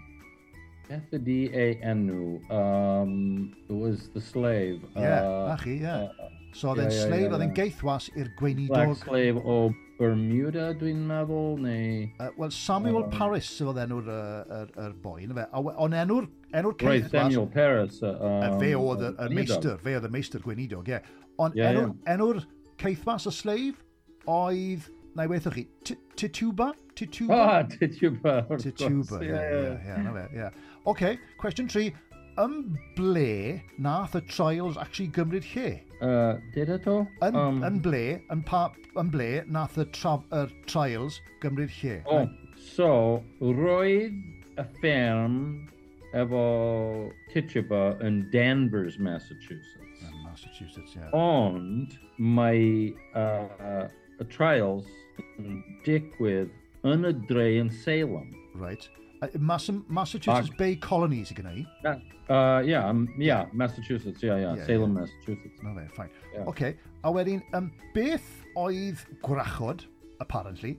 Beth 0.90 1.12
ydi 1.14 1.52
ei 1.54 1.76
enw? 1.86 2.40
Um, 2.50 3.52
it 3.68 3.76
was 3.78 4.08
the 4.10 4.20
slave. 4.20 4.80
Ie, 4.96 5.04
yeah, 5.04 5.22
uh, 5.22 5.52
a 5.52 5.56
chi, 5.60 5.76
ie. 5.76 5.84
Yeah. 5.84 6.08
Uh, 6.18 6.30
so 6.50 6.72
oedd 6.72 6.80
yeah, 6.80 6.88
yeah, 6.90 7.04
slave, 7.04 7.22
yeah, 7.22 7.34
oedd 7.36 7.44
yeah. 7.44 7.52
geithwas 7.54 8.08
i'r 8.18 8.32
gweinidog... 8.40 8.74
Black 8.74 9.04
slave 9.04 9.44
o 9.44 9.58
Bermuda, 10.00 10.64
dwi'n 10.80 11.04
meddwl, 11.06 11.60
neu... 11.62 12.08
Uh, 12.16 12.32
Wel, 12.40 12.50
Samuel 12.56 13.04
um, 13.04 13.14
Paris 13.14 13.52
sydd 13.54 13.70
oedd 13.70 13.78
enw'r 13.84 14.10
er, 14.16 14.50
er, 14.56 14.72
er 14.88 14.96
boi, 15.04 15.20
yna 15.28 15.36
fe. 15.38 15.46
Ond 15.70 15.94
enw'r 16.00 16.26
enw'r 16.58 16.78
ceithwas... 16.80 16.90
Right, 16.90 17.14
Samuel 17.14 17.46
Paris. 17.54 18.02
Uh, 18.02 18.16
um, 18.26 18.58
fe 18.64 18.72
oedd 18.80 19.06
y 19.12 19.30
meistr, 19.38 19.76
fe 19.84 19.94
oedd 20.00 20.10
y 20.10 20.14
meistr 20.16 20.42
gweinidog, 20.42 20.90
ie. 20.90 20.98
Yeah. 20.98 21.28
Ond 21.46 21.60
yeah, 21.60 21.70
enw'r 21.70 21.92
yeah. 21.92 22.16
enw 22.16 22.32
ceithwas 22.82 23.30
y 23.30 23.36
slave 23.38 24.26
oedd 24.26 24.90
na 25.14 25.24
i 25.24 25.30
weithio 25.30 25.52
chi, 25.54 25.66
Tituba? 26.16 26.72
Tituba? 26.94 27.34
Ah, 27.34 27.62
Tituba. 27.62 28.46
Tituba, 28.58 29.22
ie, 29.24 29.40
ie, 29.90 30.26
ie. 30.38 30.50
Oce, 30.90 31.16
cwestiwn 31.40 31.68
3. 31.70 31.90
Ym 32.40 32.52
ble 32.96 33.60
nath 33.82 34.14
y 34.16 34.20
trials 34.30 34.78
actually 34.80 35.10
gymryd 35.12 35.44
lle? 35.50 35.80
Uh, 36.00 36.38
did 36.54 36.70
it 36.72 36.86
o? 36.88 37.02
Yn, 37.26 37.36
um, 37.36 37.58
yn 37.66 37.80
ble, 37.84 38.04
yn, 38.32 38.44
pa, 38.46 38.68
yn 39.00 39.10
ble 39.12 39.42
nath 39.50 39.76
y, 39.82 39.84
traf, 39.96 40.24
trials 40.70 41.18
gymryd 41.42 41.74
lle? 41.82 41.98
Oh, 42.06 42.24
so, 42.76 42.92
roedd 43.42 44.16
y 44.54 44.66
fferm 44.78 45.36
efo 46.16 46.46
Tituba 47.34 47.98
yn 48.06 48.22
Danvers, 48.32 48.98
Massachusetts. 48.98 49.76
Massachusetts, 50.24 50.94
ie. 50.94 51.00
Yeah. 51.00 51.10
Ond 51.12 51.98
mae 52.16 52.94
uh, 53.18 53.88
y 54.20 54.26
trials 54.32 54.88
yn 55.40 55.60
digwydd 55.86 56.50
yn 56.88 57.08
y 57.08 57.12
dre 57.28 57.46
yn 57.60 57.70
Salem. 57.82 58.30
Right. 58.54 58.88
Mas 59.38 59.68
Massachusetts 59.88 60.48
Ag, 60.48 60.56
Bay 60.56 60.76
Colony 60.80 61.20
sy'n 61.28 61.36
gynnu? 61.42 61.64
Uh, 61.84 62.62
yeah, 62.64 62.86
um, 62.88 63.08
yeah, 63.18 63.46
Massachusetts, 63.52 64.22
yeah, 64.22 64.38
yeah, 64.38 64.54
yeah 64.54 64.66
Salem, 64.66 64.94
yeah. 64.94 65.00
Massachusetts. 65.02 65.62
No, 65.62 65.74
fe, 65.74 65.88
fine. 65.96 66.10
Yeah. 66.32 66.44
OK, 66.48 66.76
a 67.04 67.12
wedyn, 67.12 67.42
um, 67.52 67.72
beth 67.92 68.46
oedd 68.56 69.04
gwrachod, 69.26 69.84
apparently, 70.20 70.78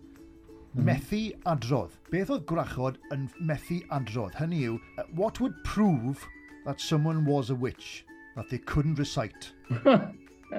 Mm 0.72 0.88
methu 0.88 1.34
adrodd. 1.52 1.98
Beth 2.14 2.30
oedd 2.32 2.46
gwrachod 2.48 2.96
yn 3.12 3.26
methu 3.44 3.82
adrodd? 3.92 4.38
Hynny 4.39 4.62
yw, 4.70 4.78
uh, 4.96 5.04
what 5.20 5.42
would 5.44 5.58
prove 5.68 6.24
that 6.64 6.80
someone 6.80 7.26
was 7.26 7.50
a 7.50 7.56
witch? 7.56 8.06
That 8.38 8.50
they 8.50 8.58
couldn't 8.58 8.96
recite. 8.96 9.52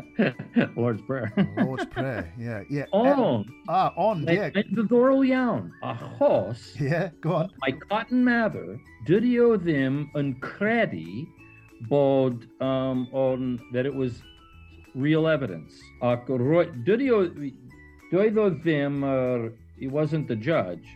Lord's 0.76 1.02
Prayer. 1.02 1.32
Lord's 1.58 1.86
Prayer. 1.86 2.32
Yeah, 2.38 2.62
yeah. 2.70 2.84
On. 2.92 3.40
Eh, 3.40 3.52
ah, 3.68 3.92
on. 3.96 4.24
Like, 4.24 4.36
yeah. 4.36 4.50
The 4.72 4.82
Doral 4.82 5.22
a 5.82 5.94
horse. 5.94 6.74
Yeah, 6.80 7.10
go 7.20 7.34
on. 7.34 7.50
My 7.60 7.72
cotton 7.72 8.24
mather, 8.24 8.78
didio 9.06 9.62
them 9.62 10.10
and 10.14 10.40
credi, 10.40 11.28
bod 11.88 12.46
um, 12.60 13.08
on 13.12 13.60
that 13.72 13.86
it 13.86 13.94
was 13.94 14.22
real 14.94 15.26
evidence. 15.28 15.80
Uh, 16.00 16.16
dudio, 16.16 17.52
duido 18.12 18.62
them, 18.62 19.04
er, 19.04 19.52
he 19.78 19.88
wasn't 19.88 20.28
the 20.28 20.36
judge, 20.36 20.86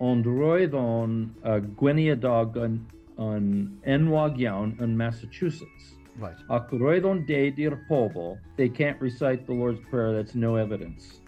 on 0.00 0.22
roidon 0.24 1.30
uh, 1.44 1.60
Gweniadog 1.80 2.56
on, 2.56 2.86
on 3.18 3.78
Enwag 3.86 4.38
Yown 4.38 4.76
in 4.80 4.96
Massachusetts. 4.96 5.96
Right. 6.20 6.36
Ac 6.52 6.72
roedd 6.76 7.06
o'n 7.08 7.22
deud 7.24 7.58
i'r 7.62 7.78
pobl, 7.88 8.34
they 8.58 8.68
can't 8.68 9.00
recite 9.00 9.46
the 9.46 9.56
Lord's 9.56 9.80
Prayer, 9.88 10.12
that's 10.12 10.34
no 10.34 10.56
evidence. 10.60 11.20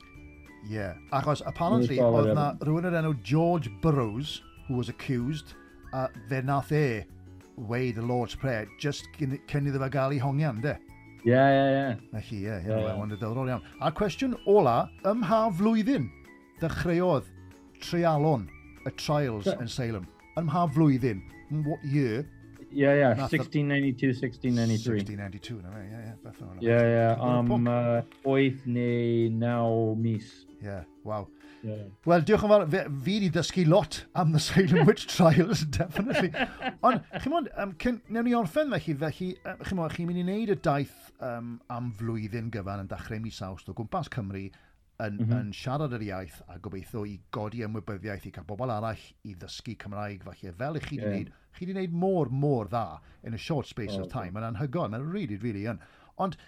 Yeah, 0.68 0.94
achos 1.16 1.40
apparently 1.46 1.96
oedd 1.98 2.34
na 2.36 2.52
rhywun 2.60 2.86
o'r 2.90 2.98
enw 3.00 3.14
George 3.24 3.70
Burroughs, 3.82 4.42
who 4.68 4.76
was 4.76 4.92
accused, 4.92 5.54
a 5.96 6.08
fe 6.28 6.42
nath 6.44 6.72
e 6.76 7.04
weid 7.56 7.96
the 7.96 8.02
Lord's 8.02 8.34
Prayer 8.34 8.68
just 8.78 9.08
cyn 9.16 9.38
iddo 9.70 9.80
fe 9.80 9.88
gael 9.96 10.12
ei 10.12 10.20
hongian, 10.20 10.60
de? 10.62 10.76
Yeah, 11.24 11.48
yeah, 11.56 11.70
yeah. 11.70 11.94
Na 12.12 12.20
chi, 12.20 12.42
ie, 12.44 12.60
ie, 12.66 12.76
ie, 12.76 12.92
ond 12.98 13.14
y 13.14 13.18
dylrol 13.20 13.48
iawn. 13.48 13.64
A 13.80 13.92
cwestiwn 13.94 14.36
ola, 14.50 14.90
ym 15.08 15.22
mha 15.22 15.44
flwyddyn 15.56 16.08
ddechreuodd 16.60 17.28
treialon 17.82 18.48
y 18.84 18.94
trials 19.00 19.48
yn 19.56 19.70
Salem? 19.70 20.06
Ym 20.36 20.50
mha 20.50 20.66
flwyddyn? 20.74 21.24
What 21.64 21.84
year 21.84 22.26
Yeah, 22.72 22.94
yeah. 22.94 23.14
1692, 23.16 24.14
1693. 24.16 25.04
1692, 25.04 25.62
na 25.62 25.74
fe, 25.74 25.84
ie, 25.84 26.00
ie. 26.00 26.16
Beth 26.22 26.42
o'n 26.42 26.58
Ie, 26.62 26.72
ie. 26.72 27.04
Am 27.28 27.52
oeth 28.32 28.66
neu 28.66 29.30
naw 29.36 29.94
mis. 29.98 30.32
Ie, 30.58 30.66
yeah, 30.70 30.84
waw. 31.04 31.26
Yeah. 31.62 31.84
Wel, 32.10 32.24
diolch 32.26 32.42
yn 32.42 32.50
fawr, 32.50 32.64
fi 32.66 32.80
wedi 33.06 33.28
dysgu 33.30 33.62
lot 33.68 34.00
am 34.18 34.32
the 34.34 34.40
Salem 34.42 34.86
Witch 34.88 35.04
Trials, 35.06 35.62
definitely. 35.76 36.32
Ond, 36.82 37.04
chi'n 37.22 37.30
mwyn, 37.30 37.46
um, 37.62 37.74
cyn, 37.78 38.00
newn 38.10 38.26
ni 38.26 38.34
orffen 38.34 38.72
felly, 38.74 38.96
felly, 38.98 39.28
um, 39.46 39.60
chi'n 39.68 39.78
mwyn, 39.78 39.92
chi'n 39.94 40.08
mynd 40.08 40.22
i 40.22 40.24
wneud 40.26 40.54
y 40.56 40.58
daith 40.66 41.12
um, 41.22 41.52
am 41.70 41.92
flwyddyn 42.00 42.50
gyfan 42.54 42.82
yn 42.82 42.90
dechrau 42.90 43.22
mis 43.22 43.38
awst 43.46 43.70
o 43.70 43.76
gwmpas 43.78 44.10
Cymru, 44.10 44.48
yn, 45.02 45.16
mm 45.18 45.24
-hmm. 45.26 45.38
yn 45.38 45.52
siarad 45.56 45.94
yr 45.96 46.04
iaith 46.06 46.40
a 46.48 46.58
gobeithio 46.62 47.04
i 47.08 47.16
godi 47.34 47.62
ymwybyddiaeth 47.66 48.26
i 48.28 48.32
cael 48.34 48.46
bobl 48.48 48.72
arall 48.74 49.06
i 49.28 49.34
ddysgu 49.34 49.74
Cymraeg 49.82 50.26
falle. 50.26 50.52
Fel 50.60 50.78
i 50.78 50.82
chi 50.84 50.96
wedi 50.96 51.02
yeah. 51.02 51.16
wneud, 51.16 51.32
chi 51.56 51.66
wedi 51.66 51.76
wneud 51.76 51.96
môr, 52.04 52.30
môr 52.44 52.70
dda 52.70 53.00
in 53.24 53.34
a 53.34 53.40
short 53.40 53.66
space 53.70 53.96
oh, 53.96 54.04
of 54.04 54.12
time. 54.12 54.36
Mae'n 54.36 54.52
anhygoel, 54.52 54.92
mae'n 54.92 55.08
really, 55.12 55.38
really 55.42 55.66
yn. 55.72 55.82
Ond 56.22 56.38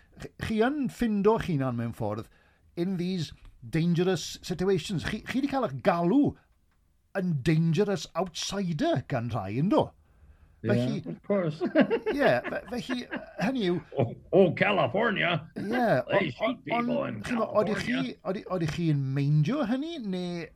chi 0.45 0.61
yn 0.67 0.89
ffindo 0.93 1.39
chi'n 1.43 1.65
an 1.67 1.81
mewn 1.81 1.97
ffordd 1.97 2.31
in 2.77 2.97
these 3.01 3.33
dangerous 3.71 4.39
situations. 4.43 5.07
Chi, 5.09 5.23
chi 5.25 5.41
wedi 5.41 5.51
cael 5.51 5.69
eich 5.69 5.81
galw 5.87 6.35
yn 7.19 7.37
dangerous 7.47 8.07
outsider 8.19 9.05
gan 9.09 9.31
rhai, 9.33 9.53
ynddo? 9.63 9.89
Felly, 10.67 11.03
yeah, 11.05 11.11
of 11.11 11.23
course. 11.23 11.63
yeah, 12.15 12.41
felly, 12.71 13.07
hynny 13.43 13.67
yw... 13.69 13.81
Oh, 13.99 14.15
oh, 14.33 14.53
California! 14.53 15.47
Yeah. 15.57 16.03
They 16.11 16.31
shoot 16.31 16.65
people 16.65 16.99
on, 16.99 17.17
in 17.17 17.23
California. 17.23 18.15
Oeddech 18.25 18.79
yn 18.87 19.03
meindio 19.17 19.67
hynny, 19.69 19.99
neu 20.01 20.47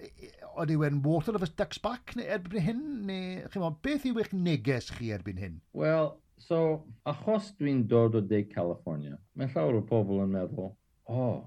oedd 0.58 0.72
yw 0.72 0.86
water 1.04 1.36
of 1.36 1.44
a 1.44 1.50
duck's 1.60 1.80
back 1.82 2.14
neu 2.16 2.24
erbyn 2.38 2.64
hyn, 2.64 2.80
neu 3.10 3.44
chi'n 3.50 3.60
meddwl, 3.60 3.76
beth 3.84 4.08
yw 4.08 4.22
eich 4.22 4.32
neges 4.32 4.88
chi 4.94 5.12
erbyn 5.16 5.42
hyn? 5.42 5.60
Well, 5.76 6.14
so, 6.40 6.86
achos 7.08 7.52
dwi'n 7.60 7.84
dod 7.90 8.16
o 8.16 8.24
De 8.24 8.42
California, 8.48 9.18
mae 9.36 9.52
llawer 9.52 9.82
o 9.82 9.84
pobl 9.92 10.24
yn 10.24 10.32
meddwl, 10.38 10.72
oh, 11.12 11.38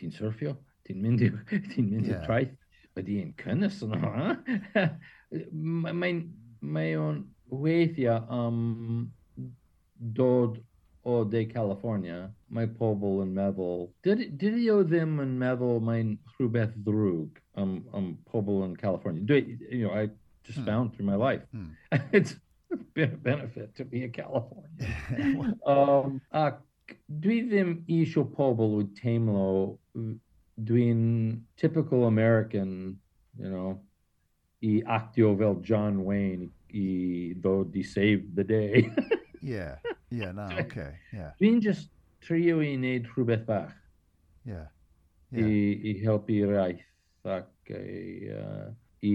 ti'n 0.00 0.14
surfio, 0.16 0.56
ti'n 0.88 0.98
mynd 1.04 1.22
i'r 1.28 1.38
ti 1.70 1.86
mynd 1.86 2.10
yeah. 2.10 2.26
traeth, 2.26 2.56
ydy 2.98 3.22
e'n 3.22 3.34
cynnes 3.38 3.80
yno, 3.86 4.02
ha? 4.02 4.88
Mae'n 5.54 6.24
mae 6.60 6.96
o'n 7.00 7.22
Waithia, 7.50 8.26
am, 8.30 8.38
um, 8.38 9.12
Dod 10.12 10.62
o 11.04 11.24
de 11.24 11.44
California, 11.44 12.30
my 12.48 12.66
pobl 12.66 13.22
and 13.22 13.36
mevel. 13.36 13.90
Did 14.02 14.38
didio 14.38 14.88
them 14.88 15.20
and 15.20 15.38
mevel 15.40 15.80
mein 15.80 16.18
hrubeth 16.38 16.72
drug, 16.84 17.38
um, 17.56 17.84
um, 17.92 18.18
pobl 18.32 18.64
in 18.64 18.76
California. 18.76 19.22
Do 19.22 19.34
you 19.70 19.86
know, 19.86 19.92
I 19.92 20.10
just 20.44 20.58
hmm. 20.58 20.64
found 20.64 20.94
through 20.94 21.06
my 21.06 21.14
life. 21.14 21.42
Hmm. 21.52 21.70
it's 22.12 22.36
been 22.94 23.12
a 23.12 23.16
benefit 23.16 23.74
to 23.76 23.84
be 23.84 24.04
a 24.04 24.08
California. 24.08 25.56
um, 25.66 26.20
uh, 26.32 26.52
Dwivim 27.20 27.84
isho 27.88 28.24
pobl 28.24 28.76
with 28.76 28.96
tamlo, 28.96 29.78
doing 30.64 31.44
typical 31.56 32.06
American, 32.06 32.98
you 33.38 33.48
know, 33.48 33.80
i 34.62 34.82
actio 34.86 35.36
vel 35.36 35.54
John 35.54 36.04
Wayne 36.04 36.50
i 36.76 36.90
ddod 37.38 37.76
i 37.76 37.84
save 37.86 38.34
the 38.34 38.44
day. 38.44 38.84
Ie, 39.42 39.64
ie, 40.12 40.26
na, 40.36 40.50
oce, 40.50 40.64
okay. 40.66 40.92
Dwi'n 41.40 41.62
just 41.64 41.88
trio 42.24 42.60
i 42.64 42.74
wneud 42.76 43.08
rhywbeth 43.14 43.46
bach. 43.48 43.72
Ie. 44.44 44.52
Yeah. 44.52 44.68
Yeah. 45.30 45.46
I, 45.46 45.56
I 45.86 45.94
helpu'r 46.02 46.54
iaith 46.56 46.86
ac 47.30 47.70
i, 47.70 48.30
uh, 48.34 48.70
i 49.06 49.14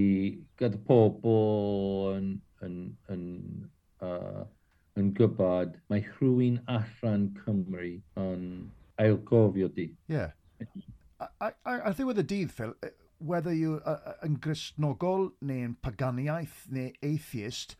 gyda 0.59 0.79
pobl 0.87 2.13
yn, 2.15 2.29
yn, 2.63 2.77
yn, 3.11 3.25
uh, 4.05 4.45
yn 4.95 5.11
gwybod 5.17 5.75
mae 5.91 6.05
rhywun 6.15 6.61
allan 6.71 7.27
Cymru 7.41 7.91
yn 8.21 8.45
ailgofio 9.01 9.69
di. 9.75 9.89
Ie. 10.07 10.21
Yeah. 10.21 10.31
A, 11.19 11.27
a, 11.27 11.51
a, 11.51 11.75
a 11.89 11.91
ddiwedd 11.95 12.23
y 12.23 12.27
dydd, 12.31 12.55
Phil, 12.55 12.73
whether 13.25 13.53
you're 13.53 13.81
uh, 13.89 14.13
yn 14.25 14.37
Gristnogol 14.41 15.31
neu'n 15.41 15.75
paganiaeth 15.81 16.65
neu 16.69 16.91
atheist, 17.03 17.75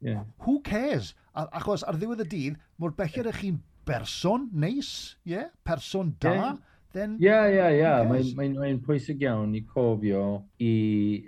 yeah. 0.00 0.24
who 0.46 0.60
cares? 0.62 1.14
A, 1.34 1.46
achos 1.58 1.84
ar 1.86 1.98
ddiwedd 1.98 2.24
y 2.24 2.28
dydd, 2.32 2.60
mor 2.78 2.94
belled 2.96 3.30
ych 3.32 3.40
chi'n 3.42 3.60
berson 3.86 4.48
neis, 4.52 5.16
yeah? 5.24 5.50
person 5.64 6.14
da, 6.22 6.34
yeah. 6.34 6.52
then... 6.94 7.16
Ie, 7.22 7.34
ie, 7.56 7.66
ie. 7.80 7.94
Mae'n 8.38 8.58
mae 8.60 8.76
pwysig 8.86 9.24
iawn 9.26 9.56
i 9.58 9.64
cofio 9.66 10.22
i 10.62 10.74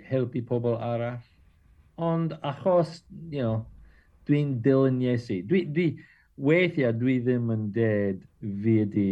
helpu 0.09 0.43
pobl 0.47 0.79
arall. 0.79 1.19
Ond 1.99 2.37
achos, 2.47 3.01
you 3.27 3.43
know, 3.43 3.65
dwi'n 4.29 4.59
dilyn 4.63 5.01
Iesu. 5.03 5.41
Dwi, 5.47 5.65
dwi, 5.73 5.89
weithiau 6.39 6.93
dwi 6.95 7.17
ddim 7.25 7.49
yn 7.51 7.65
ded 7.75 8.21
fi 8.39 8.79
ydi 8.85 9.09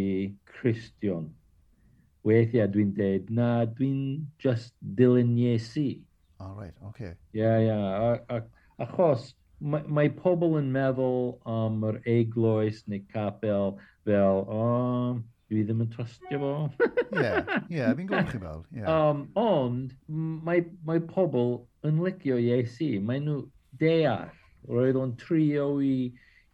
Christian 0.48 1.28
weithiau 2.26 2.68
dwi'n 2.72 2.92
dweud, 2.96 3.30
na, 3.34 3.50
dwi'n 3.78 4.26
just 4.42 4.74
dilyn 4.98 5.36
Iesu. 5.38 6.00
O, 6.38 6.46
oh, 6.46 6.52
right, 6.58 6.74
oce. 6.82 6.90
Okay. 6.90 7.12
Ie, 7.34 7.42
yeah, 7.42 7.58
ie. 7.58 7.66
Yeah. 7.66 8.18
A, 8.30 8.36
a, 8.36 8.86
achos, 8.86 9.32
mae, 9.60 9.82
mae 9.86 10.10
pobl 10.14 10.58
yn 10.60 10.70
meddwl 10.74 11.32
am 11.50 11.82
yr 11.88 11.98
eglwys 12.08 12.84
neu 12.90 13.02
capel 13.14 13.76
fel, 14.06 14.44
o, 14.44 14.58
oh, 14.58 15.18
dwi 15.48 15.64
ddim 15.64 15.82
yn 15.84 15.90
trustio 15.94 16.40
fo. 16.42 16.52
Ie, 17.16 17.32
ie, 17.72 17.82
fi'n 17.98 18.06
gwybod 18.06 18.32
chi 18.32 18.42
fel. 18.42 18.64
Yeah. 18.76 18.88
Um, 18.92 19.24
ond, 19.40 19.94
mae, 20.46 20.66
mae 20.86 21.02
pobl 21.10 21.56
yn 21.88 22.02
licio 22.04 22.38
Iesu. 22.42 22.96
Mae 23.04 23.22
nhw 23.24 23.42
deall. 23.80 24.28
Roedd 24.68 24.98
o'n 25.00 25.14
trio 25.16 25.70
i, 25.80 26.10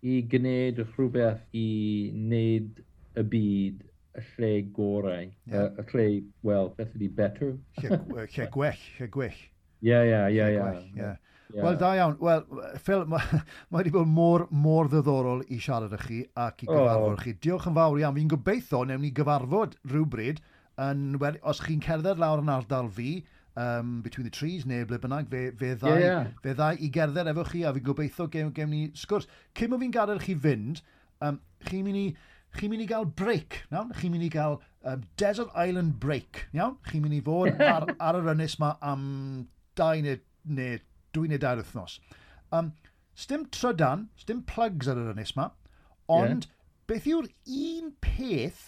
i 0.07 0.21
gwneud 0.31 0.85
rhywbeth 0.85 1.43
i 1.57 1.69
wneud 2.15 2.85
y 3.19 3.25
byd 3.33 3.83
y 4.15 4.25
lle 4.37 4.53
gorau. 4.77 5.29
Yeah. 5.51 5.75
Y, 5.75 5.83
y 5.83 5.87
lle, 5.93 6.07
wel, 6.47 6.73
beth 6.79 6.97
ydi 6.99 7.11
better? 7.21 7.55
Lle, 7.83 8.01
lle 8.25 8.49
gwell, 8.55 8.89
lle 8.99 9.11
gwell. 9.19 9.45
Ie, 9.85 10.01
ie, 10.09 10.25
ie, 10.33 10.49
ie. 10.57 11.13
Wel, 11.55 11.77
da 11.79 11.93
iawn. 11.99 12.17
Wel, 12.23 12.45
Phil, 12.83 13.05
mae 13.11 13.45
wedi 13.75 13.93
bod 13.95 14.09
mor, 14.11 14.47
mor 14.51 14.89
ddiddorol 14.91 15.45
i 15.53 15.61
siarad 15.63 15.95
â 15.95 16.01
chi 16.01 16.23
ac 16.41 16.65
i 16.65 16.69
gyfarfod 16.71 17.13
oh. 17.13 17.21
chi. 17.21 17.37
Diolch 17.43 17.69
yn 17.71 17.77
fawr 17.77 18.01
iawn. 18.01 18.17
Fi'n 18.19 18.33
gobeithio 18.33 18.83
newn 18.89 19.05
ni 19.05 19.13
gyfarfod 19.15 19.77
rhywbryd 19.93 20.43
yn, 20.83 21.07
os 21.43 21.63
chi'n 21.63 21.83
cerdded 21.85 22.23
lawr 22.23 22.43
yn 22.43 22.53
ardal 22.55 22.91
fi, 22.91 23.19
um, 23.61 24.01
Between 24.03 24.27
the 24.27 24.35
Trees 24.35 24.67
neu 24.67 24.87
ble 24.89 24.99
bynnag, 25.03 25.31
fe, 25.31 25.47
fe, 25.59 25.75
ddau, 25.79 25.95
yeah, 25.95 26.07
yeah. 26.07 26.31
fe 26.43 26.57
ddau 26.59 26.81
i 26.81 26.91
gerdded 26.95 27.31
efo 27.31 27.47
chi 27.51 27.63
a 27.63 27.75
fi'n 27.77 27.87
gobeithio 27.87 28.29
gewn, 28.33 28.53
gewn 28.57 28.73
ni 28.73 28.85
sgwrs. 28.99 29.29
Cym 29.59 29.77
o 29.77 29.81
fi'n 29.83 29.95
gadael 29.95 30.23
chi 30.25 30.35
fynd, 30.47 30.83
um, 31.23 31.39
chi'n 31.69 31.87
mynd 31.87 32.01
i 32.01 32.09
chi'n 32.55 32.71
mynd 32.73 32.85
i 32.85 32.89
gael 32.91 33.07
break, 33.19 33.63
iawn? 33.73 33.93
Chi'n 33.99 34.13
mynd 34.15 34.27
i 34.27 34.31
gael 34.33 34.59
um, 34.87 35.05
Desert 35.21 35.53
Island 35.59 35.99
Break, 36.03 36.47
iawn? 36.55 36.77
Chi'n 36.89 37.05
mynd 37.05 37.19
i 37.19 37.23
fod 37.25 37.61
ar, 37.75 37.89
ar 37.99 38.21
yr 38.21 38.33
ynys 38.35 38.59
yma 38.61 38.75
am 38.85 39.05
dau 39.79 40.03
neu, 40.05 40.21
neu 40.45 40.79
dwy 41.15 41.31
neu 41.31 41.41
dair 41.43 41.61
wythnos. 41.63 41.99
Um, 42.55 42.73
Stym 43.15 43.47
trydan, 43.55 44.09
stym 44.19 44.41
plugs 44.43 44.89
ar 44.91 44.99
yr 44.99 45.13
ynys 45.13 45.37
yma, 45.37 45.53
ond 46.11 46.49
yeah. 46.49 46.55
beth 46.91 47.05
yw'r 47.07 47.29
un 47.57 47.93
peth, 48.03 48.65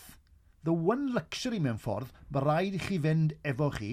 the 0.62 0.74
one 0.74 1.08
luxury 1.14 1.58
mewn 1.62 1.80
ffordd, 1.82 2.12
mae 2.30 2.44
rhaid 2.44 2.76
i 2.78 2.82
chi 2.84 3.00
fynd 3.02 3.34
efo 3.50 3.72
chi 3.74 3.90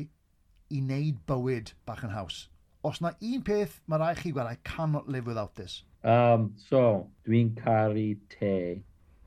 i 0.69 0.81
wneud 0.81 1.23
bywyd 1.29 1.73
bach 1.89 2.05
yn 2.05 2.13
haws. 2.13 2.43
Os 2.85 3.01
na 3.01 3.15
un 3.17 3.41
peth, 3.47 3.79
mae 3.89 4.01
rhaid 4.01 4.21
i 4.21 4.25
chi 4.27 4.35
gweld, 4.35 4.53
I 4.53 4.61
cannot 4.69 5.09
live 5.09 5.25
without 5.25 5.57
this. 5.57 5.81
Um, 6.03 6.51
so, 6.69 7.09
dwi'n 7.25 7.55
caru 7.57 8.11
te 8.29 8.53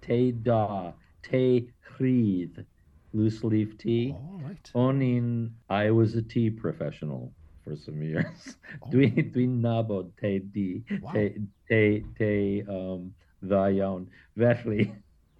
Te 0.02 0.32
da. 0.32 0.92
Te 1.22 1.68
chrydd. 1.88 2.64
Loose 3.12 3.44
leaf 3.44 3.76
tea. 3.78 4.12
All 4.12 4.40
right. 4.42 4.70
O'n 4.74 5.00
i'n... 5.00 5.30
I 5.70 5.90
was 5.90 6.14
a 6.14 6.22
tea 6.22 6.50
professional 6.50 7.32
for 7.64 7.76
some 7.76 8.02
years. 8.02 8.56
Oh. 8.82 8.90
Dwi'n 8.92 9.30
dwi 9.32 9.46
nabod 9.48 10.10
te 10.20 10.38
di. 10.38 10.82
Te, 11.12 11.22
te, 11.68 12.04
te 12.18 12.32
um, 12.68 13.08
dda 13.40 13.62
iawn. 13.78 14.04
Felly, 14.36 14.90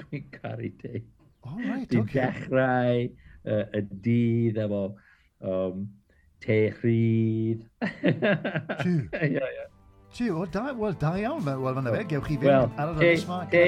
dwi'n 0.01 0.25
caru 0.33 0.71
te. 0.81 1.03
All 1.45 1.59
right, 1.59 1.89
Dwi'n 1.91 2.07
okay. 2.07 2.21
dechrau 2.25 3.05
uh, 3.47 3.65
y 3.77 3.83
dydd 4.07 4.59
efo 4.65 4.83
um, 5.53 5.85
te 6.43 6.59
chrydd. 6.79 7.67
Tiw. 8.83 8.99
Ie, 9.21 9.51
Ti 10.17 10.31
o, 10.31 10.47
da, 10.53 10.75
wel, 10.79 10.95
da 10.99 11.11
iawn, 11.21 11.45
wel, 11.45 11.75
fanna 11.75 11.91
fe, 11.93 12.05
gewch 12.09 12.25
chi 12.31 12.39
fynd 12.41 12.79
ar 12.81 12.95
yr 12.95 13.03
ynnes 13.05 13.27
ma. 13.29 13.43
De 13.53 13.65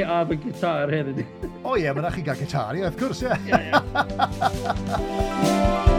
a 0.00 0.22
fy 0.30 0.38
gitar 0.46 0.88
hefyd. 0.94 1.20
O 1.60 1.76
ie, 1.76 1.90
mae'n 1.90 2.06
rhaid 2.06 2.16
chi 2.16 2.24
gael 2.30 2.40
gitar, 2.40 2.72
ie, 2.80 2.86
wrth 2.88 2.96
gwrs, 3.02 3.20
ie. 3.26 3.36
Ie, 3.52 3.60
ie. 5.84 5.92